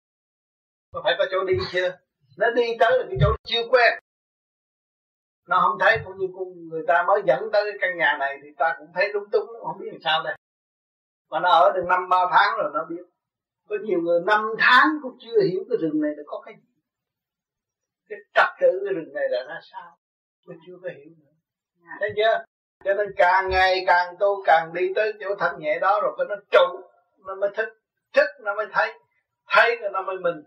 [0.91, 1.97] Có phải có chỗ đi chưa
[2.37, 3.99] nó đi tới là cái chỗ chưa quen.
[5.47, 6.27] Nó không thấy, cũng như
[6.69, 9.47] người ta mới dẫn tới cái căn nhà này thì ta cũng thấy đúng túng,
[9.63, 10.35] không biết làm sao đây.
[11.29, 13.03] Mà nó ở được năm, ba tháng rồi, nó biết
[13.71, 16.71] có nhiều người năm tháng cũng chưa hiểu cái rừng này là có cái gì.
[18.09, 19.97] Cái trật tự cái rừng này là ra sao?
[20.45, 21.31] Tôi chưa có hiểu nữa.
[21.81, 21.93] Dạ.
[21.99, 22.45] thấy chưa?
[22.83, 26.25] Cho nên càng ngày càng tu càng đi tới chỗ thanh nhẹ đó rồi cái
[26.29, 26.81] nó trụ
[27.27, 27.69] nó mới thích
[28.13, 28.93] thích nó mới thấy.
[29.47, 30.43] Thấy rồi nó mới mình.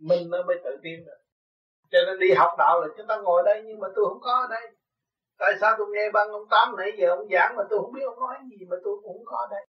[0.00, 1.20] Mình nó mới tự tin được.
[1.90, 4.32] Cho nên đi học đạo là chúng ta ngồi đây nhưng mà tôi không có
[4.32, 4.70] ở đây.
[5.38, 8.02] Tại sao tôi nghe băng ông tám nãy giờ ông giảng mà tôi không biết
[8.04, 9.66] ông nói gì mà tôi cũng không có ở đây?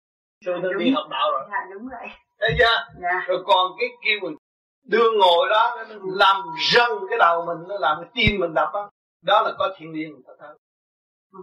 [0.45, 1.41] Tôi tôi đi học đạo rồi.
[1.51, 2.07] dạ đúng vậy
[2.39, 3.01] thấy chưa?
[3.01, 3.25] Dạ.
[3.27, 4.35] rồi còn cái kêu mình
[4.83, 6.41] đưa ngồi đó nó làm
[6.71, 8.89] rân cái đầu mình nó làm cái tim mình đập đó
[9.21, 10.49] đó là có thiên người ta thấy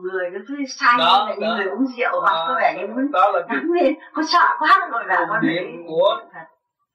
[0.03, 3.31] người nó cứ say đó, như người uống rượu hoặc có vẻ như muốn đó
[3.31, 3.95] là cái lên.
[4.15, 6.17] Có sợ quá rồi là con điện của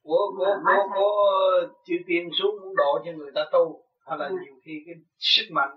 [0.02, 3.84] của của của, của chữ tiền xuống muốn độ cho người ta tu.
[4.06, 4.36] Hay là ừ.
[4.44, 5.70] nhiều khi cái sức mạnh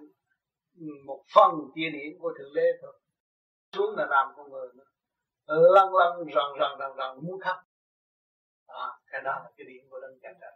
[0.79, 2.93] ừ, một phần chia điện của thượng đế thôi.
[3.75, 4.83] Xuống là làm con người nữa
[5.47, 7.55] lăn lăn rần rần rần rần muốn khóc
[8.73, 10.51] à, cái đó là cái điện của đấng cảnh trời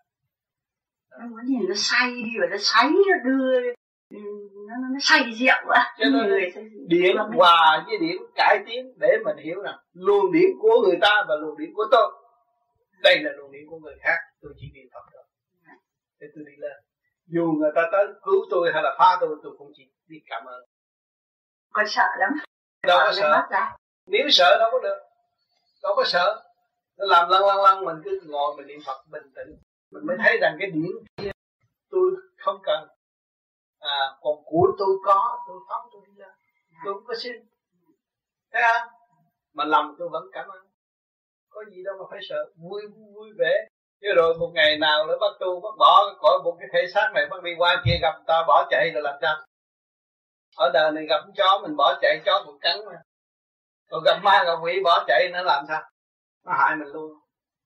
[1.19, 3.61] nó muốn nhìn nó say đi và nó say nó đưa
[4.09, 4.19] ừ,
[4.67, 6.53] nó, nó, nó say rượu á cho nên
[6.87, 11.25] điện hòa với điện cải tiến để mình hiểu rằng luồng điện của người ta
[11.27, 12.11] và luồng điện của tôi.
[13.03, 15.23] Đây là luồng điện của người khác tôi chỉ niệm phật thôi.
[16.19, 16.77] Để tôi đi lên.
[17.27, 20.45] Dù người ta tới cứu tôi hay là phá tôi tôi cũng chỉ biết cảm
[20.45, 20.63] ơn.
[21.71, 22.29] Con sợ lắm.
[22.87, 23.47] Đâu có sợ.
[24.07, 24.97] nếu sợ đâu có được.
[25.83, 26.43] Đâu có sợ
[26.97, 29.57] nó làm lăn lăn lăn, mình cứ ngồi mình niệm phật, bình tĩnh.
[29.91, 31.31] Mình mới thấy rằng cái điển kia
[31.89, 32.87] tôi không cần.
[33.79, 36.27] À còn của tôi có, tôi phóng, tôi đi ra
[36.85, 37.33] tôi không có xin.
[38.51, 38.87] Thấy không?
[39.53, 40.67] Mà lòng tôi vẫn cảm ơn.
[41.49, 42.51] Có gì đâu mà phải sợ.
[42.55, 42.81] Vui
[43.15, 43.67] vui vẻ.
[44.01, 47.11] Chứ rồi một ngày nào nữa bắt tu bắt bỏ khỏi một cái thể xác
[47.13, 49.35] này, bắt đi qua kia gặp ta, bỏ chạy rồi làm sao?
[50.57, 53.01] Ở đời này gặp chó, mình bỏ chạy chó cũng cắn mà.
[53.89, 55.81] Còn gặp ma, gặp quỷ, bỏ chạy nó làm sao?
[56.45, 57.11] Nó hại mình luôn.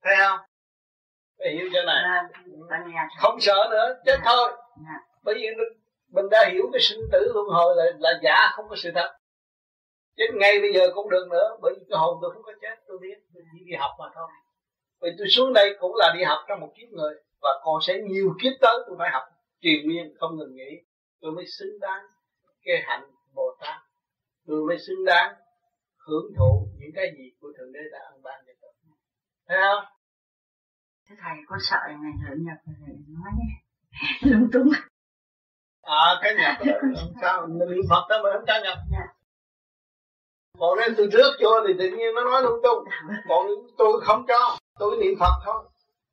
[0.04, 0.40] Thấy không?
[1.40, 2.04] Phải hiểu chỗ này?
[2.96, 4.52] Dạ, không sợ nữa chết thôi.
[4.78, 4.98] Dạ.
[5.24, 5.48] bởi vì
[6.14, 9.10] mình đã hiểu cái sinh tử luân hồi là là giả không có sự thật.
[10.18, 12.76] Chết ngay bây giờ cũng được nữa bởi vì cái hồn tôi không có chết
[12.88, 13.16] tôi biết.
[13.34, 14.28] Tôi chỉ đi học mà thôi.
[15.02, 17.94] Vì tôi xuống đây cũng là đi học trong một kiếp người và còn sẽ
[18.10, 19.24] nhiều kiếp tới tôi phải học
[19.62, 20.72] triền miên không ngừng nghỉ.
[21.22, 22.04] Tôi mới xứng đáng
[22.64, 23.04] cái hạnh
[23.34, 23.78] bồ tát.
[24.48, 25.36] Tôi mới xứng đáng
[26.08, 28.46] hưởng thụ những cái gì của thượng đế đã ban
[29.50, 29.86] thấy không?
[31.10, 33.32] Thế thầy có sợ ngày thượng nhập thầy nói
[34.22, 34.70] lung tung
[35.82, 38.78] à cái nhập làm sao mình niệm phật đó mà không cho nhập.
[38.92, 39.06] Dạ.
[40.60, 42.84] còn nên từ trước chưa thì tự nhiên nó nói lung tung.
[43.30, 43.48] Còn
[43.78, 45.70] tôi không cho tôi niệm phật thôi.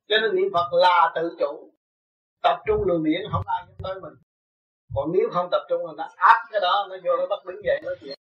[0.07, 1.73] Cho nên niệm phật là tự chủ.
[2.43, 4.13] Tập trung luồng điển không ai dám tới mình.
[4.95, 7.65] Còn nếu không tập trung là nó áp cái đó nó vô nó bắt đứng
[7.65, 8.17] dậy nói chuyện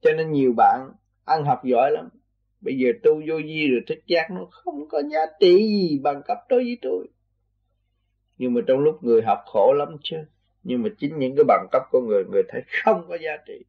[0.00, 0.90] cho nên nhiều bạn
[1.24, 2.08] ăn học giỏi lắm
[2.60, 6.22] bây giờ tu vô vi rồi thích giác nó không có giá trị gì bằng
[6.26, 7.06] cấp đối với tôi.
[8.38, 10.16] Nhưng mà trong lúc người học khổ lắm chứ.
[10.62, 13.64] Nhưng mà chính những cái bằng cấp của người người thấy không có giá trị.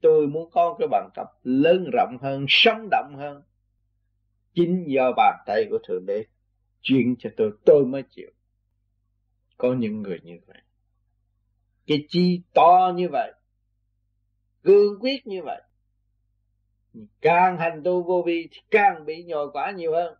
[0.00, 3.42] Tôi muốn có cái bằng cấp lớn rộng hơn, sống động hơn.
[4.54, 6.24] Chính do bàn tay của thượng đế
[6.80, 8.30] chuyển cho tôi tôi mới chịu.
[9.56, 10.58] Có những người như vậy.
[11.86, 13.32] Cái chi to như vậy,
[14.62, 15.62] cương quyết như vậy
[17.20, 20.14] càng hành tu vô vi thì càng bị nhồi quả nhiều hơn.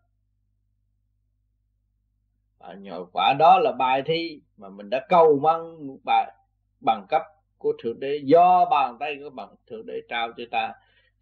[2.58, 6.32] Và nhồi quả đó là bài thi mà mình đã cầu mong bài
[6.80, 7.22] bằng cấp
[7.58, 10.72] của thượng đế, do bàn tay của bằng thượng đế trao cho ta,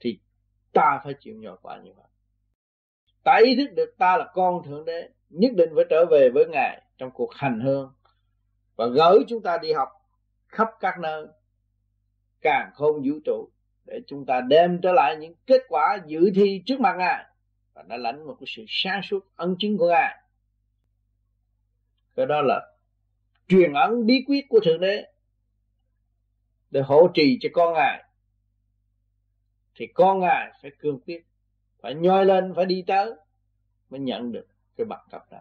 [0.01, 0.19] thì
[0.73, 2.07] ta phải chịu nhồi quả như vậy
[3.23, 6.47] ta ý thức được ta là con thượng đế, nhất định phải trở về với
[6.49, 7.93] ngài trong cuộc hành hương
[8.77, 9.89] và gửi chúng ta đi học
[10.49, 11.27] khắp các nơi,
[12.41, 13.49] càng không vũ trụ
[13.93, 17.24] để chúng ta đem trở lại những kết quả dự thi trước mặt ngài,
[17.74, 20.23] và đã lãnh một cái sự sáng suốt ân chứng của ngài.
[22.16, 22.73] Cái đó là
[23.48, 25.12] truyền ấn bí quyết của thượng đế
[26.70, 28.05] để hỗ trì cho con ngài.
[29.74, 31.27] Thì con ngài phải cương quyết,
[31.81, 33.10] phải nhoi lên, phải đi tới,
[33.90, 34.47] mới nhận được
[34.77, 35.39] cái bằng cấp đó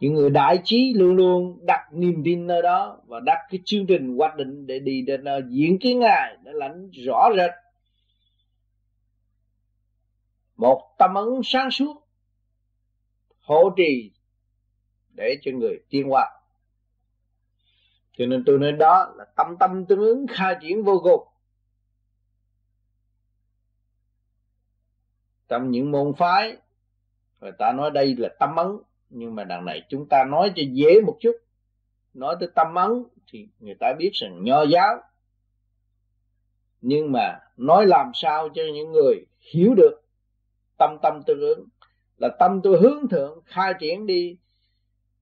[0.00, 3.86] những người đại trí luôn luôn đặt niềm tin nơi đó và đặt cái chương
[3.86, 7.50] trình hoạch định để đi đến nơi diễn kiến ngài để lãnh rõ rệt.
[10.56, 12.06] Một tâm ấn sáng suốt,
[13.40, 14.10] hỗ trì
[15.12, 16.30] để cho người tiên hóa.
[18.12, 21.28] Cho nên tôi nói đó là tâm tâm tương ứng, khai triển vô cùng.
[25.48, 26.56] Trong những môn phái,
[27.40, 28.68] người ta nói đây là tâm ấn
[29.14, 31.36] nhưng mà đằng này chúng ta nói cho dễ một chút.
[32.14, 35.00] Nói tới tâm ấn thì người ta biết rằng nho giáo.
[36.80, 40.02] Nhưng mà nói làm sao cho những người hiểu được
[40.78, 41.68] tâm tâm tương ứng
[42.18, 44.36] là tâm tôi hướng thượng, khai triển đi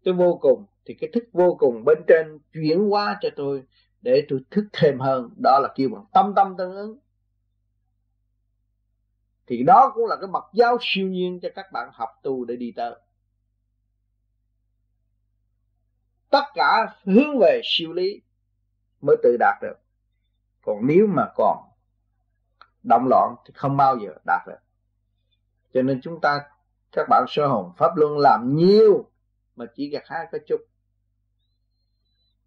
[0.04, 0.64] tôi vô cùng.
[0.84, 3.62] Thì cái thức vô cùng bên trên chuyển hóa cho tôi
[4.02, 5.30] để tôi thức thêm hơn.
[5.42, 6.98] Đó là kêu bằng tâm tâm tương ứng
[9.46, 12.56] thì đó cũng là cái bậc giáo siêu nhiên cho các bạn học tu để
[12.56, 12.94] đi tới.
[16.32, 18.22] Tất cả hướng về siêu lý
[19.00, 19.74] mới tự đạt được.
[20.62, 21.58] Còn nếu mà còn
[22.82, 24.58] động loạn thì không bao giờ đạt được.
[25.74, 26.40] Cho nên chúng ta,
[26.92, 29.10] các bạn sơ hồn, pháp luân làm nhiều
[29.56, 30.60] mà chỉ gặt hai có chút.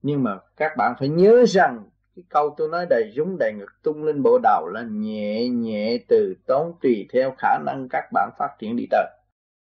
[0.02, 3.82] Nhưng mà các bạn phải nhớ rằng, cái câu tôi nói đầy rúng đầy ngực
[3.84, 8.30] tung lên bộ đầu là nhẹ nhẹ từ tốn tùy theo khả năng các bạn
[8.38, 9.06] phát triển đi tới.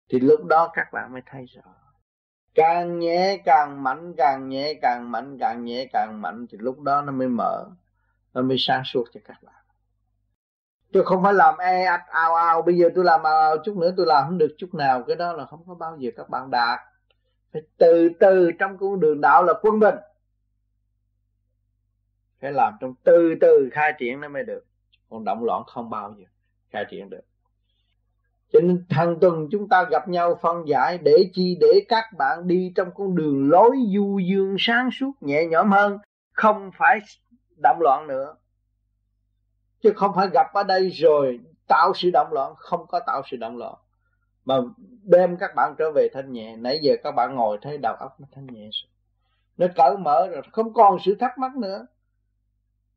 [0.10, 1.85] Thì lúc đó các bạn mới thấy rõ
[2.56, 7.02] càng nhẹ càng mạnh, càng nhẹ càng mạnh, càng nhẹ càng mạnh thì lúc đó
[7.02, 7.66] nó mới mở,
[8.34, 9.56] nó mới sáng suốt cho các bạn.
[10.94, 13.94] Chứ không phải làm e ạch, ao ao, bây giờ tôi làm ao chút nữa
[13.98, 16.52] tôi làm không được chút nào, cái đó là không có bao giờ các bạn
[16.52, 16.80] đạt.
[17.54, 19.96] Phải từ từ trong con đường đạo là quân bình.
[22.42, 24.66] Phải làm trong từ từ khai triển nó mới được.
[25.10, 26.26] Còn động loạn không bao giờ
[26.70, 27.22] khai triển được
[28.56, 32.48] cho nên hàng tuần chúng ta gặp nhau phân giải để chi để các bạn
[32.48, 35.98] đi trong con đường lối du dương sáng suốt nhẹ nhõm hơn.
[36.32, 37.00] Không phải
[37.64, 38.36] động loạn nữa.
[39.84, 43.38] Chứ không phải gặp ở đây rồi tạo sự động loạn, không có tạo sự
[43.38, 43.74] động loạn.
[44.46, 44.56] Mà
[45.04, 46.56] đem các bạn trở về thanh nhẹ.
[46.56, 48.90] Nãy giờ các bạn ngồi thấy đầu óc nó thanh nhẹ rồi.
[49.58, 51.86] Nó cởi mở rồi, không còn sự thắc mắc nữa.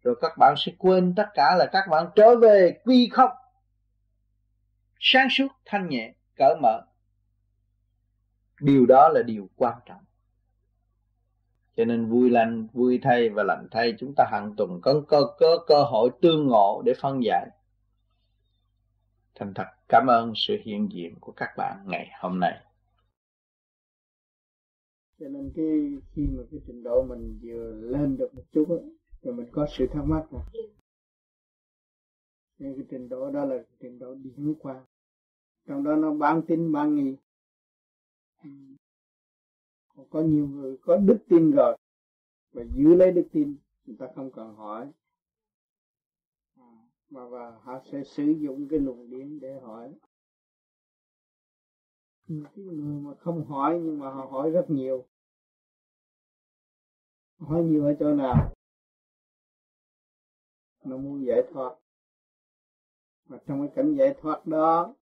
[0.04, 3.30] Rồi các bạn sẽ quên tất cả là các bạn trở về quy không
[4.98, 6.86] sáng suốt thanh nhẹ cởi mở.
[8.60, 10.04] Điều đó là điều quan trọng.
[11.76, 15.20] Cho nên vui lành vui thay và lành thay chúng ta hàng tuần có cơ,
[15.38, 17.48] cơ, cơ hội tương ngộ để phân giải.
[19.34, 22.60] Thành thật cảm ơn sự hiện diện của các bạn ngày hôm nay.
[25.20, 25.64] Cho nên cái
[26.14, 29.66] khi mà cái trình độ mình vừa lên được một chút ấy, thì mình có
[29.78, 30.38] sự thắc mắc nè
[32.58, 34.84] nên cái trình độ đó là trình độ điển qua.
[35.66, 37.16] Trong đó nó bán tin, bán nghi.
[38.42, 38.50] Ừ.
[40.10, 41.76] Có nhiều người, có đức tin rồi.
[42.52, 43.56] Và giữ lấy đức tin,
[43.86, 44.92] người ta không cần hỏi.
[46.56, 49.94] À, mà và họ sẽ sử dụng cái luồng điển để hỏi.
[52.28, 55.06] Cái người mà không hỏi, nhưng mà họ hỏi rất nhiều.
[57.38, 58.54] Hỏi nhiều ở chỗ nào?
[60.84, 61.76] Nó muốn giải thoát
[63.28, 64.94] và trong cái cảnh giải thoát đó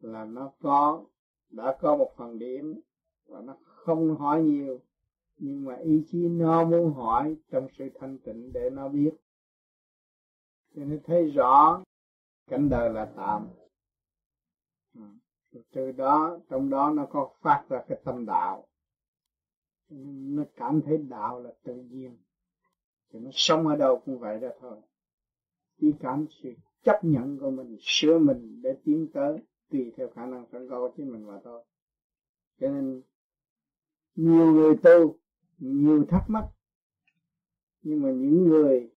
[0.00, 1.04] là nó có,
[1.50, 2.80] đã có một phần điểm
[3.26, 4.80] và nó không hỏi nhiều.
[5.36, 9.14] Nhưng mà ý chí nó muốn hỏi trong sự thanh tịnh để nó biết.
[10.74, 11.82] Cho nên thấy rõ
[12.46, 13.48] cảnh đời là tạm.
[14.94, 15.60] Ừ.
[15.72, 18.66] từ đó, trong đó nó có phát ra cái tâm đạo.
[19.88, 22.18] Nó cảm thấy đạo là tự nhiên.
[23.12, 24.80] Thì nó sống ở đâu cũng vậy đó thôi.
[25.80, 26.50] Chỉ cảm sự
[26.82, 29.38] chấp nhận của mình sửa mình để tiến tới
[29.70, 31.64] tùy theo khả năng sẵn có của chính mình mà thôi.
[32.60, 33.02] Cho nên
[34.14, 35.16] nhiều người tu
[35.58, 36.44] nhiều thắc mắc
[37.82, 38.90] nhưng mà những người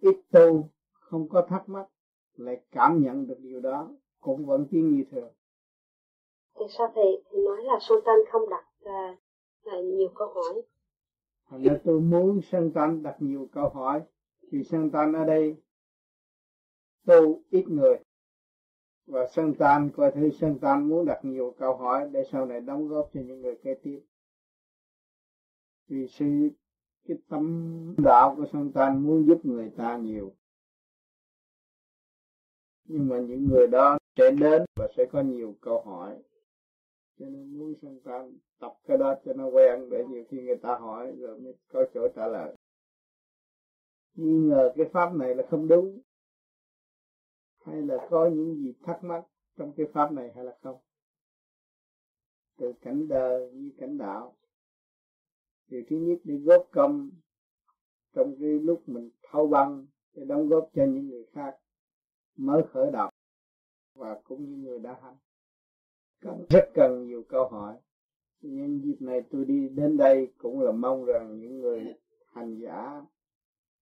[0.00, 1.86] ít tu không có thắc mắc
[2.34, 3.90] lại cảm nhận được điều đó
[4.20, 5.32] cũng vẫn tiến như thường.
[6.58, 9.18] Thì sao thầy thì nói là Sultan không đặt uh,
[9.66, 10.62] uh, nhiều câu hỏi.
[11.50, 14.02] Thành ra tôi muốn sân tan đặt nhiều câu hỏi
[14.50, 15.56] thì sân tan ở đây
[17.08, 17.98] tu ít người.
[19.06, 22.60] Và sân tan coi thấy sân tan muốn đặt nhiều câu hỏi để sau này
[22.60, 24.00] đóng góp cho những người kế tiếp.
[25.88, 26.50] Vì sự
[27.08, 30.34] cái tâm đạo của sân tan muốn giúp người ta nhiều.
[32.84, 36.22] Nhưng mà những người đó sẽ đến và sẽ có nhiều câu hỏi.
[37.18, 40.56] Cho nên muốn sân tan tập cái đó cho nó quen để nhiều khi người
[40.56, 42.56] ta hỏi rồi mới có chỗ trả lời.
[44.14, 46.00] Nghi ngờ cái pháp này là không đúng
[47.68, 49.24] hay là có những gì thắc mắc
[49.56, 50.76] trong cái pháp này hay là không?
[52.56, 54.36] Từ cảnh đời như cảnh đạo.
[55.68, 57.10] Điều thứ nhất đi góp công
[58.12, 61.56] trong cái lúc mình thâu băng để đóng góp cho những người khác
[62.36, 63.14] mới khởi động
[63.94, 65.16] và cũng như người đã hành.
[66.20, 67.76] Cần rất cần nhiều câu hỏi.
[68.40, 71.94] Nhưng dịp này tôi đi đến đây cũng là mong rằng những người
[72.32, 73.02] hành giả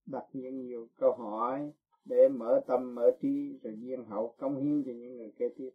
[0.07, 1.73] đặt những nhiều câu hỏi
[2.09, 5.71] để mở tâm mở trí rồi duyên hậu công hiến cho những người kế tiếp.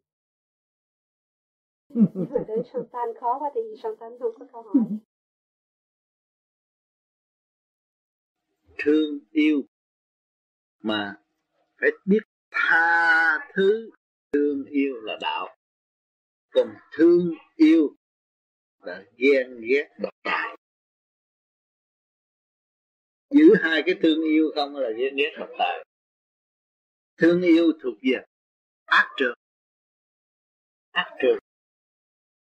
[2.13, 4.83] Hồi đến sân tan khó quá thì sân tan không có câu hỏi.
[8.77, 9.61] Thương yêu
[10.79, 11.21] mà
[11.81, 12.21] phải biết
[12.51, 13.89] tha thứ.
[14.33, 15.57] Thương yêu là đạo.
[16.51, 16.67] Còn
[16.97, 17.95] thương yêu
[18.81, 20.57] là ghen ghét độc tài.
[23.29, 25.85] Giữ hai cái thương yêu không là ghen ghét độc tài
[27.17, 28.23] thương yêu thuộc về
[28.85, 29.33] ác trường
[30.91, 31.37] ác trường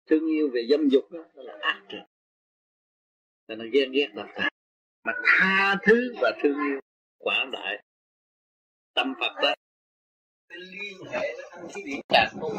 [0.07, 2.05] thương yêu về dâm dục đó là ác trường
[3.47, 4.51] là nó ghen ghét độc tài
[5.05, 6.81] mà tha thứ và thương yêu
[7.19, 7.83] quả đại.
[8.95, 9.55] Tâm Phật đó
[10.49, 12.53] liên hệ với thanh khí điển càng không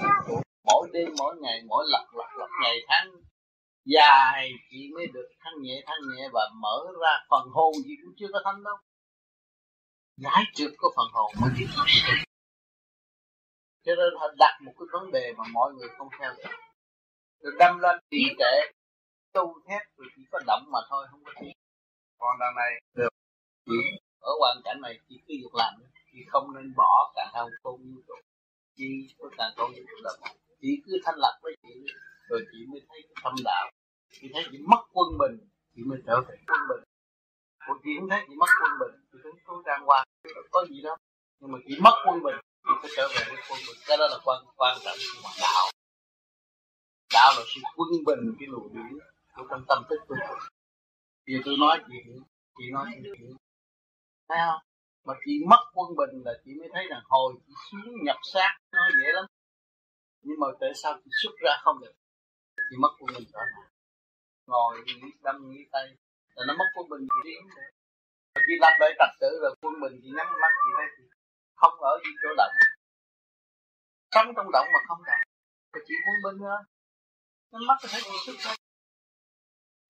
[0.63, 3.11] mỗi đêm, mỗi ngày, mỗi lặp lặp lặp, ngày tháng.
[3.85, 8.13] Dài chỉ mới được thanh nhẹ thanh nhẹ và mở ra phần hồn gì cũng
[8.17, 8.75] chưa có thanh đâu
[10.17, 11.67] giải trượt của phần hồn mới biết
[13.85, 16.51] cho nên họ đặt một cái vấn đề mà mọi người không theo được
[17.39, 18.71] rồi đâm lên trì trệ
[19.33, 21.53] tu thét rồi chỉ có động mà thôi không có tiếng
[22.23, 23.09] còn đằng này được.
[23.65, 23.79] Chỉ
[24.19, 25.73] ở hoàn cảnh này chỉ cứ việc làm
[26.11, 28.13] chỉ không nên bỏ cả hai không như trụ.
[28.75, 30.11] Chỉ có cả không như trụ là
[30.61, 31.73] chỉ cứ thanh lập với chị
[32.29, 33.71] rồi chị mới thấy cái thâm đạo.
[34.21, 36.83] Chị thấy chị mất quân bình chị mới trở về quân bình
[37.67, 40.03] một chị không thấy chị mất quân bình, thì thấy tôi đang qua.
[40.51, 40.97] Có gì đó.
[41.39, 42.35] Nhưng mà chị mất quân bình,
[42.65, 43.77] thì phải trở về với quân bình.
[43.87, 45.63] Cái đó là quan quan trọng của đạo.
[47.13, 48.99] Đạo là sự quân bình, cái luồng điển
[49.35, 50.17] của trong tâm thức tôi.
[51.25, 51.93] Vì tôi nói chị
[52.57, 53.09] chị nói chị
[54.27, 54.61] thấy không?
[55.05, 58.57] Mà chị mất quân bình là chị mới thấy rằng hồi chị xuống nhập xác,
[58.71, 59.25] nó dễ lắm.
[60.21, 61.93] Nhưng mà tại sao chị xuất ra không được?
[62.69, 63.41] Chị mất quân bình đó.
[64.47, 65.95] Ngồi nghĩ, đâm nghĩ tay
[66.35, 67.63] là nó mất quân bình chị đi không
[68.47, 71.03] chị lập lại trật tự rồi quân bình chị nhắm mắt chị thấy chị
[71.55, 72.53] không ở gì chỗ động.
[74.11, 75.23] Sống trong động mà không động.
[75.73, 76.59] Thì chị quân bình thôi.
[77.51, 78.55] Nhắm mắt có thấy chị xuất ra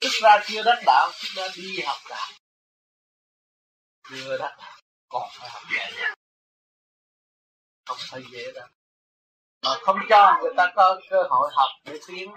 [0.01, 2.29] thức ra chưa đắc đạo thức ra đi học đạo.
[4.09, 4.79] Chưa đắc đạo.
[5.09, 6.13] Còn phải học dễ
[7.85, 8.67] không phải dễ đâu.
[9.65, 12.31] Mà không cho người ta có cơ hội học để tiến.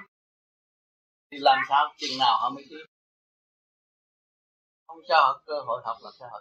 [1.31, 2.87] Thì làm sao chừng nào họ mới tiến?
[4.97, 6.41] Không cho họ cơ hội học là sao họ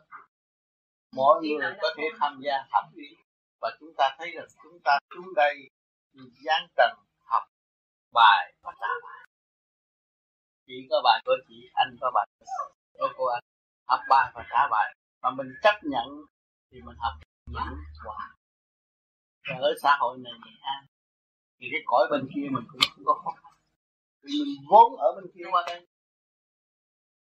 [1.15, 3.15] mỗi người có thể tham gia học ý
[3.61, 5.69] và chúng ta thấy rằng chúng ta xuống đây
[6.45, 6.91] giáng trần
[7.25, 7.43] học
[8.13, 9.27] bài và trả bài.
[10.67, 12.27] Chị có bài của chị anh có bài
[12.93, 13.43] của cô anh
[13.87, 14.95] học bài và trả bài.
[15.21, 16.07] Mà mình chấp nhận
[16.71, 17.13] thì mình học
[17.45, 17.73] nhẫn
[18.05, 18.35] quả.
[19.49, 20.85] Và ở xã hội này mình an
[21.59, 23.31] thì cái cõi bên kia mình cũng không có khó
[24.21, 25.87] vì mình vốn ở bên kia qua đây.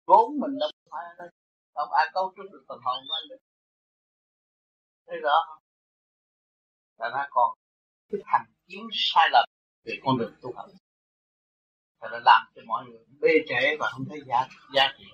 [0.07, 0.71] Vốn mình đây
[1.75, 3.37] không, ai cấu trúc được phần hồn của anh được
[5.07, 5.63] thấy rõ không?
[6.99, 7.59] Là nó còn
[8.09, 9.45] cái thành kiến sai lầm
[9.85, 10.67] về con đường tu học
[12.01, 15.05] và nó làm cho mọi người bê trễ và không thấy giá giá trị.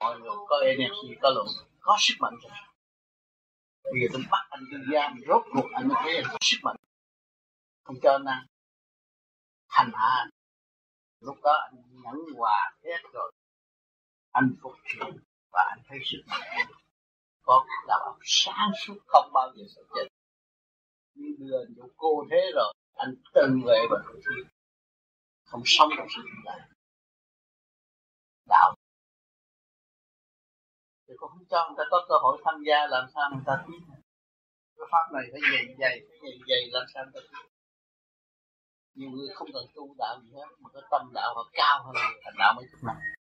[0.00, 1.46] Mọi người có energy, có lượng
[1.80, 2.34] có sức mạnh.
[2.42, 6.38] Rồi bây giờ tôi bắt anh đi giam, rốt cuộc anh mới thấy anh có
[6.40, 6.76] sức mạnh.
[7.84, 8.46] Không cho anh ăn.
[9.68, 10.26] Hành hạ
[11.20, 13.32] lúc đó anh nhẫn hòa hết rồi
[14.38, 15.10] anh phục chuyển
[15.52, 16.22] và anh thấy sức
[17.42, 20.06] có đạo óc sáng suốt không bao giờ sợ chết
[21.14, 24.46] như đưa anh cô thế rồi, anh từng về và tự thiên
[25.44, 26.60] không sống trong sự hiện tại
[28.48, 28.74] đạo.
[31.08, 33.64] Thì con không cho người ta có cơ hội tham gia, làm sao người ta
[33.66, 33.80] tiến
[34.76, 37.46] cái pháp này phải dày dày, phải dày dày, làm sao người ta tiến
[38.94, 41.94] nhiều người không cần tu đạo gì hết, mà cái tâm đạo họ cao hơn
[41.94, 43.15] người thành đạo mấy chút nào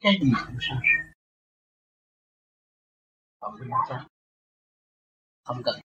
[0.00, 1.10] cái gì cũng sáng suốt
[3.40, 4.06] còn bên trong
[5.44, 5.80] không cần.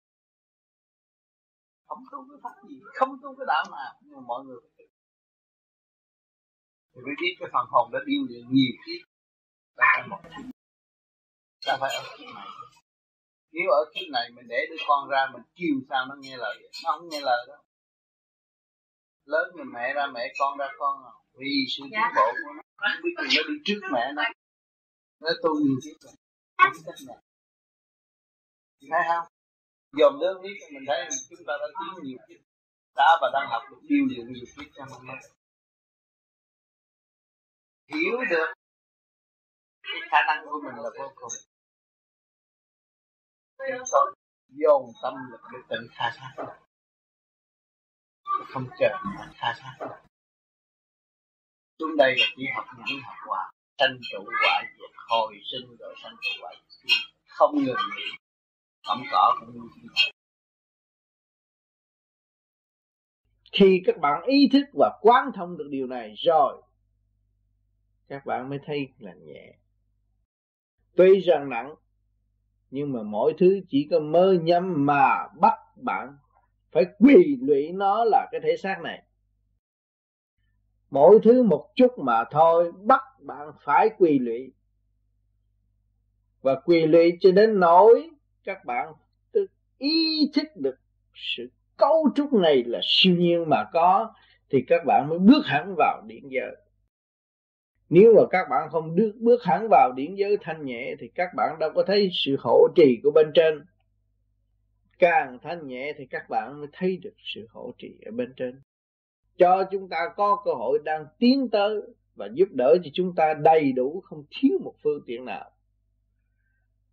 [1.88, 4.86] Không tu cái pháp gì, không tu cái đạo nào nhưng mà mọi người phải
[6.96, 9.02] thì mới biết cái phần hồn đã điêu luyện nhiều kiếp.
[9.76, 10.46] Ta phải một kiếp.
[11.66, 12.48] Ta phải ở kiếp này.
[13.52, 16.56] Nếu ở kiếp này mình để đứa con ra mình kêu sao nó nghe lời
[16.84, 17.58] nó không nghe lời đó
[19.26, 21.14] lớn thì mẹ ra mẹ con ra con à.
[21.34, 22.12] vì sự tiến dạ.
[22.16, 22.62] bộ của nó.
[22.78, 24.24] Không biết gì nó đi trước mẹ nó.
[25.20, 26.14] Nó tu nhiều kiếp rồi
[26.58, 27.22] không cách nào
[28.92, 29.28] thấy không?
[29.92, 32.40] Dòm đơn biết mình thấy chúng ta đã tiến nhiều kiếp
[32.96, 35.18] đã và đang học được điều luyện nhiều kiếp trong năm
[37.88, 38.54] hiểu được
[39.84, 41.34] cái khả năng của mình là vô cùng.
[43.58, 44.14] Chúng tôi
[44.48, 46.58] dồn tâm lực để tự khai thác
[48.48, 49.54] không chờ mà tha.
[49.58, 49.76] Thác
[51.80, 55.96] xuống đây là chỉ học những học quả, sanh trụ quả diệt hồi sinh rồi
[56.04, 56.52] sanh trụ quả
[57.28, 58.12] không ngừng nghỉ
[58.84, 59.62] ẩm cỏ cũng như
[63.52, 66.62] khi các bạn ý thức và quán thông được điều này rồi,
[68.08, 69.54] các bạn mới thấy là nhẹ.
[70.96, 71.76] Tuy rằng nặng,
[72.72, 76.18] nhưng mà mọi thứ chỉ có mơ nhắm mà bắt bạn
[76.76, 79.04] phải quỳ lụy nó là cái thể xác này.
[80.90, 84.54] Mỗi thứ một chút mà thôi, bắt bạn phải quỳ lụy.
[86.42, 88.10] Và quỳ lụy cho đến nỗi
[88.44, 88.94] các bạn
[89.32, 89.48] tự
[89.78, 90.76] ý thức được
[91.14, 94.14] sự cấu trúc này là siêu nhiên mà có,
[94.50, 96.56] thì các bạn mới bước hẳn vào điện giới.
[97.90, 101.30] Nếu mà các bạn không bước bước hẳn vào điển giới thanh nhẹ, thì các
[101.36, 103.66] bạn đâu có thấy sự hỗ trì của bên trên
[105.00, 108.62] càng thanh nhẹ thì các bạn mới thấy được sự hỗ trì ở bên trên.
[109.38, 111.82] Cho chúng ta có cơ hội đang tiến tới
[112.16, 115.52] và giúp đỡ cho chúng ta đầy đủ, không thiếu một phương tiện nào.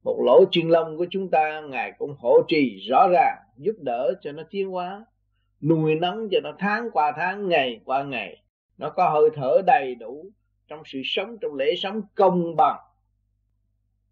[0.04, 4.12] Một lỗ chuyên lông của chúng ta ngài cũng hỗ trì rõ ràng, giúp đỡ
[4.22, 5.04] cho nó tiến hóa
[5.62, 8.42] nuôi nấng cho nó tháng qua tháng, ngày qua ngày.
[8.78, 10.26] Nó có hơi thở đầy đủ
[10.68, 12.80] trong sự sống, trong lễ sống công bằng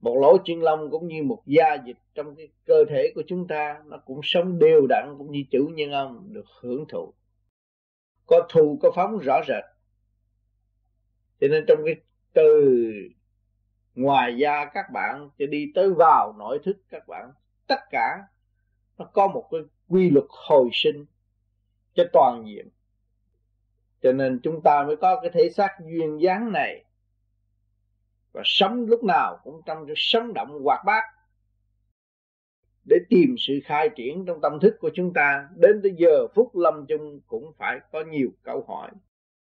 [0.00, 3.46] một lỗ chân lông cũng như một da dịch trong cái cơ thể của chúng
[3.48, 7.14] ta, nó cũng sống đều đặn cũng như chữ nhân ông được hưởng thụ.
[8.26, 9.64] Có thù, có phóng rõ rệt.
[11.40, 11.94] Cho nên trong cái
[12.32, 12.74] từ
[13.94, 17.32] ngoài da các bạn cho đi tới vào nội thức các bạn,
[17.66, 18.18] tất cả
[18.98, 21.04] nó có một cái quy luật hồi sinh
[21.94, 22.68] cho toàn diện.
[24.02, 26.84] Cho nên chúng ta mới có cái thể xác duyên dáng này
[28.32, 31.02] và sống lúc nào cũng trong sự sống động, hoạt bát.
[32.88, 36.56] Để tìm sự khai triển trong tâm thức của chúng ta, đến tới giờ phút
[36.56, 38.90] lâm chung cũng phải có nhiều câu hỏi.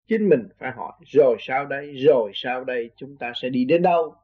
[0.09, 1.95] Chính mình phải hỏi, rồi sao đây?
[1.95, 2.91] Rồi sao đây?
[2.97, 4.15] Chúng ta sẽ đi đến đâu?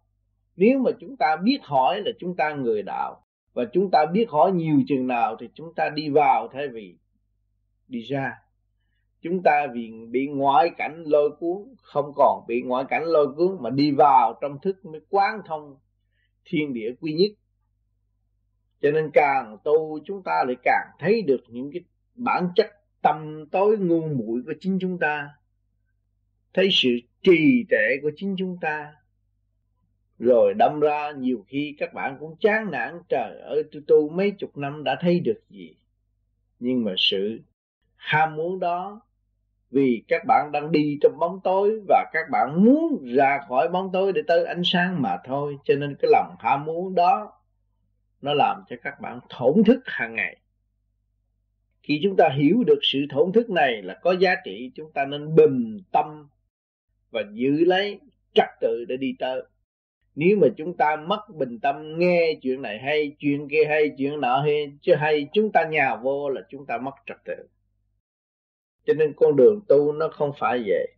[0.56, 4.26] Nếu mà chúng ta biết hỏi là chúng ta người đạo, và chúng ta biết
[4.28, 6.97] hỏi nhiều chừng nào thì chúng ta đi vào thay vì
[7.89, 8.32] đi ra
[9.23, 13.57] chúng ta vì bị ngoại cảnh lôi cuốn, không còn bị ngoại cảnh lôi cuốn
[13.61, 15.77] mà đi vào trong thức mới quán thông
[16.45, 17.31] thiên địa quy nhất.
[18.82, 21.82] Cho nên càng tu, chúng ta lại càng thấy được những cái
[22.15, 22.66] bản chất
[23.03, 25.31] tâm tối ngu muội của chính chúng ta.
[26.55, 26.89] Thấy sự
[27.23, 28.95] trì trệ của chính chúng ta.
[30.19, 34.31] Rồi đâm ra nhiều khi các bạn cũng chán nản, trời ơi, tôi tu mấy
[34.31, 35.77] chục năm đã thấy được gì.
[36.59, 37.40] Nhưng mà sự
[37.97, 39.01] ham muốn đó
[39.70, 43.93] vì các bạn đang đi trong bóng tối và các bạn muốn ra khỏi bóng
[43.93, 45.57] tối để tới ánh sáng mà thôi.
[45.65, 47.32] Cho nên cái lòng ham muốn đó,
[48.23, 50.36] nó làm cho các bạn thổn thức hàng ngày.
[51.82, 55.05] Khi chúng ta hiểu được sự thổn thức này là có giá trị, chúng ta
[55.05, 56.28] nên bình tâm
[57.11, 58.01] và giữ lấy
[58.35, 59.43] trật tự để đi tới.
[60.15, 64.20] Nếu mà chúng ta mất bình tâm nghe chuyện này hay, chuyện kia hay, chuyện
[64.20, 67.49] nọ hay, chứ hay chúng ta nhào vô là chúng ta mất trật tự
[68.89, 70.89] cho nên con đường tu nó không phải vậy.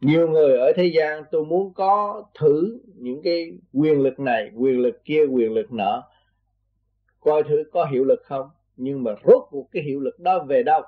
[0.00, 4.80] Nhiều người ở thế gian, tôi muốn có thử những cái quyền lực này, quyền
[4.80, 6.08] lực kia, quyền lực nọ.
[7.20, 8.50] Coi thử có hiệu lực không?
[8.76, 10.82] Nhưng mà rốt cuộc cái hiệu lực đó về đâu?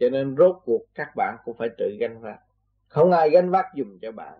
[0.00, 2.38] Cho nên rốt cuộc các bạn cũng phải tự gánh vác.
[2.88, 4.38] Không ai gánh vác dùng cho bạn.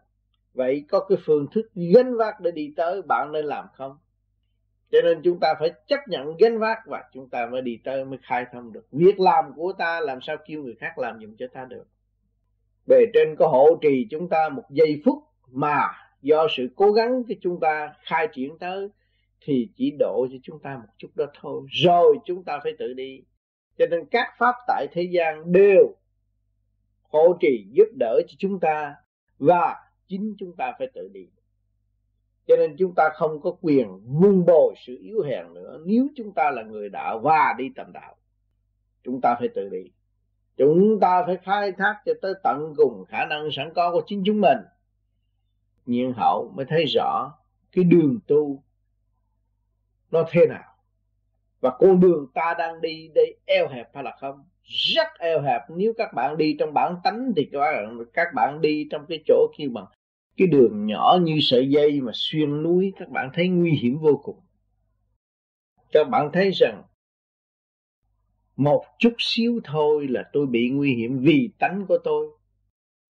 [0.54, 3.98] Vậy có cái phương thức gánh vác để đi tới, bạn nên làm không?
[4.90, 8.04] Cho nên chúng ta phải chấp nhận gánh vác và chúng ta mới đi tới
[8.04, 8.86] mới khai thông được.
[8.92, 11.84] Việc làm của ta làm sao kêu người khác làm giùm cho ta được.
[12.86, 15.18] Bề trên có hộ trì chúng ta một giây phút
[15.50, 15.88] mà
[16.22, 18.88] do sự cố gắng của chúng ta khai triển tới
[19.40, 21.62] thì chỉ độ cho chúng ta một chút đó thôi.
[21.70, 23.20] Rồi chúng ta phải tự đi.
[23.78, 25.94] Cho nên các pháp tại thế gian đều
[27.02, 28.94] hộ trì giúp đỡ cho chúng ta
[29.38, 29.76] và
[30.08, 31.26] chính chúng ta phải tự đi
[32.48, 35.80] cho nên chúng ta không có quyền vun bồi sự yếu hèn nữa.
[35.84, 38.16] Nếu chúng ta là người đạo và đi tầm đạo,
[39.04, 39.90] chúng ta phải tự đi.
[40.56, 44.22] Chúng ta phải khai thác cho tới tận cùng khả năng sẵn có của chính
[44.26, 44.58] chúng mình.
[45.86, 47.32] Nhiên hậu mới thấy rõ
[47.72, 48.62] cái đường tu
[50.10, 50.74] nó thế nào.
[51.60, 54.44] Và con đường ta đang đi, đây eo hẹp hay là không?
[54.62, 55.62] Rất eo hẹp.
[55.68, 59.22] Nếu các bạn đi trong bản tánh thì các bạn các bạn đi trong cái
[59.26, 59.86] chỗ kia bằng
[60.38, 64.20] cái đường nhỏ như sợi dây mà xuyên núi, các bạn thấy nguy hiểm vô
[64.24, 64.40] cùng.
[65.92, 66.82] Các bạn thấy rằng,
[68.56, 72.28] một chút xíu thôi là tôi bị nguy hiểm vì tánh của tôi.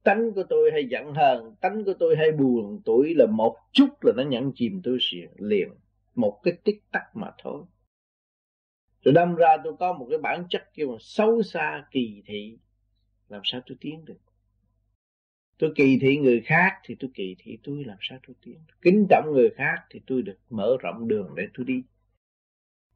[0.04, 3.88] Tánh của tôi hay giận hờn, tánh của tôi hay buồn, tuổi là một chút
[4.02, 4.98] là nó nhận chìm tôi
[5.36, 5.68] liền.
[6.14, 7.64] Một cái tích tắc mà thôi.
[9.04, 12.58] Rồi đâm ra tôi có một cái bản chất kêu là xấu xa kỳ thị.
[13.28, 14.18] Làm sao tôi tiến được?
[15.58, 19.06] Tôi kỳ thị người khác thì tôi kỳ thị tôi làm sao tôi tiến kính
[19.10, 21.82] trọng người khác thì tôi được mở rộng đường để tôi đi.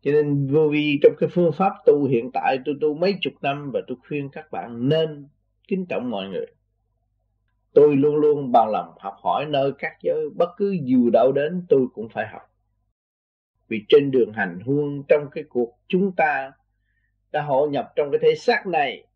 [0.02, 3.32] Cho nên vô vi trong cái phương pháp tu hiện tại, tôi tu mấy chục
[3.42, 5.28] năm và tôi khuyên các bạn nên
[5.68, 6.46] kính trọng mọi người.
[7.72, 11.66] Tôi luôn luôn bằng lòng học hỏi nơi các giới, bất cứ dù đâu đến
[11.68, 12.42] tôi cũng phải học.
[13.68, 16.52] Vì trên đường hành hương trong cái cuộc chúng ta
[17.32, 19.06] đã hội nhập trong cái thể xác này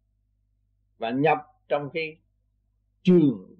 [0.98, 2.16] và nhập trong cái
[3.06, 3.56] trường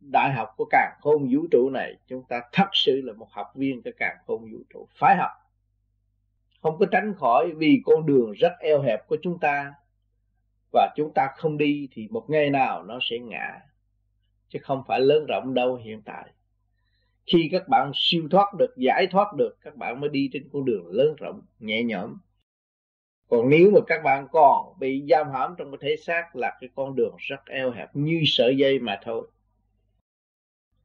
[0.00, 3.46] đại học của càng khôn vũ trụ này, chúng ta thật sự là một học
[3.54, 5.30] viên của càng khôn vũ trụ phải học.
[6.62, 9.74] Không có tránh khỏi vì con đường rất eo hẹp của chúng ta
[10.72, 13.60] và chúng ta không đi thì một ngày nào nó sẽ ngã,
[14.48, 16.32] chứ không phải lớn rộng đâu hiện tại.
[17.26, 20.64] Khi các bạn siêu thoát được, giải thoát được, các bạn mới đi trên con
[20.64, 22.18] đường lớn rộng, nhẹ nhõm
[23.28, 26.70] còn nếu mà các bạn còn bị giam hãm trong cái thể xác là cái
[26.74, 29.30] con đường rất eo hẹp như sợi dây mà thôi.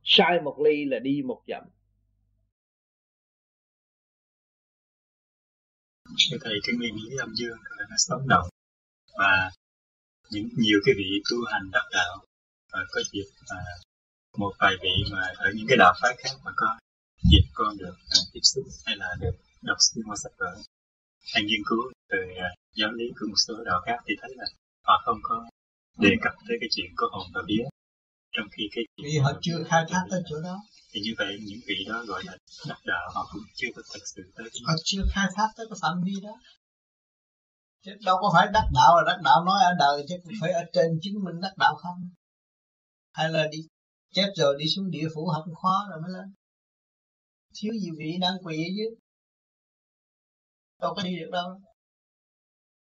[0.03, 1.63] Sai một ly là đi một dặm.
[6.31, 8.49] Thưa thầy cái nguyên lý âm dương là nó sống động
[9.17, 9.51] và
[10.31, 12.23] những nhiều cái vị tu hành đắc đạo
[12.71, 13.63] và có dịp mà
[14.37, 16.79] một vài vị mà ở những cái đạo phái khác mà có
[17.31, 20.57] dịp con được à, tiếp xúc hay là được đọc xuyên qua sách vở
[21.33, 22.17] hay nghiên cứu từ
[22.47, 22.49] à,
[22.79, 24.45] giáo lý của một số đạo khác thì thấy là
[24.87, 25.35] họ không có
[25.97, 27.65] đề cập tới cái chuyện có hồn và vía
[28.35, 30.55] trong khi cái vì họ chưa khai thác tới chỗ đó.
[30.91, 32.37] Thì như vậy những vị đó gọi là
[32.69, 35.77] đắc đạo họ cũng chưa có thật sự tới họ chưa khai thác tới cái
[35.81, 36.33] phạm vi đó.
[37.83, 40.63] Chứ đâu có phải đắc đạo là đắc đạo nói ở đời chứ phải ở
[40.73, 42.09] trên chứng minh đắc đạo không?
[43.13, 43.57] Hay là đi
[44.13, 46.33] chết rồi đi xuống địa phủ học khóa rồi mới lên?
[47.55, 48.89] Thiếu gì vị đang quỳ ở dưới
[50.81, 51.61] đâu có đi được đâu.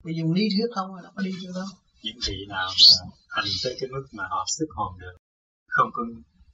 [0.05, 1.67] Vì dùng lý thuyết không là có đi được đâu.
[2.03, 5.17] Những vị nào mà hành tới cái mức mà họ sức hồn được
[5.67, 6.03] không có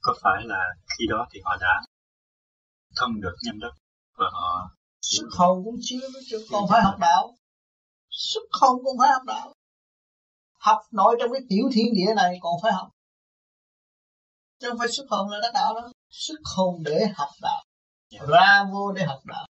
[0.01, 1.81] có phải là khi đó thì họ đã
[2.95, 3.71] thông được nhâm đất
[4.17, 7.35] và họ sức hồn cũng chưa chứ còn phải học đạo.
[8.09, 9.53] Sức hồn cũng phải học đạo.
[10.59, 12.89] Học nội trong cái tiểu thiên địa này còn phải học.
[14.59, 15.91] Chứ không phải sức hồn là đắc đạo đó.
[16.09, 17.63] Sức hồn để học đạo.
[18.11, 18.19] Dạ.
[18.27, 19.48] ra vô để học đạo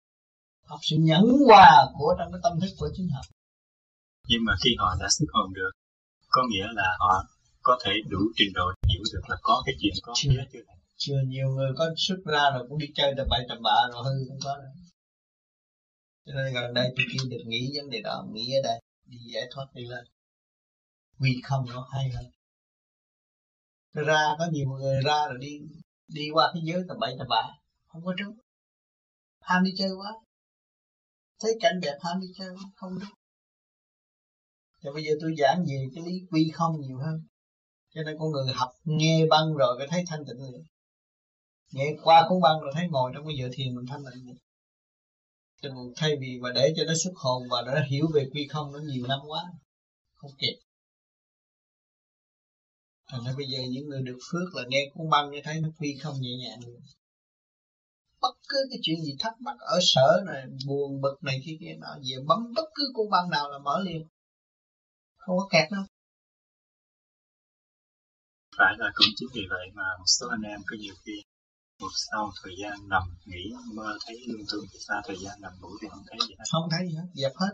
[0.65, 3.21] học sự nhẫn hòa của trong cái tâm thức của chính họ.
[4.27, 5.71] Nhưng mà khi họ đã sức hồn được
[6.29, 7.13] có nghĩa là họ
[7.61, 10.29] có thể đủ trình độ hiểu được là có cái chuyện có chưa.
[10.53, 10.59] chưa
[10.97, 14.03] chưa nhiều người có xuất ra rồi cũng đi chơi tập bậy tập bạ rồi
[14.03, 14.71] hư không có đâu
[16.25, 19.17] cho nên gần đây tôi kêu được nghĩ vấn đề đó nghĩ ở đây đi
[19.33, 20.05] giải thoát đi lên.
[21.19, 22.25] Vì không nó hay hơn.
[23.93, 25.59] Ra có nhiều người ra rồi đi
[26.07, 27.43] đi qua cái giới tập bậy tập bạ
[27.87, 28.37] không có trúng.
[29.39, 30.11] Ham đi chơi quá
[31.39, 33.09] thấy cảnh đẹp ham đi chơi không đúng.
[34.83, 37.21] thì bây giờ tôi giảng về cái lý quy không nhiều hơn.
[37.93, 40.63] Cho nên con người học nghe băng rồi cái thấy thanh tịnh liền
[41.71, 44.37] nghe qua cuốn băng rồi thấy ngồi trong cái giờ thiền mình thanh tịnh liền
[45.61, 48.47] cho nên thay vì mà để cho nó xuất hồn và nó hiểu về quy
[48.47, 49.43] không nó nhiều năm quá,
[50.15, 50.55] không kịp.
[53.07, 55.69] Thành ra bây giờ những người được phước là nghe cuốn băng như thấy nó
[55.79, 56.59] quy không nhẹ nhàng
[58.25, 61.73] bất cứ cái chuyện gì thắc mắc ở sở này buồn bực này kia kia
[61.79, 64.07] nọ về bấm bất cứ cuốn băng nào là mở liền.
[65.17, 65.83] Không có kẹt đâu.
[68.57, 71.13] Phải là cũng chính vì vậy mà một số anh em có nhiều khi
[71.81, 73.43] một sau thời gian nằm nghỉ
[73.73, 76.45] mơ thấy lung tung thì sau thời gian nằm ngủ thì không thấy gì hết.
[76.51, 77.53] Không thấy gì hết dẹp hết.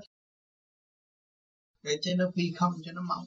[1.83, 3.25] Để cho nó phi không cho nó mau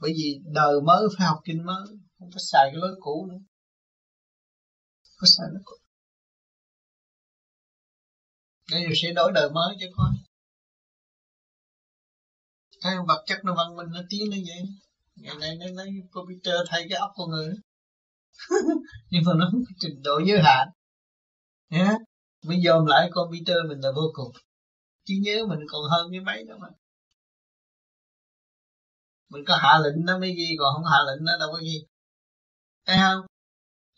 [0.00, 1.86] bởi vì đời mới phải học kinh mới
[2.18, 3.38] không có xài cái lối cũ nữa
[5.20, 5.78] có sai nó cũng
[8.70, 10.12] đây rồi sẽ đổi đời mới chứ con
[12.80, 14.62] cái vật chất nó văn minh, nó tiến lên vậy.
[15.16, 17.54] Ngày nay nó lấy computer thay cái óc con người.
[19.10, 20.68] Nhưng mà nó không có trình độ giới hạn.
[21.70, 21.94] Nhé
[22.46, 24.32] mới dòm lại computer mình là vô cùng.
[25.04, 26.68] Chỉ nhớ mình còn hơn cái máy đó mà.
[29.28, 31.86] Mình có hạ lệnh nó mới ghi, còn không hạ lệnh nó đâu có ghi.
[32.86, 33.26] Thấy không?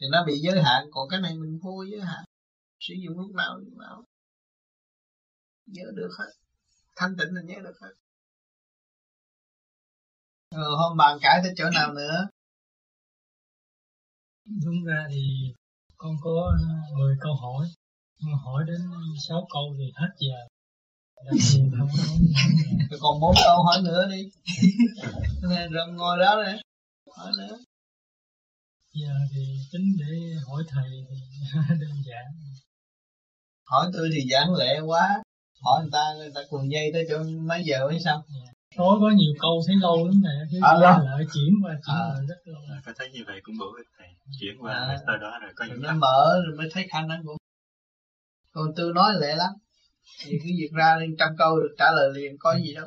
[0.02, 0.86] Thì nó bị giới hạn.
[0.90, 2.24] Còn cái này mình vô giới hạn.
[2.80, 4.04] Sử dụng lúc nào lúc nào
[5.66, 6.32] nhớ được hết.
[6.96, 7.92] Thanh tịnh là nhớ được hết.
[10.54, 12.28] Rồi hôm bàn cãi tới chỗ nào nữa?
[14.64, 15.54] Đúng ra thì
[15.96, 16.52] con có
[16.98, 17.66] 10 câu hỏi.
[18.18, 18.80] Nhưng hỏi đến
[19.28, 20.36] 6 câu thì hết giờ.
[22.90, 24.22] Rồi còn bốn câu hỏi nữa đi.
[25.70, 26.62] Rồi ngồi đó này
[27.16, 27.58] hỏi nữa
[28.92, 31.16] giờ thì tính để hỏi thầy thì
[31.80, 32.24] đơn giản.
[33.64, 35.22] Hỏi tôi thì giản lệ quá.
[35.60, 38.54] Hỏi người ta người ta cuồng dây tới chỗ mấy giờ mới xong yeah.
[38.76, 42.14] tối có nhiều câu thấy lâu lắm nè chứ à, lại chuyển qua chuyển à.
[42.28, 44.08] rất lâu có thấy như vậy cũng bổ ích thầy.
[44.40, 44.96] Chuyển qua à.
[45.06, 47.36] sau đó rồi có những nó mở rồi mới thấy khả năng của
[48.50, 49.50] còn tôi nói lệ lắm.
[50.20, 52.86] Thì cứ việc ra lên trăm câu được trả lời liền có gì đâu.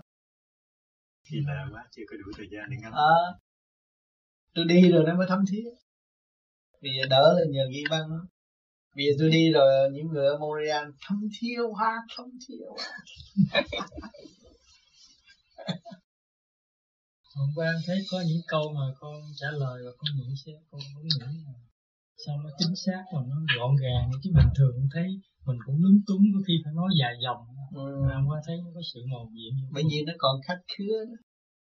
[1.29, 3.15] Thì là quá chưa có đủ thời gian để ngắm à,
[4.53, 5.63] tôi đi rồi nó mới thấm thiết
[6.81, 8.09] bây giờ đỡ là nhờ ghi băng
[8.95, 12.75] bây giờ tôi đi rồi những người ở Montreal thấm thiêu hoa thấm thiêu.
[13.51, 13.63] Hoa
[17.35, 20.51] hôm qua em thấy có những câu mà con trả lời và con nghĩ sẽ
[20.71, 21.27] con cũng nghĩ là
[22.25, 25.07] sao nó chính xác và nó gọn gàng chứ bình thường thấy
[25.45, 27.41] mình cũng lúng túng có khi phải nói dài dòng.
[27.75, 27.87] Ừ.
[28.07, 29.53] mà hôm qua thấy nó có sự màu nhiệm.
[29.73, 31.17] Bởi vì nó còn khách khứa đó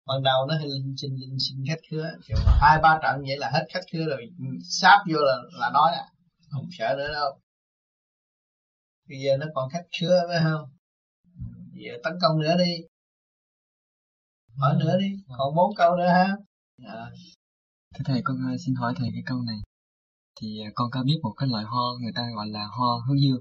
[0.09, 2.11] ban đầu nó hình xin linh xin khách khứa
[2.61, 4.23] hai, ba trận vậy là hết khách khứa rồi.
[4.81, 6.05] Sáp vô là là nói à.
[6.51, 7.41] Không sợ nữa đâu.
[9.09, 10.71] Bây giờ nó còn khách khứa phải không?
[11.73, 12.73] Bây giờ tấn công nữa đi.
[14.57, 15.11] Hỏi nữa đi.
[15.39, 16.37] Còn bốn câu nữa ha à.
[16.79, 17.11] Dạ.
[17.95, 19.59] thưa thầy, con ờ, xin hỏi thầy cái câu này.
[20.41, 23.21] Thì ờ, con có biết một cái loại ho người ta gọi là ho hướng
[23.21, 23.41] dương.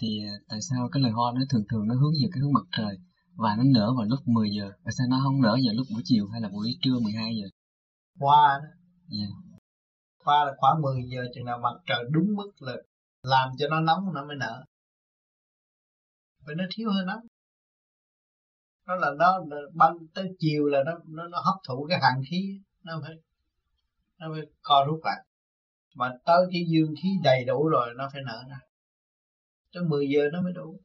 [0.00, 2.52] Thì ờ, tại sao cái loại ho nó thường thường nó hướng về cái hướng
[2.52, 2.98] mặt trời?
[3.38, 4.72] Và nó nở vào lúc 10 giờ.
[4.84, 7.48] Và sao nó không nở vào lúc buổi chiều hay là buổi trưa 12 giờ?
[8.20, 8.68] Hoa đó.
[9.18, 9.30] Yeah.
[10.24, 12.76] hoa là khoảng 10 giờ chừng nào mặt trời đúng mức là
[13.22, 14.64] làm cho nó nóng nó mới nở.
[16.46, 17.20] Vì nó thiếu hơi nóng.
[18.86, 19.40] Nó là nó
[19.74, 23.14] băng tới chiều là nó nó, nó hấp thụ cái hàng khí nó phải
[24.18, 25.24] nó phải co rút lại.
[25.94, 28.58] Mà tới cái dương khí đầy đủ rồi nó phải nở ra.
[29.74, 30.80] Tới 10 giờ nó mới đủ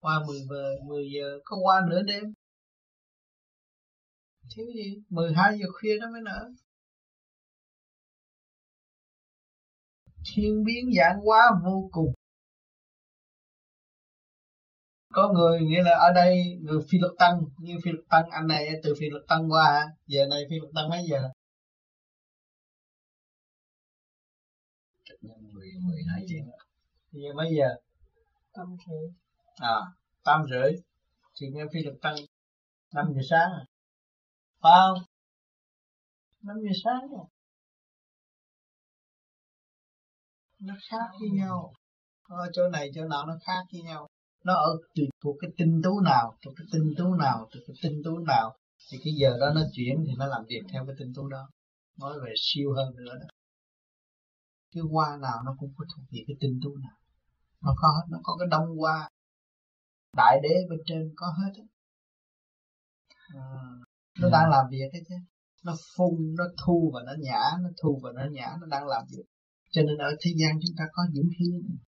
[0.00, 2.24] qua 10 giờ 10 giờ có qua nửa đêm.
[4.50, 6.50] Thiếu gì 12 giờ khuya nó mới nở.
[10.26, 12.14] Thiên biến dạng hóa vô cùng.
[15.12, 18.46] Có người nghĩa là ở đây người phi luật tăng như phi luật tăng anh
[18.46, 21.30] này từ phi luật tăng qua giờ này phi luật tăng mấy giờ?
[25.22, 26.50] Mười mười hai tiếng
[27.12, 27.68] giờ mấy giờ?
[28.52, 29.12] Tám rưỡi
[29.60, 29.80] à
[30.24, 30.72] tám rưỡi.
[31.40, 32.16] Thì nghe phi lực tăng
[32.94, 33.64] năm giờ sáng à?
[34.62, 35.04] Phải không?
[36.42, 37.24] Năm giờ sáng à?
[40.60, 41.72] Nó khác với nhau.
[42.28, 44.08] Ở chỗ này, chỗ nào nó khác với nhau.
[44.44, 47.76] Nó ở tùy thuộc cái tinh tú nào, thuộc cái tinh tú nào, thuộc cái
[47.82, 48.56] tinh tú nào.
[48.90, 51.48] Thì cái giờ đó nó chuyển thì nó làm việc theo cái tinh tú đó.
[51.98, 53.26] Nói về siêu hơn nữa đó.
[54.72, 56.96] Cái hoa nào nó cũng có thuộc về cái tinh tú nào.
[57.62, 59.10] Nó có nó có cái đông hoa
[60.16, 61.64] đại đế bên trên có hết á
[63.34, 63.44] à,
[64.20, 65.14] nó đang làm việc cái chứ
[65.64, 69.02] nó phun nó thu và nó nhả nó thu và nó nhả nó đang làm
[69.10, 69.24] việc
[69.70, 71.78] cho nên ở thế gian chúng ta có những này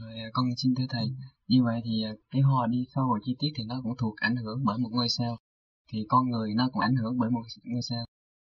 [0.00, 1.06] rồi à, con xin thưa thầy,
[1.48, 4.14] như vậy thì à, cái hoa đi sâu vào chi tiết thì nó cũng thuộc
[4.16, 5.36] ảnh hưởng bởi một ngôi sao.
[5.92, 8.04] Thì con người nó cũng ảnh hưởng bởi một ngôi sao.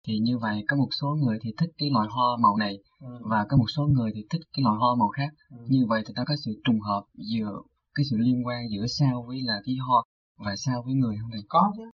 [0.07, 3.09] Thì như vậy có một số người thì thích cái loại hoa màu này ừ.
[3.31, 5.31] và có một số người thì thích cái loại hoa màu khác.
[5.51, 5.57] Ừ.
[5.69, 7.63] Như vậy thì nó có sự trùng hợp giữa
[8.01, 9.99] cái sự liên quan giữa sao với là cái ho
[10.45, 11.45] và sao với người không thầy?
[11.49, 11.87] Có chứ.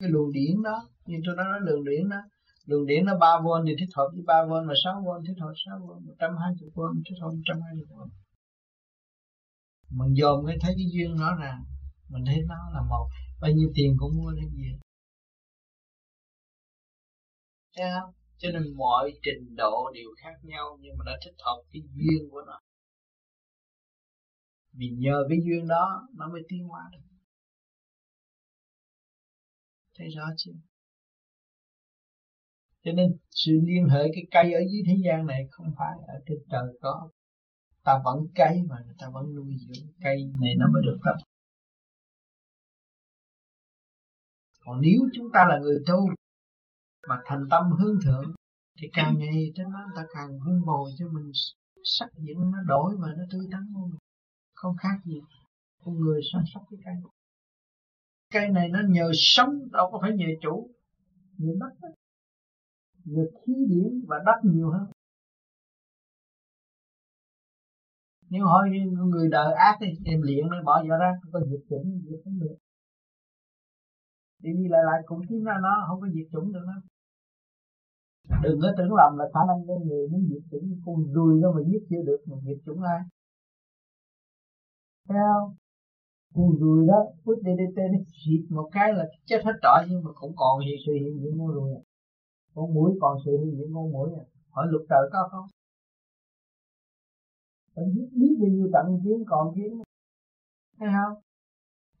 [0.00, 0.76] Cái luồng điển đó,
[1.06, 2.20] như tôi nói luồng điển đó,
[2.68, 5.40] luồng điển nó 3 v thì thích hợp với 3 v mà 6 v thích
[5.40, 7.92] hợp 6 v, 120 v thích hợp 120 v
[9.98, 11.52] mình dòm cái thấy cái duyên nó nè
[12.12, 13.06] mình thấy nó là một.
[13.40, 14.72] Bao nhiêu tiền cũng mua được gì.
[17.76, 18.12] Thấy không?
[18.38, 22.30] Cho nên mọi trình độ đều khác nhau nhưng mà nó thích hợp cái duyên
[22.30, 22.58] của nó
[24.72, 26.98] vì nhờ cái duyên đó nó mới tiến hóa được.
[29.98, 30.52] Thấy rõ chưa?
[32.84, 36.14] Cho nên sự liên hệ cái cây ở dưới thế gian này không phải ở
[36.26, 37.08] trên trời có.
[37.84, 39.86] Ta vẫn cây mà người ta vẫn nuôi dưỡng.
[40.00, 41.16] Cây này nó mới được tập
[44.64, 46.08] còn nếu chúng ta là người tu
[47.08, 48.34] mà thành tâm hướng thượng,
[48.80, 51.30] thì càng ngày trên nó ta càng vun bồi cho mình
[51.84, 53.90] sắc diện nó đổi và nó tươi tắn hơn
[54.62, 55.20] không khác gì
[55.84, 56.94] con người săn sóc cái cây.
[58.30, 60.70] Cây này nó nhờ sống, đâu có phải nhờ chủ.
[61.38, 61.88] Nhờ đất đó.
[63.04, 64.86] nhờ khí điển và đất nhiều hơn.
[68.30, 68.68] Nếu hỏi
[69.12, 72.38] người đời ác thì em luyện nó bỏ vào ra có diệt chủng diệt không
[72.38, 72.56] được.
[74.42, 76.82] Đi đi lại lại cũng kiếm ra nó, không có diệt chủng được đâu
[78.42, 81.52] đừng có tưởng lầm là khả năng con người muốn diệt chủng, con ruồi nó
[81.52, 83.00] mà giết chưa được mà diệt chủng ai
[85.08, 85.54] thấy không?
[86.34, 87.00] Con ruồi đó.
[87.24, 90.76] Phút DDT nó xịt một cái là chết hết trọi, nhưng mà cũng còn hiện
[90.86, 91.82] sự hiện diện con ruồi
[92.54, 94.24] con mũi còn sự hiện diện con mũi à?
[94.50, 95.46] Hỏi lục trời có không?
[97.74, 99.82] Phải biết biết bao nhiêu tận kiến còn kiến
[100.78, 101.22] thấy không?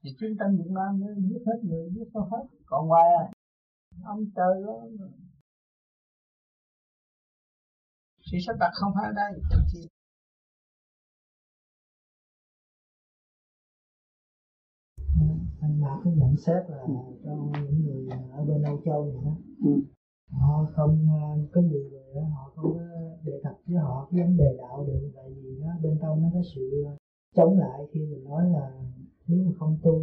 [0.02, 2.44] Thì chiến tranh Việt Nam nó giết hết người giết không hết.
[2.66, 3.26] Còn ngoài à
[4.04, 4.74] ông trời đó
[8.24, 9.32] sự sắp đặt không phải ở đây
[15.62, 16.94] anh đã có nhận xét là ừ.
[17.24, 17.32] cho
[17.64, 19.34] những người ở bên Âu Châu này đó
[19.64, 19.72] ừ.
[20.30, 21.08] họ không
[21.52, 22.84] có nhiều người họ không có
[23.24, 26.28] đề cập với họ cái vấn đề đạo được tại vì nó bên trong nó
[26.34, 26.84] có sự
[27.36, 28.66] chống lại khi mình nói là
[29.26, 30.00] nếu mà không tu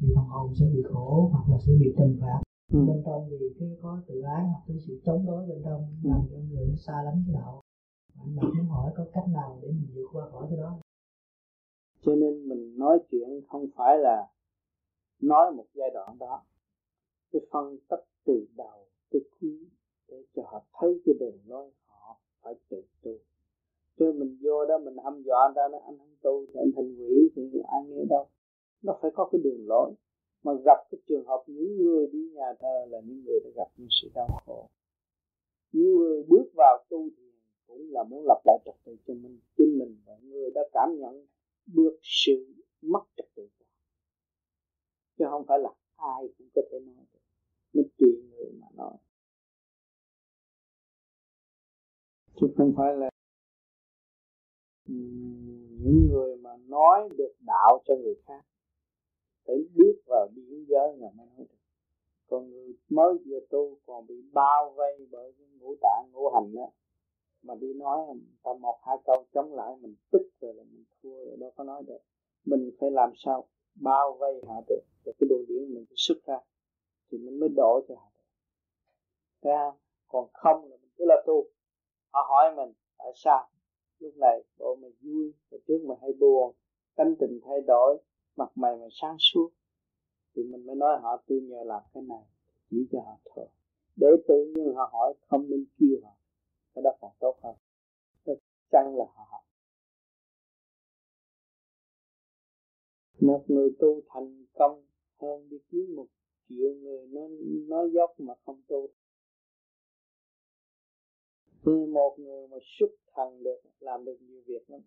[0.00, 2.40] thì phần hồn sẽ bị khổ hoặc là sẽ bị trừng phạt
[2.72, 2.78] ừ.
[2.86, 6.10] bên trong thì cái có tự ái hoặc cái sự chống đối bên trong ừ.
[6.10, 7.60] làm cho người nó xa lắm cái đạo
[8.20, 10.78] anh đặt muốn hỏi có cách nào để mình vượt qua khỏi cái đó
[12.04, 14.26] cho nên mình nói chuyện không phải là
[15.22, 16.42] nói một giai đoạn đó
[17.32, 19.66] cái phân tích từ đầu tới cuối
[20.08, 23.12] để cho họ thấy cái đường lối họ phải tự tu.
[23.98, 26.70] Chứ mình vô đó mình hăm dọa anh ta, nói, anh không tu thì anh
[26.76, 28.26] thành quỷ thì ai nghe đâu.
[28.82, 29.90] Nó phải có cái đường lối.
[30.42, 33.68] Mà gặp cái trường hợp những người đi nhà thờ là những người đã gặp
[33.76, 34.68] những sự đau khổ.
[35.72, 37.32] Những người bước vào tu thiền
[37.66, 40.88] cũng là muốn lập lại trật tự cho mình, chính mình và người đã cảm
[40.98, 41.26] nhận
[41.66, 42.46] được sự
[42.82, 43.48] mất trật tự
[45.22, 47.18] chứ không phải là ai cũng có thể nói được.
[47.72, 48.96] Nó tùy người mà nói.
[52.40, 53.10] Chứ không phải là
[55.82, 58.44] những người mà nói được đạo cho người khác,
[59.46, 61.56] phải bước vào điển giới là mới nói được.
[62.26, 66.54] Còn người mới vừa tu còn bị bao vây bởi cái ngũ tạng, ngũ hành
[66.54, 66.70] đó
[67.42, 67.98] mà đi nói
[68.42, 71.64] ta một, hai câu chống lại mình, tức rồi là mình thua rồi, đâu có
[71.64, 71.98] nói được.
[72.44, 76.24] Mình phải làm sao bao vây hạ được rồi cái đồ điển mình phải xuất
[76.26, 76.38] ra,
[77.10, 78.24] thì mình mới đổ cho hạ được
[79.42, 79.76] Thấy không?
[80.08, 81.44] còn không là mình cứ là tu.
[82.12, 83.48] Họ hỏi mình, tại sao?
[83.98, 86.54] Lúc này bộ mày vui rồi trước mày hay buồn,
[86.94, 87.98] tâm tình thay đổi,
[88.36, 89.50] mặt mày mày sáng suốt.
[90.34, 92.22] Thì mình mới nói, họ, tôi nhờ làm cái này,
[92.70, 93.46] chỉ cho họ thôi.
[93.96, 96.16] Để tự nhiên họ hỏi, không nên kêu họ.
[96.74, 97.56] Cái đó còn tốt hơn.
[98.24, 98.38] Chắc
[98.70, 99.42] chắn là họ học.
[103.22, 104.86] Một người tu thành công
[105.20, 106.06] hơn đi kiếm một
[106.48, 107.20] triệu người, nó
[107.68, 108.88] nói dốc mà không tu.
[111.64, 114.80] Thì một người mà xuất thần được, làm được nhiều việc lắm.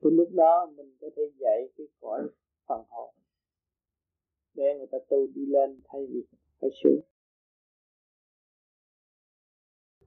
[0.00, 2.20] Thì lúc đó mình có thể dạy cái cõi
[2.66, 3.14] phần hồn
[4.54, 6.24] để người ta tu đi lên thay vì
[6.60, 7.00] phải xuống.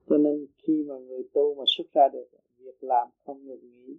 [0.06, 2.28] Cho nên khi mà người tu mà xuất ra được
[2.58, 3.98] việc làm không ngừng nghỉ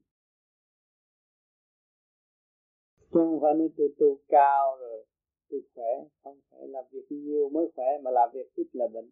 [3.12, 5.06] chứ không phải nói tôi tu cao rồi
[5.50, 6.08] tôi khỏe.
[6.22, 9.10] Không phải làm việc nhiều mới khỏe, mà làm việc ít là bệnh.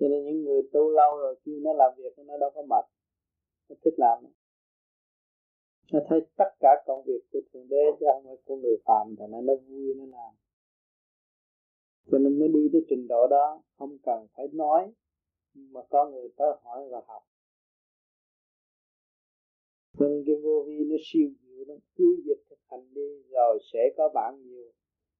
[0.00, 2.84] Cho nên những người tu lâu rồi, khi nó làm việc, nó đâu có mệt,
[3.68, 4.18] nó thích làm.
[5.92, 9.14] Nó thấy tất cả công việc của thượng đế, chứ không phải của người phàm
[9.18, 10.34] thì nó vui, nó làm.
[12.10, 14.92] Cho nên mới đi tới trình độ đó, không cần phải nói,
[15.54, 17.22] mà có người tới hỏi và học
[19.98, 23.58] cho nên cái vô vi nó siêu diệu nó cứ dịch thực hành đi rồi
[23.72, 24.72] sẽ có bạn nhiều.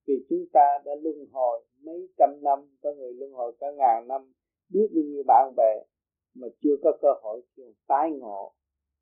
[0.07, 4.07] Vì chúng ta đã luân hồi mấy trăm năm, có người luân hồi cả ngàn
[4.07, 4.33] năm,
[4.69, 5.83] biết bao nhiêu bạn bè
[6.33, 8.53] mà chưa có cơ hội chưa tái ngộ.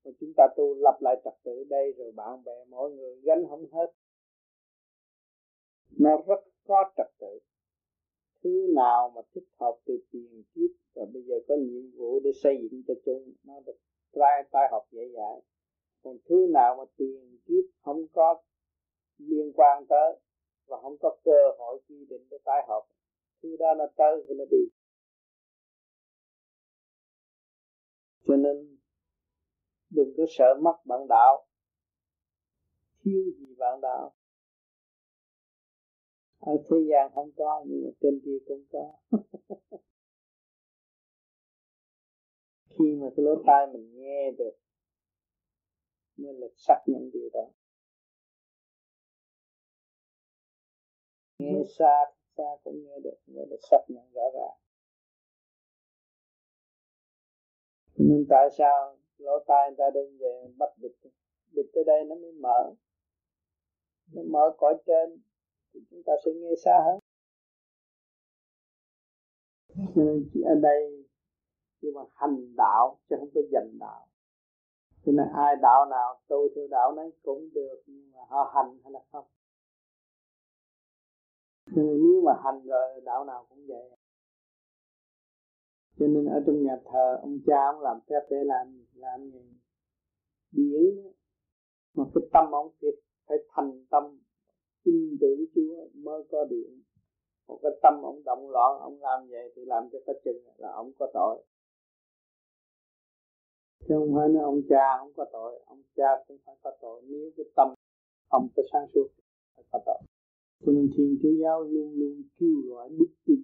[0.06, 3.44] Mà chúng ta tu lập lại trật tự đây rồi bạn bè mỗi người gánh
[3.50, 3.94] không hết.
[6.00, 7.40] Nó rất có trật tự.
[8.44, 10.70] Thứ nào mà thích hợp từ tiền kiếp.
[10.96, 13.34] Và bây giờ có nhiệm vụ để xây dựng cho chúng.
[13.44, 13.78] Nó được
[14.14, 15.42] trai tai học dễ dãi
[16.08, 18.42] còn thứ nào mà tiền kiếp không có
[19.18, 20.20] liên quan tới
[20.68, 22.88] và không có cơ hội quy định để tái học
[23.44, 24.58] thứ đó nó tới thì nó đi.
[28.28, 28.78] Cho nên
[29.90, 31.48] đừng có sợ mất bạn đạo.
[33.04, 34.14] Thiếu gì bạn đạo?
[36.40, 38.94] Ở thế gian không có, nhưng mà trên kia cũng có.
[42.70, 44.58] Khi mà cái lỗ tai mình nghe được
[46.18, 47.50] mới là xác nhận điều đó.
[51.40, 52.06] Nghe xa
[52.38, 54.58] xa cũng nghe được nghe được xác nhận rõ ràng.
[57.96, 60.92] Nên tại sao lỗ tai người ta đơn về bắt bịt
[61.52, 62.74] bịt tới đây nó mới mở?
[64.14, 65.22] Nó mở cõi trên
[65.74, 67.00] thì chúng ta sẽ nghe xa hơn.
[69.96, 71.08] Cho nên ở đây
[71.82, 74.07] nhưng mà hành đạo chứ không phải dành đạo
[75.08, 78.78] cho nên ai đạo nào tu theo đạo đấy cũng được, nhưng mà họ hành
[78.84, 79.26] hay là không?
[81.66, 83.90] Cho nên nếu mà hành rồi, đạo nào cũng vậy.
[86.00, 89.40] Cho nên ở trong nhà thờ, ông cha ông làm phép để làm làm gì?
[90.52, 91.14] Điển
[91.94, 92.94] mà cái tâm ông thiệt,
[93.28, 94.20] phải thành tâm
[94.84, 96.82] tin tưởng Chúa mới có điện.
[97.48, 100.72] Một cái tâm ông động loạn, ông làm vậy thì làm cho có chừng là
[100.72, 101.44] ông có tội
[103.80, 105.64] chứ không phải nói ông cha không có tội.
[105.66, 107.02] Ông cha cũng phải có tội.
[107.06, 107.74] Nếu cái tâm
[108.30, 109.08] không có sáng suốt,
[109.56, 110.02] phải có tội.
[110.66, 113.42] Cho nên thiên chúa giáo luôn luôn kêu gọi đức tin.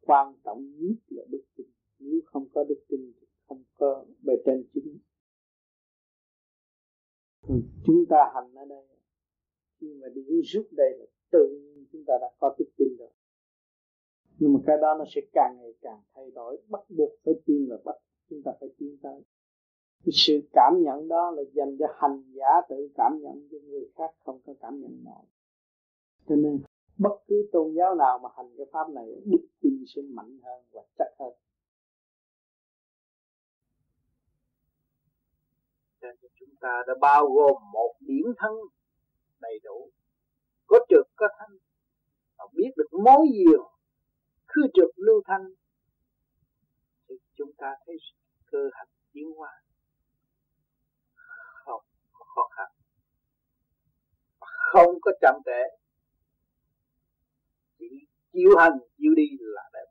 [0.00, 1.66] Quan trọng nhất là đức tin.
[1.98, 4.98] Nếu không có đức tin thì không có bề trên chứng
[7.48, 7.54] ừ,
[7.86, 8.86] chúng ta hành ở đây,
[9.80, 13.10] khi mà đi rút đây là tự nhiên chúng ta đã có đức tin rồi.
[14.38, 17.68] Nhưng mà cái đó nó sẽ càng ngày càng thay đổi, bắt buộc phải tin
[17.68, 17.96] và bắt
[18.30, 19.22] chúng ta phải tiến tới
[20.04, 23.90] cái sự cảm nhận đó là dành cho hành giả tự cảm nhận cho người
[23.96, 25.24] khác không có cảm nhận nổi.
[26.28, 26.62] Cho nên,
[26.98, 30.64] bất cứ tôn giáo nào mà hành cái pháp này, đức tin sẽ mạnh hơn
[30.72, 31.32] và chắc hơn.
[36.40, 38.52] Chúng ta đã bao gồm một điển thân
[39.40, 39.90] đầy đủ.
[40.66, 41.56] Có trực, có thanh.
[42.38, 43.60] Và biết được mối duyên
[44.46, 45.44] khư trực, lưu thanh
[47.36, 47.96] chúng ta thấy
[48.46, 49.50] cơ hạch tiến hóa.
[51.64, 52.72] Không có khó khăn.
[54.40, 55.62] Không có chậm trễ.
[57.78, 57.86] Chỉ
[58.32, 59.90] chịu hành, chịu đi là đẹp.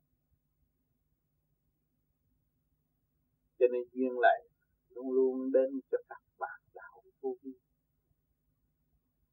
[3.59, 4.41] Cho nên duyên lại
[4.89, 7.51] luôn luôn đến cho các bạn đạo vô vi.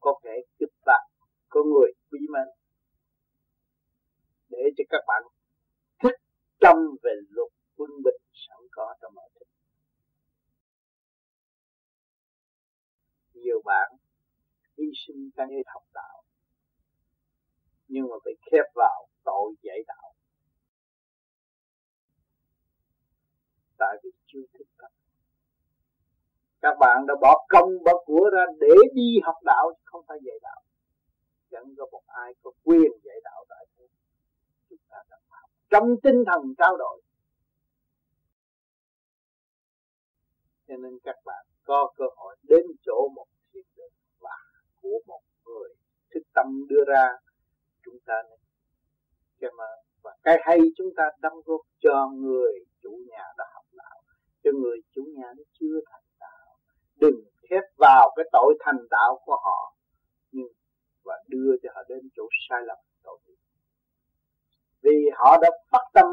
[0.00, 1.10] Có kẻ kích bạn,
[1.48, 2.48] có người quý mến.
[4.48, 5.22] Để cho các bạn
[6.02, 6.16] thức
[6.60, 7.51] tâm về luật
[7.82, 9.46] quân bình sẵn có trong mọi thứ.
[13.34, 13.92] nhiều bạn
[14.78, 16.22] hy sinh cái cái học đạo,
[17.88, 20.14] nhưng mà bị khép vào tội dạy đạo.
[23.78, 24.90] Tại vì chưa thức tâm
[26.62, 30.36] các bạn đã bỏ công bỏ của ra để đi học đạo không phải dạy
[30.42, 30.62] đạo.
[31.50, 33.84] Chẳng có một ai có quyền dạy đạo tại thế.
[34.70, 35.50] Chúng ta đã học.
[35.70, 37.02] Trong tinh thần trao đổi
[40.72, 44.36] cho nên các bạn có cơ hội đến chỗ một thiền định và
[44.82, 45.74] của một người
[46.14, 47.08] thức tâm đưa ra,
[47.84, 48.38] chúng ta nên
[49.40, 53.64] cảm ơn và cái hay chúng ta đóng góp cho người chủ nhà đã học
[53.72, 54.02] đạo,
[54.44, 56.56] cho người chủ nhà nó chưa thành đạo.
[57.00, 57.20] Đừng
[57.50, 59.74] khép vào cái tội thành đạo của họ,
[60.32, 60.52] nhưng,
[61.04, 63.18] và đưa cho họ đến chỗ sai lầm, tội
[64.82, 66.06] vì họ đã phát tâm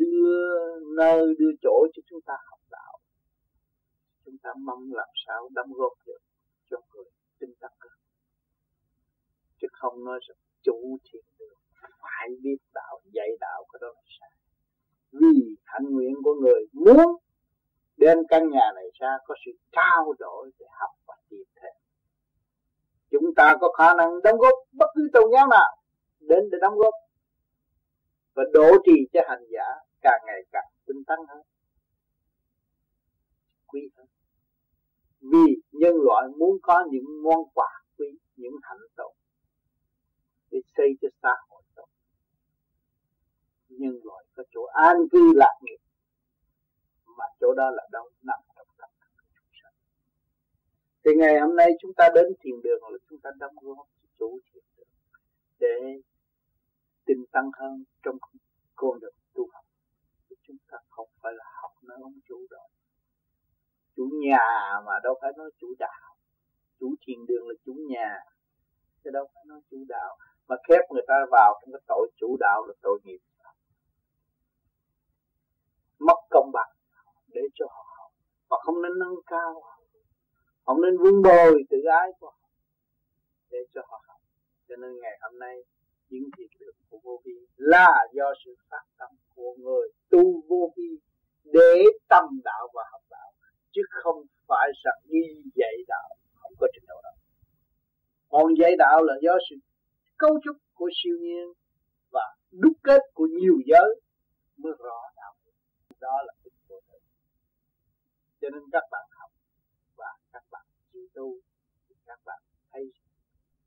[0.00, 2.91] đưa nơi, đưa chỗ cho chúng ta học đạo
[4.24, 6.18] chúng ta mong làm sao đóng góp được
[6.70, 7.04] cho người
[7.38, 7.98] tinh tắc hơn.
[9.60, 11.58] Chứ không nói rằng chủ thiện đường
[12.00, 14.30] phải biết đạo, dạy đạo cái đó là sai.
[15.12, 17.16] Vì hạnh nguyện của người muốn
[17.96, 21.72] đến căn nhà này ra có sự trao đổi để học và tìm thêm
[23.12, 25.76] chúng ta có khả năng đóng góp bất cứ tôn giáo nào
[26.20, 26.94] đến để đóng góp
[28.34, 29.64] và đổ trì cho hành giả
[30.00, 31.42] càng ngày càng tinh tấn hơn
[33.72, 34.06] quý hơn.
[35.20, 39.14] Vì nhân loại muốn có những món quà quý, những hạnh tốt
[40.50, 41.86] để xây cho xã hội tốt.
[43.68, 45.78] Nhân loại có chỗ an cư lạc nghiệp,
[47.18, 48.90] mà chỗ đó là đâu nằm trong tâm
[49.34, 49.74] chúng sanh.
[51.04, 53.88] Thì ngày hôm nay chúng ta đến thiền đường là chúng ta đóng góp
[54.18, 54.88] chủ thiền đường
[55.60, 56.00] để
[57.06, 58.16] tinh tăng hơn trong
[58.74, 59.64] con đường tu học.
[60.46, 62.66] Chúng ta không phải là học nơi ông chủ đó
[64.02, 64.38] chủ nhà
[64.86, 66.16] mà đâu phải nói chủ đạo.
[66.80, 68.18] Chủ thiền đường là chủ nhà,
[69.04, 70.16] chứ đâu phải nói chủ đạo.
[70.48, 73.18] Mà khép người ta vào trong cái tội chủ đạo là tội nghiệp.
[75.98, 76.72] Mất công bằng
[77.28, 78.12] để cho họ học.
[78.50, 79.62] Và không nên nâng cao.
[80.64, 82.48] Không nên vun bồi tự ái của họ
[83.50, 84.20] để cho họ học.
[84.68, 85.56] Cho nên ngày hôm nay,
[86.08, 90.72] những việc được của vô vi là do sự phát tâm của người tu vô
[90.76, 90.98] vi
[91.44, 93.02] để tâm đạo và học
[93.72, 94.18] chứ không
[94.48, 95.20] phải rằng đi
[95.54, 97.10] dạy đạo, không có trình độ đó.
[98.28, 99.56] Còn dạy đạo là do sự
[100.18, 101.46] cấu trúc của siêu nhiên
[102.10, 104.00] và đúc kết của nhiều giới
[104.56, 105.34] mới rõ đạo.
[106.00, 106.98] Đó là tính vô tử
[108.40, 109.30] cho nên các bạn học
[109.96, 111.34] và các bạn chịu tu
[111.88, 112.42] thì các bạn
[112.72, 112.92] thấy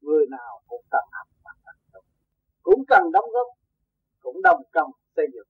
[0.01, 2.01] người nào cũng cần học và cần tu.
[2.63, 3.47] Cũng cần đóng góp,
[4.19, 5.47] cũng đồng công xây dựng.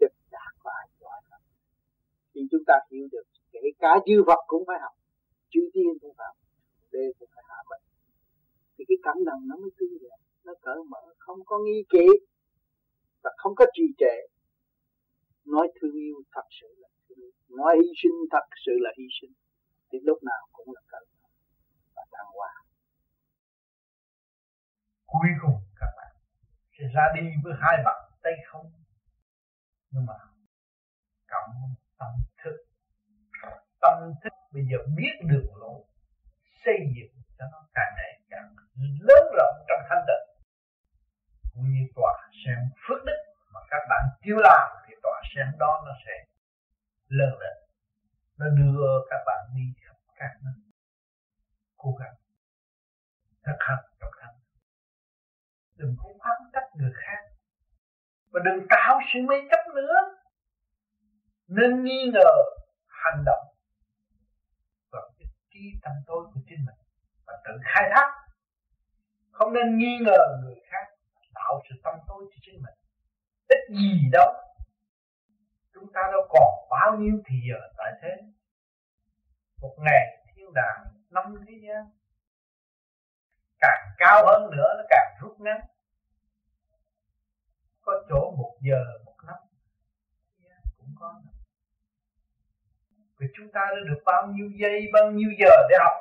[0.00, 1.40] Chứ đạt và giỏi lắm
[2.38, 3.26] khi chúng ta hiểu được
[3.62, 4.94] kể cả dư vật cũng phải học,
[5.52, 6.36] chư tiên cũng phải học
[6.92, 7.84] đê cũng phải hạ mình.
[8.74, 12.06] Thì cái cảm động nó mới tươi đẹp nó cởi mở, không có nghi kỵ
[13.22, 14.16] và không có trì trệ.
[15.44, 19.04] Nói thương yêu thật sự là thương yêu, nói hy sinh thật sự là hy
[19.20, 19.32] sinh,
[19.92, 21.28] thì lúc nào cũng là cởi mở
[21.94, 22.52] và thăng hoa.
[25.06, 26.12] Cuối cùng các bạn
[26.78, 28.66] sẽ ra đi với hai bàn tay không,
[29.90, 30.14] nhưng mà
[31.28, 31.50] cộng
[31.98, 32.12] tâm
[32.44, 32.67] thức
[33.80, 35.80] tâm thức bây giờ biết đường lối
[36.64, 38.54] xây dựng cho nó càng ngày càng
[39.00, 40.26] lớn rộng trong thanh tịnh.
[41.54, 43.18] Cũng như tòa sen phước đức
[43.54, 46.24] mà các bạn chưa làm thì tòa sen đó nó sẽ
[47.08, 47.56] lớn lên.
[48.38, 50.54] Nó đưa các bạn đi khắp các nơi.
[51.76, 52.14] Cố gắng
[53.46, 54.34] thực hành trong thanh
[55.76, 57.22] đừng có phán trách người khác.
[58.32, 59.94] Và đừng tạo sự mê chấp nữa.
[61.48, 62.30] Nên nghi ngờ
[62.86, 63.46] hành động
[65.58, 66.74] trí tâm tôi của chính mình
[67.26, 68.08] và tự khai thác.
[69.30, 70.86] Không nên nghi ngờ người khác
[71.34, 72.74] tạo sự tâm tối cho chính mình.
[73.48, 74.32] Ít gì đâu,
[75.74, 78.16] chúng ta đâu còn bao nhiêu thì giờ tại thế.
[79.60, 81.90] Một ngày thiên đàng năm thế gian,
[83.60, 85.60] càng cao hơn nữa nó càng rút ngắn.
[87.80, 89.36] Có chỗ một giờ, một năm
[90.78, 91.20] cũng có
[93.18, 95.96] vì chúng ta đã được bao nhiêu giây, bao nhiêu giờ để học?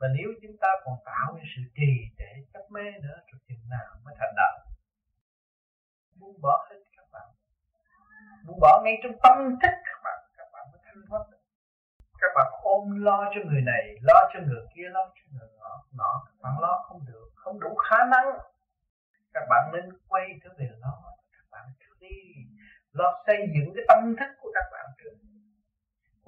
[0.00, 3.68] Và nếu chúng ta còn tạo những sự trì để chấp mê nữa rồi chừng
[3.70, 4.58] nào mới thành đạo?
[6.20, 7.28] Buông bỏ hết các bạn.
[8.46, 10.18] Buông bỏ ngay trong tâm thức các bạn.
[10.36, 11.42] Các bạn mới thanh thoát được.
[12.20, 15.84] Các bạn ôm lo cho người này, lo cho người kia, lo cho người nọ
[15.98, 16.12] nọ.
[16.26, 18.26] Các bạn lo không được, không đủ khả năng.
[19.34, 21.02] Các bạn nên quay trở về lo.
[21.32, 21.64] Các bạn
[22.00, 22.08] đi.
[22.92, 25.19] Lo xây dựng cái tâm thức của các bạn trước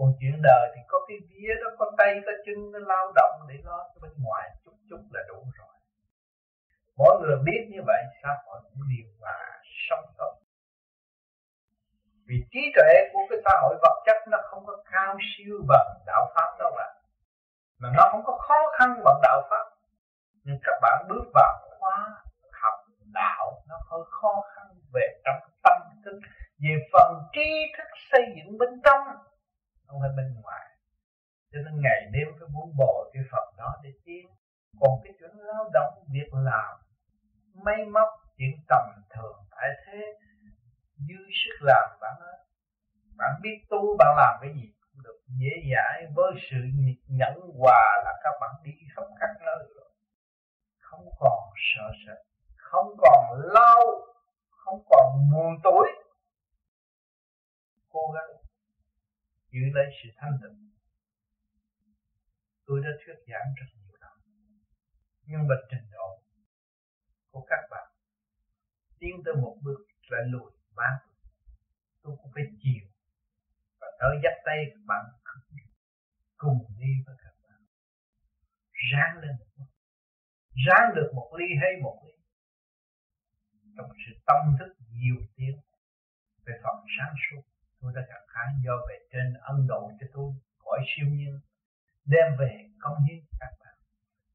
[0.02, 3.40] còn chuyện đời thì có cái vía đó có tay có chân nó lao động
[3.48, 5.74] để lo cho bên ngoài, chút chút là đủ rồi.
[6.96, 10.34] Mỗi người biết như vậy xã hội cũng điều hòa sống tốt.
[12.26, 15.88] Vì trí tuệ của cái xã hội vật chất nó không có cao siêu bằng
[16.06, 16.88] đạo pháp đâu mà
[17.78, 19.66] mà nó không có khó khăn bằng đạo pháp.
[20.44, 22.22] Nhưng các bạn bước vào khóa
[22.62, 22.74] học
[23.14, 26.20] đạo, nó hơi khó khăn về trong tâm thức.
[26.62, 29.00] Về phần tri thức xây dựng bên trong
[29.92, 30.66] không phải bên ngoài.
[31.52, 34.26] Cho nên ngày đêm phải muốn bồi cái phật đó để tiến.
[34.80, 36.78] Còn cái chuyện lao động, việc làm
[37.54, 40.00] may móc, chuyện tầm thường tại thế.
[40.96, 42.38] Dư sức làm, bạn ơi.
[43.16, 45.18] Bạn biết tu, bạn làm cái gì cũng được.
[45.40, 46.56] Dễ dãi, với sự
[47.06, 49.90] nhẫn hòa là các bạn đi khắp các nơi rồi.
[50.80, 51.38] Không còn
[51.74, 52.18] sợ sệt,
[52.56, 53.82] không còn lao
[54.50, 55.88] không còn buồn tối.
[57.88, 58.41] Cố gắng
[59.52, 60.58] giữ lấy sự thanh tịnh.
[62.66, 64.16] Tôi đã thuyết giảng rất nhiều lần
[65.26, 66.22] nhưng mà trình độ
[67.30, 67.88] của các bạn
[68.98, 71.18] tiến tới một bước lại lùi ba bước.
[72.02, 72.84] Tôi cũng phải chịu
[73.80, 75.04] và tới dắt tay các bạn
[76.36, 77.60] cùng đi với các bạn.
[78.92, 79.36] Ráng lên
[80.66, 82.12] ráng được một ly hay một ly.
[83.76, 85.60] Trong sự tâm thức nhiều tiếng
[86.46, 87.42] về phần sáng suốt
[87.82, 90.32] tôi đã gặt hái do về trên ân độ cho tôi
[90.64, 91.40] khỏi siêu nhiên,
[92.04, 92.50] đem về
[92.80, 93.74] công hiến các bạn.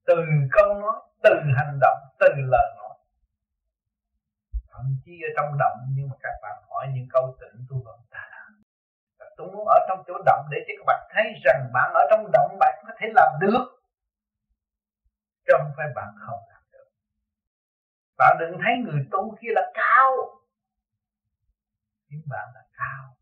[0.06, 0.16] Từ
[0.52, 2.96] câu nói từ hành động, từ lời nói.
[4.72, 8.00] Thậm chí ở trong động, nhưng mà các bạn hỏi những câu tỉnh tôi vẫn
[8.10, 8.64] ta làm
[9.20, 12.02] và tôi muốn ở trong chỗ động để cho các bạn thấy rằng bạn ở
[12.10, 13.66] trong động, bạn có thể làm được.
[15.48, 16.88] Chứ không phải bạn không làm được.
[18.18, 20.12] Bạn đừng thấy người tu kia là cao.
[22.10, 23.17] Nhưng bạn là cao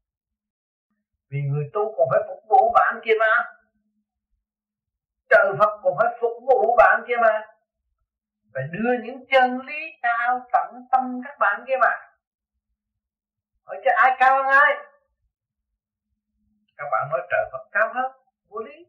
[1.36, 3.34] vì người tu còn phải phục vụ bạn kia mà.
[5.30, 7.42] Trời Phật còn phải phục vụ bạn kia mà.
[8.54, 11.92] Phải đưa những chân lý cao tận tâm các bạn kia mà.
[13.66, 14.76] Hỏi cho ai cao hơn ai?
[16.78, 18.12] Các bạn nói trời Phật cao hơn,
[18.48, 18.86] vô lý.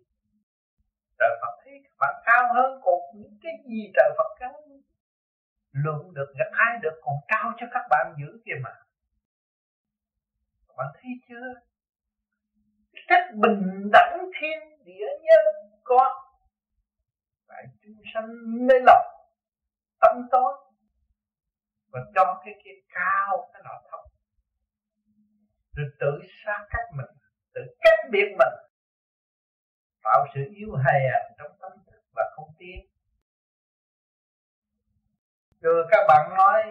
[1.18, 4.52] Trời Phật thấy các bạn cao hơn, còn những cái gì trời Phật gắn
[5.72, 8.74] lượng được gặt ai được còn cao cho các bạn giữ kia mà.
[10.68, 11.54] Các bạn thấy chưa?
[13.06, 16.22] Cách bình đẳng thiên địa nhân có.
[17.48, 18.26] Phải chúng sanh
[18.66, 19.06] mê lòng
[20.00, 20.54] tâm tối.
[21.92, 24.00] Và cho cái kia cao, cái nọ thấp.
[25.72, 27.16] Rồi tự xa cách mình,
[27.54, 28.54] tự cách biệt mình.
[30.02, 32.86] Tạo sự yếu hèn trong tâm thức và không tiến.
[35.60, 36.62] Rồi các bạn nói,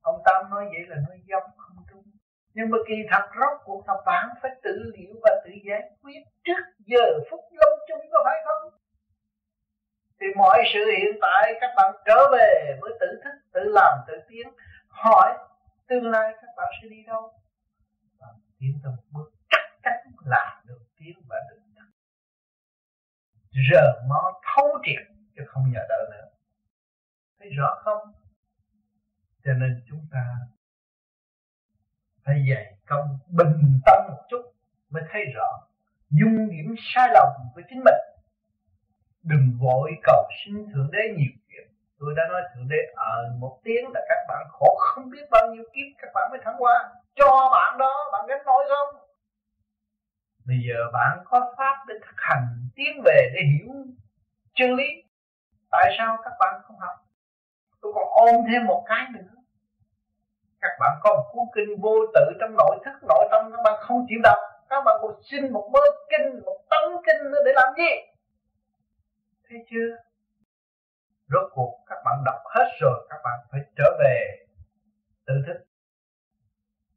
[0.00, 1.50] ông tâm nói vậy là nói dông
[2.56, 6.20] nhưng mà kỳ thật rốt cuộc là bạn phải tự liệu và tự giải quyết
[6.44, 8.80] trước giờ phút lâm chung có phải không?
[10.20, 14.14] Thì mọi sự hiện tại các bạn trở về với tự thức, tự làm, tự
[14.28, 14.46] tiến,
[14.88, 15.38] hỏi
[15.88, 17.32] tương lai các bạn sẽ đi đâu?
[18.18, 18.26] Và
[18.58, 21.86] tiến tới bước chắc chắn là được tiến và được chắc
[23.70, 26.28] giờ nó thấu triệt chứ không nhờ đỡ nữa.
[27.38, 28.12] Thấy rõ không?
[29.44, 30.24] Cho nên chúng ta
[32.26, 34.42] phải dạy công bình tâm một chút
[34.90, 35.66] mới thấy rõ
[36.10, 38.00] dung điểm sai lầm của chính mình.
[39.22, 41.66] Đừng vội cầu xin thượng đế nhiều kiếp.
[41.98, 45.54] Tôi đã nói thượng đế ở một tiếng là các bạn khổ không biết bao
[45.54, 46.90] nhiêu kiếp các bạn mới thắng qua.
[47.14, 49.00] Cho bạn đó, bạn gánh nổi không?
[50.46, 53.74] Bây giờ bạn có pháp để thực hành tiến về để hiểu
[54.54, 54.86] chân lý.
[55.70, 56.96] Tại sao các bạn không học?
[57.80, 59.35] Tôi còn ôm thêm một cái nữa
[60.66, 63.74] các bạn có một cuốn kinh vô tự trong nội thức, nội tâm, các bạn
[63.80, 64.38] không chịu đọc.
[64.68, 65.80] Các bạn còn xin một mớ
[66.10, 67.92] kinh, một tấn kinh nữa để làm gì?
[69.48, 69.96] Thấy chưa?
[71.28, 74.46] Rốt cuộc các bạn đọc hết rồi, các bạn phải trở về
[75.26, 75.64] tự thức.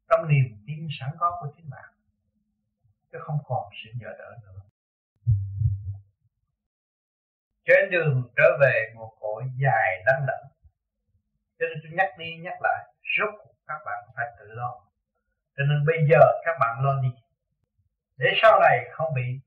[0.08, 1.88] Trong niềm tin sẵn có của chính bạn.
[3.12, 4.60] Chứ không còn sự nhờ đỡ nữa.
[7.64, 10.50] Trên đường trở về, một cội dài đắng đẳng
[11.60, 12.84] cho nên tôi nhắc đi nhắc lại,
[13.18, 14.80] rốt cuộc các bạn phải tự lo.
[15.56, 17.08] Cho nên bây giờ các bạn lo đi.
[18.16, 19.40] Để sau này không bị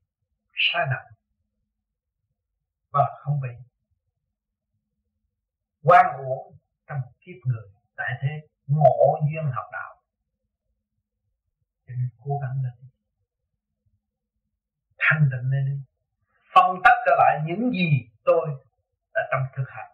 [0.54, 1.06] sai nặng
[2.90, 3.48] và không bị
[5.82, 6.56] quan uổng
[6.86, 7.68] trong một kiếp người.
[7.96, 10.02] Tại thế, ngộ duyên học đạo.
[11.86, 12.88] Cho nên cố gắng lên đi.
[14.98, 15.84] Thanh định lên đi.
[16.54, 18.48] Phân tích trở lại những gì tôi
[19.14, 19.90] đã trong thực hành.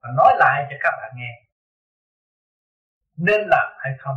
[0.00, 1.47] Và nói lại cho các bạn nghe
[3.18, 4.16] nên làm hay không?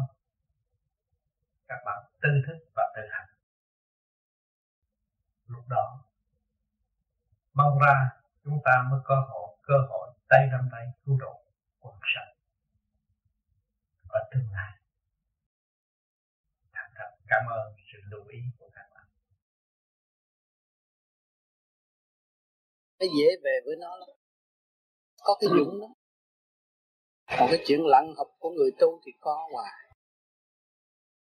[1.68, 3.28] Các bạn tư thức và tự hành.
[5.46, 6.04] Lúc đó
[7.54, 8.10] mong ra
[8.44, 11.42] chúng ta mới có hội cơ hội tay nắm tay cứu độ
[11.80, 12.36] quần sanh
[14.10, 14.72] ở tương lai.
[16.72, 19.06] Thành thật cảm ơn sự lưu ý của các bạn.
[23.00, 24.10] Nó dễ về với nó lắm.
[25.24, 25.88] Có cái dũng đó
[27.40, 29.72] còn cái chuyện lặng học của người tu thì có hoài.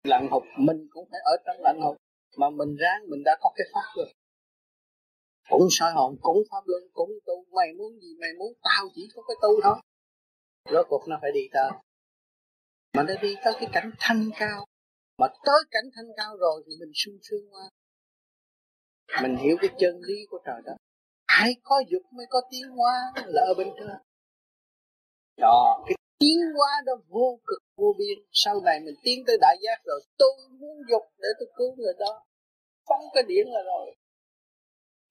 [0.04, 1.96] Lặng học mình cũng phải ở trong lặng học
[2.36, 4.12] mà mình ráng, mình đã có cái pháp rồi.
[5.50, 7.44] Cũng soi hồn, cũng pháp luân, cũng tu.
[7.56, 9.76] Mày muốn gì, mày muốn tao chỉ có cái tu thôi.
[10.70, 11.70] Rốt cuộc nó phải đi tới.
[12.94, 14.64] Mà nó đi tới cái cảnh thanh cao.
[15.18, 17.68] Mà tới cảnh thanh cao rồi thì mình sung sướng qua
[19.22, 20.72] mình hiểu cái chân lý của trời đó
[21.26, 23.88] hãy có dục mới có tiếng hoa là ở bên trên
[25.36, 25.84] đó.
[25.86, 28.18] Cái tiến hóa đó vô cực, vô biên.
[28.32, 31.94] Sau này mình tiến tới đại giác rồi, tôi muốn dục để tôi cứu người
[31.98, 32.24] đó.
[32.88, 33.94] Phóng cái điển là rồi.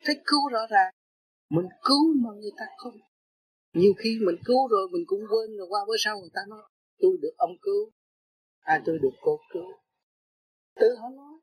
[0.05, 0.93] Thấy cứu rõ ràng.
[1.49, 2.97] Mình cứu mà người ta không.
[3.73, 6.63] Nhiều khi mình cứu rồi, mình cũng quên rồi, qua bữa sau người ta nói,
[6.99, 7.91] tôi được ông cứu.
[8.59, 9.69] À tôi được cô cứu.
[10.79, 11.33] Tự họ nói.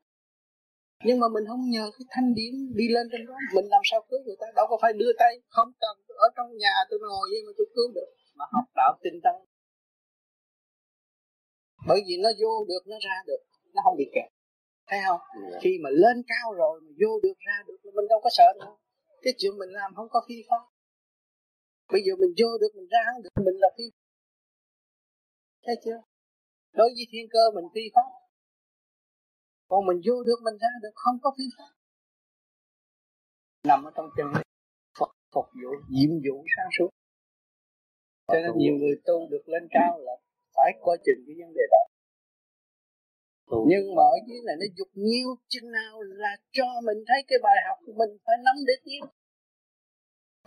[1.05, 3.33] Nhưng mà mình không nhờ cái thanh điển đi lên trên đó.
[3.55, 4.47] Mình làm sao cứu người ta?
[4.55, 5.33] Đâu có phải đưa tay.
[5.47, 5.95] Không cần.
[6.07, 9.35] Ở trong nhà tôi ngồi vậy mà tôi cứu được mà học đạo tinh tấn.
[11.87, 13.41] Bởi vì nó vô được nó ra được
[13.73, 14.31] nó không bị kẹt.
[14.87, 15.21] Thấy không?
[15.43, 15.61] Yeah.
[15.63, 18.75] khi mà lên cao rồi mà vô được ra được mình đâu có sợ nữa
[19.21, 20.63] cái chuyện mình làm không có phi pháp
[21.91, 23.83] bây giờ mình vô được mình ra được mình là phi
[25.65, 25.99] thấy chưa?
[26.73, 28.09] Đối với thiên cơ mình phi pháp
[29.67, 31.71] còn mình vô được mình ra được không có phi pháp
[33.63, 34.27] nằm ở trong chân
[34.99, 36.89] Phật phục vụ nhiệm vụ sáng suốt
[38.31, 40.13] cho nên nhiều người tu được lên cao là
[40.55, 41.83] phải coi chừng cái vấn đề đó.
[43.71, 47.39] Nhưng mà ở dưới này nó dục nhiêu chừng nào là cho mình thấy cái
[47.43, 49.01] bài học của mình phải nắm để tiến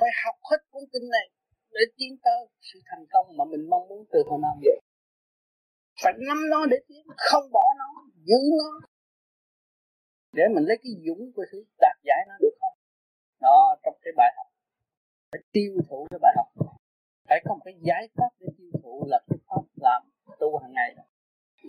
[0.01, 1.27] phải học hết cuốn kinh này
[1.74, 4.78] để tiến tới sự thành công mà mình mong muốn từ hồi nào vậy.
[6.02, 7.90] Phải nắm nó để tiến không bỏ nó
[8.28, 8.70] giữ nó.
[10.32, 12.77] Để mình lấy cái dũng của sự đạt giải nó được không?
[13.40, 14.47] Đó trong cái bài học.
[15.32, 16.47] Phải tiêu thụ cái bài học
[17.35, 20.02] phải có một cái giải pháp để tiêu thụ là cái pháp làm
[20.40, 20.94] tu hàng ngày.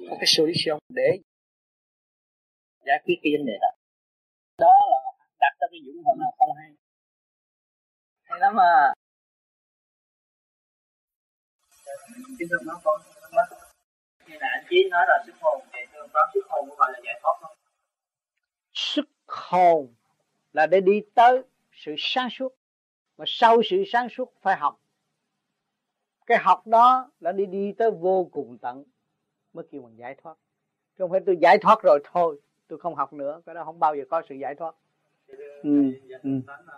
[0.09, 1.19] Có cái solution để
[2.85, 3.67] giải quyết cái vấn đề đó.
[4.57, 4.97] Đó là
[5.39, 6.69] đặt ra cái dũng hồi nào không hay.
[8.23, 8.93] Hay lắm mà
[12.39, 13.01] Kính thưa nói con
[14.27, 16.91] như là anh Chí nói là sức hồn, thì thưa pháp sức hồn có gọi
[16.93, 17.57] là giải thoát không?
[18.73, 19.93] Sức hồn
[20.53, 22.55] là để đi tới sự sáng suốt.
[23.17, 24.84] Mà sau sự sáng suốt phải học
[26.25, 28.83] cái học đó là đi đi tới vô cùng tận
[29.53, 30.35] mới kêu bằng giải thoát
[30.97, 33.79] chứ không phải tôi giải thoát rồi thôi tôi không học nữa cái đó không
[33.79, 34.75] bao giờ có sự giải thoát
[35.63, 35.91] ừ.
[36.23, 36.29] Ừ.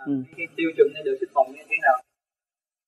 [0.05, 0.23] ừ.
[0.37, 2.03] cái tiêu chuẩn để được sức hồn như thế nào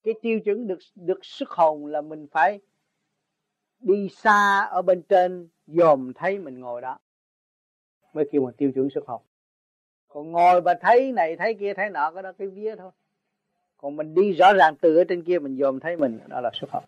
[0.03, 2.59] cái tiêu chuẩn được được sức hồn là mình phải
[3.79, 6.99] đi xa ở bên trên dòm thấy mình ngồi đó
[8.13, 9.21] mới kêu bằng tiêu chuẩn sức hồn
[10.07, 12.91] còn ngồi và thấy này thấy kia thấy nọ cái đó cái vía thôi
[13.81, 16.51] còn mình đi rõ ràng từ ở trên kia, mình dòm thấy mình, đó là
[16.53, 16.83] xuất học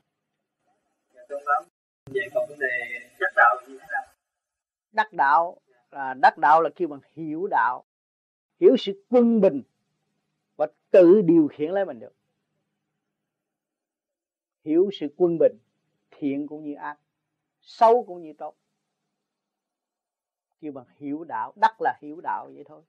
[2.33, 4.03] còn đề đắc đạo là như thế nào
[4.91, 5.57] đắc đạo
[5.91, 7.83] là đắc đạo là kêu bằng hiểu đạo.
[8.59, 9.61] Hiểu sự quân bình
[10.55, 12.13] và tự điều khiển lấy mình được.
[14.63, 15.57] Hiểu sự quân bình,
[16.11, 16.97] thiện cũng như ác,
[17.61, 18.55] xấu cũng như tốt.
[20.61, 22.81] Kêu bằng hiểu đạo, đắc là hiểu đạo vậy thôi.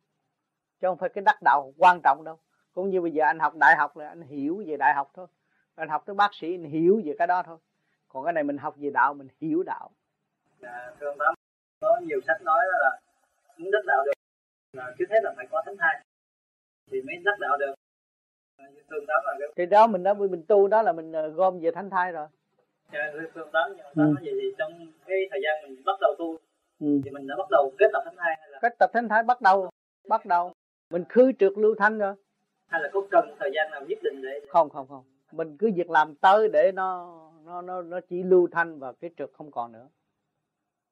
[0.80, 2.38] Chứ không phải cái đắc đạo quan trọng đâu
[2.74, 5.26] cũng như bây giờ anh học đại học là anh hiểu về đại học thôi.
[5.74, 7.58] Anh học tới bác sĩ anh hiểu về cái đó thôi.
[8.08, 9.90] Còn cái này mình học về đạo mình hiểu đạo.
[10.62, 11.34] À, thưa ông tám
[11.80, 13.00] có nhiều sách nói là
[13.56, 14.12] muốn đắc đạo được
[14.72, 16.04] là trước hết là phải có thánh thai.
[16.90, 17.74] Thì mới đắc đạo được.
[18.56, 19.48] À, thương tám là cái...
[19.56, 22.26] thì đó mình đã mình tu đó là mình ờ, gom về thánh thai rồi.
[22.92, 24.12] Dạ, thương tám nhưng ừ.
[24.14, 24.72] nói gì thì trong
[25.06, 26.36] cái thời gian mình bắt đầu tu
[26.80, 27.00] ừ.
[27.04, 29.22] thì mình đã bắt đầu kết tập thánh thai hay là kết tập thánh thai
[29.22, 29.70] bắt đầu
[30.08, 30.52] bắt đầu.
[30.90, 32.14] Mình khứ trượt lưu thanh rồi
[32.72, 35.04] hay là có cần thời gian nào nhất định để không không không.
[35.32, 39.10] Mình cứ việc làm tới để nó nó nó nó chỉ lưu thanh và cái
[39.18, 39.88] trượt không còn nữa.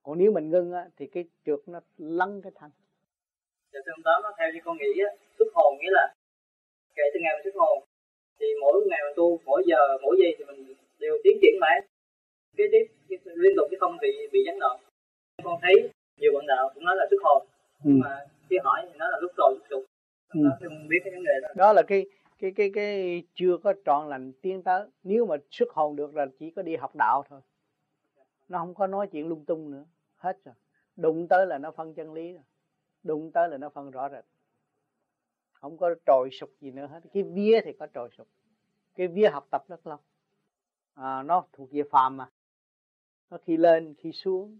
[0.02, 2.70] Còn nếu mình ngưng á, thì cái trượt nó lắng cái thanh.
[3.72, 6.14] Dạ thưa ông tám theo như con nghĩ á xuất hồn nghĩa là
[6.94, 7.84] kể từ ngày mình xuất hồn
[8.40, 11.80] thì mỗi ngày mình tu mỗi giờ mỗi giây thì mình đều tiến triển mãi.
[12.56, 12.84] Cái tiếp
[13.24, 14.80] liên tục chứ không bị bị gián đoạn.
[15.44, 15.74] Con thấy
[16.20, 17.46] nhiều bạn đạo cũng nói là xuất hồn
[17.84, 17.90] ừ.
[18.04, 19.89] mà khi hỏi thì nói là lúc rồi lúc sụp
[20.34, 20.40] ừ.
[20.88, 21.48] biết cái vấn đề đó.
[21.56, 22.06] Đó là cái
[22.38, 26.26] cái cái cái chưa có trọn lành tiến tới nếu mà xuất hồn được là
[26.38, 27.40] chỉ có đi học đạo thôi.
[28.48, 29.84] Nó không có nói chuyện lung tung nữa.
[30.16, 30.54] Hết rồi.
[30.96, 32.42] Đụng tới là nó phân chân lý rồi.
[33.02, 34.24] Đụng tới là nó phân rõ rệt.
[35.52, 37.00] Không có trồi sụp gì nữa hết.
[37.12, 38.26] Cái vía thì có trồi sụp
[39.00, 39.98] cái vía học tập rất lâu.
[40.94, 42.28] À, nó thuộc về phàm mà.
[43.30, 44.58] Nó khi lên khi xuống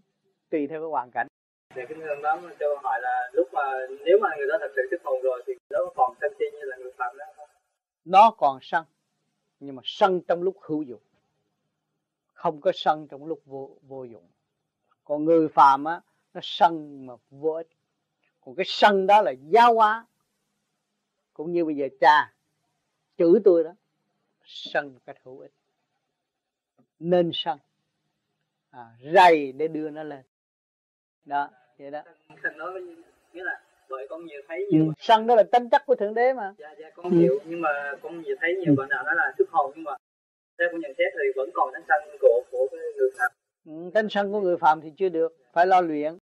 [0.49, 1.27] tùy theo cái hoàn cảnh.
[1.75, 3.61] Thì cái đó cho hỏi là lúc mà
[4.05, 6.59] nếu mà người đó thật sự thức hồn rồi thì nó còn sân si như
[6.63, 7.49] là người phạm đó không?
[8.05, 8.85] Nó còn sân
[9.59, 11.01] nhưng mà sân trong lúc hữu dụng.
[12.33, 14.27] Không có sân trong lúc vô vô dụng.
[15.03, 16.01] Còn người phàm á
[16.33, 17.67] nó sân mà vô ích.
[18.41, 20.05] Còn cái sân đó là giáo hóa.
[21.33, 22.33] Cũng như bây giờ cha
[23.17, 23.71] chửi tôi đó
[24.45, 25.51] sân một cách hữu ích.
[26.99, 27.59] Nên sân.
[28.69, 30.23] À, rầy để đưa nó lên.
[31.25, 32.01] Đó vậy đó.
[32.43, 32.95] Thần nói với
[33.33, 34.91] nghĩa là bởi con nhiều thấy nhiều ừ.
[34.99, 36.53] sân đó là tính chất của thượng đế mà.
[36.57, 37.17] Dạ dạ con ừ.
[37.19, 37.69] hiểu nhưng mà
[38.01, 38.75] con nhiều thấy nhiều ừ.
[38.77, 39.91] bạn nào nói là xuất hồn nhưng mà
[40.59, 43.31] theo con nhận xét thì vẫn còn tánh sân của của cái người phạm.
[43.65, 46.17] Ừ, tánh sân của người phạm thì chưa được phải lo luyện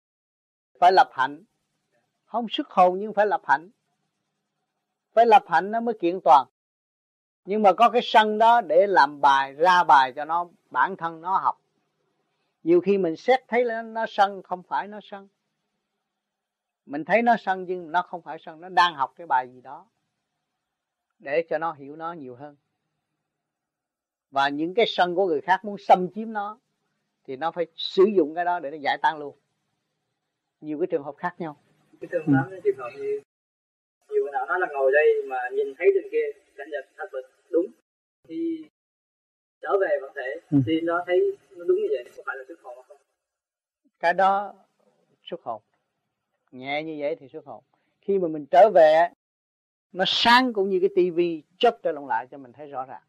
[0.79, 1.43] phải lập hạnh.
[2.25, 3.69] Không xuất hồn nhưng phải lập hạnh.
[5.13, 6.47] Phải lập hạnh nó mới kiện toàn.
[7.45, 11.21] Nhưng mà có cái sân đó để làm bài ra bài cho nó bản thân
[11.21, 11.61] nó học.
[12.63, 15.27] Nhiều khi mình xét thấy là nó sân không phải nó sân
[16.89, 19.61] mình thấy nó sân nhưng nó không phải sân nó đang học cái bài gì
[19.61, 19.87] đó
[21.19, 22.55] để cho nó hiểu nó nhiều hơn.
[24.31, 26.59] Và những cái sân của người khác muốn xâm chiếm nó
[27.23, 29.37] thì nó phải sử dụng cái đó để nó giải tan luôn.
[30.61, 31.57] Nhiều cái trường hợp khác nhau.
[32.01, 32.59] Cái trường hợp ừ.
[32.63, 33.19] trường hợp như
[34.09, 37.13] nhiều người nào nói là ngồi đây mà nhìn thấy trên kia cảnh vật thật
[37.13, 37.65] là đúng.
[38.27, 38.65] Thì
[39.61, 40.57] trở về vẫn thể ừ.
[40.65, 42.97] thì nó thấy nó đúng như vậy có phải là xuất hồn không?
[43.99, 44.53] Cái đó
[45.23, 45.61] xuất hồn
[46.51, 47.63] nhẹ như vậy thì xuất hồn.
[48.01, 49.07] Khi mà mình trở về
[49.91, 53.03] nó sáng cũng như cái tivi chớp trở lòng lại cho mình thấy rõ ràng.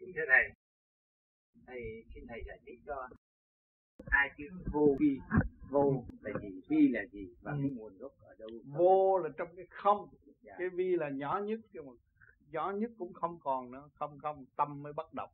[0.00, 0.50] Như thế này
[1.66, 3.08] thầy xin thầy giải thích cho
[4.06, 5.18] hai chữ vô vi.
[5.70, 6.04] Vô.
[6.20, 7.58] Là gì vi là gì và ừ.
[7.62, 8.48] cái nguồn gốc ở đâu?
[8.64, 10.08] Vô là trong cái không.
[10.42, 10.54] Dạ.
[10.58, 11.92] cái vi là nhỏ nhất cái mà
[12.50, 13.88] nhỏ nhất cũng không còn nữa.
[13.94, 15.28] Không không tâm mới bắt đầu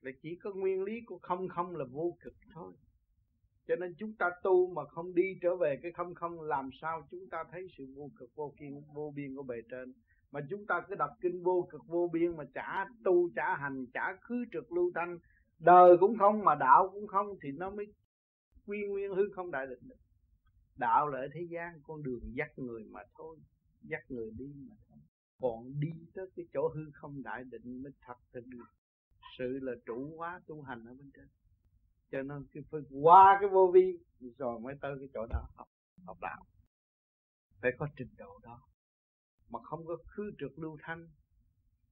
[0.00, 2.72] là chỉ có nguyên lý của không không là vô cực thôi
[3.68, 7.06] cho nên chúng ta tu mà không đi trở về cái không không, làm sao
[7.10, 9.92] chúng ta thấy sự vô cực, vô kiên, vô biên của bề trên?
[10.32, 13.86] Mà chúng ta cứ đọc kinh vô cực, vô biên mà chả tu, chả hành,
[13.94, 15.18] chả khứ trực lưu thanh,
[15.58, 17.86] đời cũng không mà đạo cũng không, thì nó mới
[18.66, 20.00] quy nguyên hư không đại định được.
[20.76, 23.36] Đạo là ở thế gian, con đường dắt người mà thôi,
[23.82, 24.98] dắt người đi mà thôi.
[25.40, 28.66] Còn đi tới cái chỗ hư không đại định mới thật thực được.
[29.38, 31.26] Sự là chủ hóa tu hành ở bên trên
[32.10, 33.98] cho nên cái phải qua cái vô vi
[34.38, 35.68] rồi mới tới cái chỗ đó học
[36.06, 36.44] học đạo.
[37.62, 38.60] Phải có trình độ đó.
[39.48, 41.08] Mà không có khứ trực lưu thanh,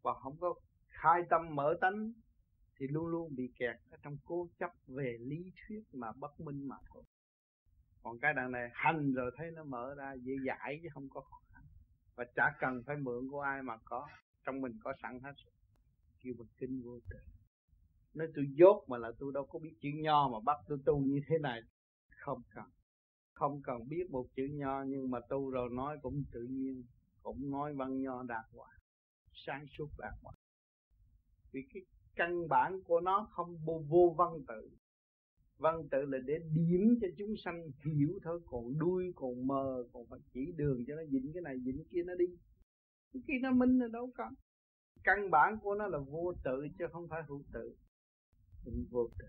[0.02, 0.54] và không có
[0.88, 2.12] khai tâm mở tánh,
[2.78, 6.68] thì luôn luôn bị kẹt ở trong cố chấp về lý thuyết mà bất minh
[6.68, 7.02] mà thôi.
[8.02, 11.20] Còn cái đằng này, hành rồi thấy nó mở ra, dễ dãi chứ không có
[11.20, 11.62] khó khăn.
[12.14, 14.08] Và chả cần phải mượn của ai mà có,
[14.44, 15.32] trong mình có sẵn hết
[16.20, 17.18] kêu bằng kinh vô tự
[18.16, 21.00] nói tôi dốt mà là tôi đâu có biết chữ nho mà bắt tôi tu
[21.00, 21.60] như thế này.
[22.10, 22.64] Không cần.
[23.32, 26.84] Không cần biết một chữ nho nhưng mà tu rồi nói cũng tự nhiên
[27.22, 28.72] cũng nói văn nho đạt hoài
[29.32, 30.36] sáng suốt đạt hoài
[31.52, 31.82] vì cái
[32.16, 34.70] căn bản của nó không vô, vô văn tự.
[35.58, 40.06] Văn tự là để điểm cho chúng sanh hiểu thôi còn đuôi còn mờ còn
[40.10, 42.26] phải chỉ đường cho nó dính cái này dính kia nó đi.
[43.12, 44.30] Khi nó minh là đâu có.
[45.04, 47.76] Căn bản của nó là vô tự chứ không phải hữu tự.
[48.66, 49.24] Mình vô tự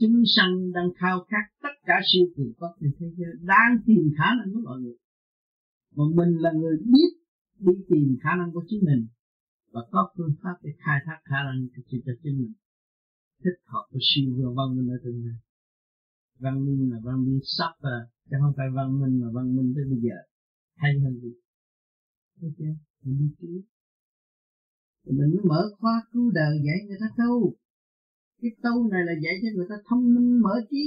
[0.00, 4.02] chúng sanh đang khao khát tất cả siêu cường có trên thế giới, đang tìm
[4.18, 4.96] khả năng của mọi người.
[5.96, 7.10] Mà mình là người biết
[7.58, 9.06] đi tìm khả năng của chính mình
[9.72, 12.52] và có phương pháp để khai thác khả năng của cho chính mình
[13.44, 15.38] thích hợp với siêu và văn minh ở tương lai
[16.38, 17.96] văn minh là văn minh sắp và
[18.30, 20.16] chứ không phải văn minh mà văn minh tới bây giờ.
[20.76, 21.32] Hay hơn gì?
[22.40, 23.62] Thấy chưa mình đi trước
[25.06, 27.54] mình mới mở khóa cứu đời dạy người ta tu.
[28.42, 30.84] Cái tu này là dạy cho người ta thông minh, mở trí,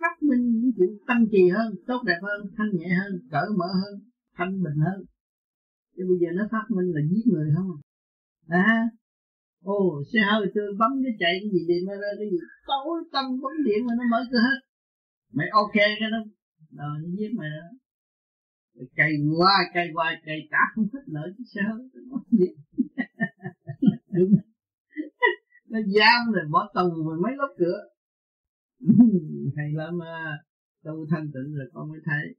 [0.00, 3.70] phát minh những chuyện tăng trì hơn, tốt đẹp hơn, thanh nhẹ hơn, cởi mở
[3.82, 3.94] hơn,
[4.36, 5.04] thanh bình hơn.
[5.96, 7.70] Chứ bây giờ nó phát minh là giết người không
[8.48, 8.62] à.
[8.66, 8.88] à
[9.64, 12.38] ồ, xe hơi tôi bấm cái chạy cái gì điện ra cái gì?
[12.66, 14.58] Tối tâm bấm điện mà nó mở cửa hết.
[15.32, 16.22] Mày ok cái đó.
[16.78, 17.66] Rồi, nó giết mày đó
[18.96, 21.76] cây qua cây qua cây cả không thích nữa chứ sao?
[24.12, 24.32] Đúng.
[25.68, 27.80] Nó giam rồi bỏ tù rồi mấy lớp cửa.
[29.56, 30.38] Hay lắm à
[30.84, 32.34] tu thanh tịnh rồi con mới thấy.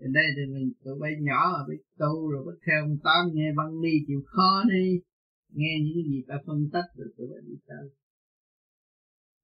[0.00, 3.26] Ở đây thì mình, tụi bay nhỏ mà biết tu rồi bắt theo ông tám,
[3.32, 5.00] nghe văn đi chịu khó đi.
[5.48, 7.90] Nghe những cái gì ta phân tích rồi tụi bay đi tới.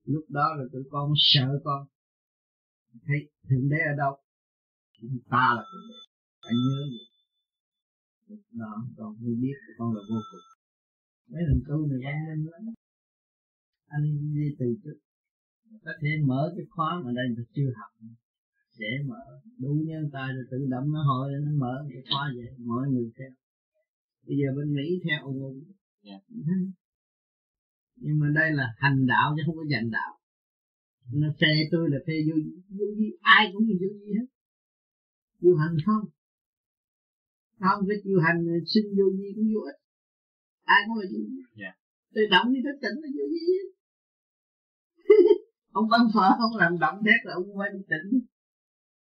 [0.04, 1.86] Lúc đó là tụi con sợ con.
[3.06, 4.18] Thấy thượng đế ở đâu?
[5.32, 5.98] Ta là thượng đế
[6.42, 7.06] phải nhớ vậy
[8.60, 10.46] đó con mới biết con là vô cùng.
[11.32, 12.74] Mấy lần tu này văn minh lắm.
[13.86, 14.04] Anh
[14.34, 14.98] đi từ trước.
[15.84, 17.90] Có thể mở cái khóa mà đây là chưa học.
[18.78, 19.22] Dễ mở.
[19.58, 22.48] Đủ nhân tài rồi tự động nó hồi nó mở cái khóa vậy.
[22.58, 23.30] Mọi người theo.
[24.26, 25.64] Bây giờ bên mỹ theo ung
[26.02, 26.22] yeah.
[28.02, 30.12] nhưng mà đây là hành đạo chứ không có dành đạo.
[31.12, 32.36] Nó phê tôi là phê vô
[32.78, 33.10] vô gì?
[33.20, 34.26] Ai cũng như vô gì hết
[35.42, 36.04] vô hành không?
[37.60, 38.40] Không cái chịu hành
[38.72, 39.78] xin vô gì cũng vô ích.
[40.64, 41.74] Ai cũng là vô gì yeah.
[42.14, 43.40] tự động đi thức tỉnh là vô gì
[45.78, 48.08] ông bắn phở không làm động thét là ông phải đi tỉnh.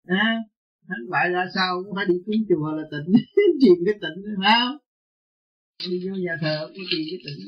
[0.07, 0.27] À,
[0.89, 3.09] thánh bại ra sao cũng phải đi cúng chùa là tỉnh.
[3.61, 4.77] Truyền cái tỉnh phải không?
[5.91, 7.39] Đi vô nhà thờ cũng truyền cái tỉnh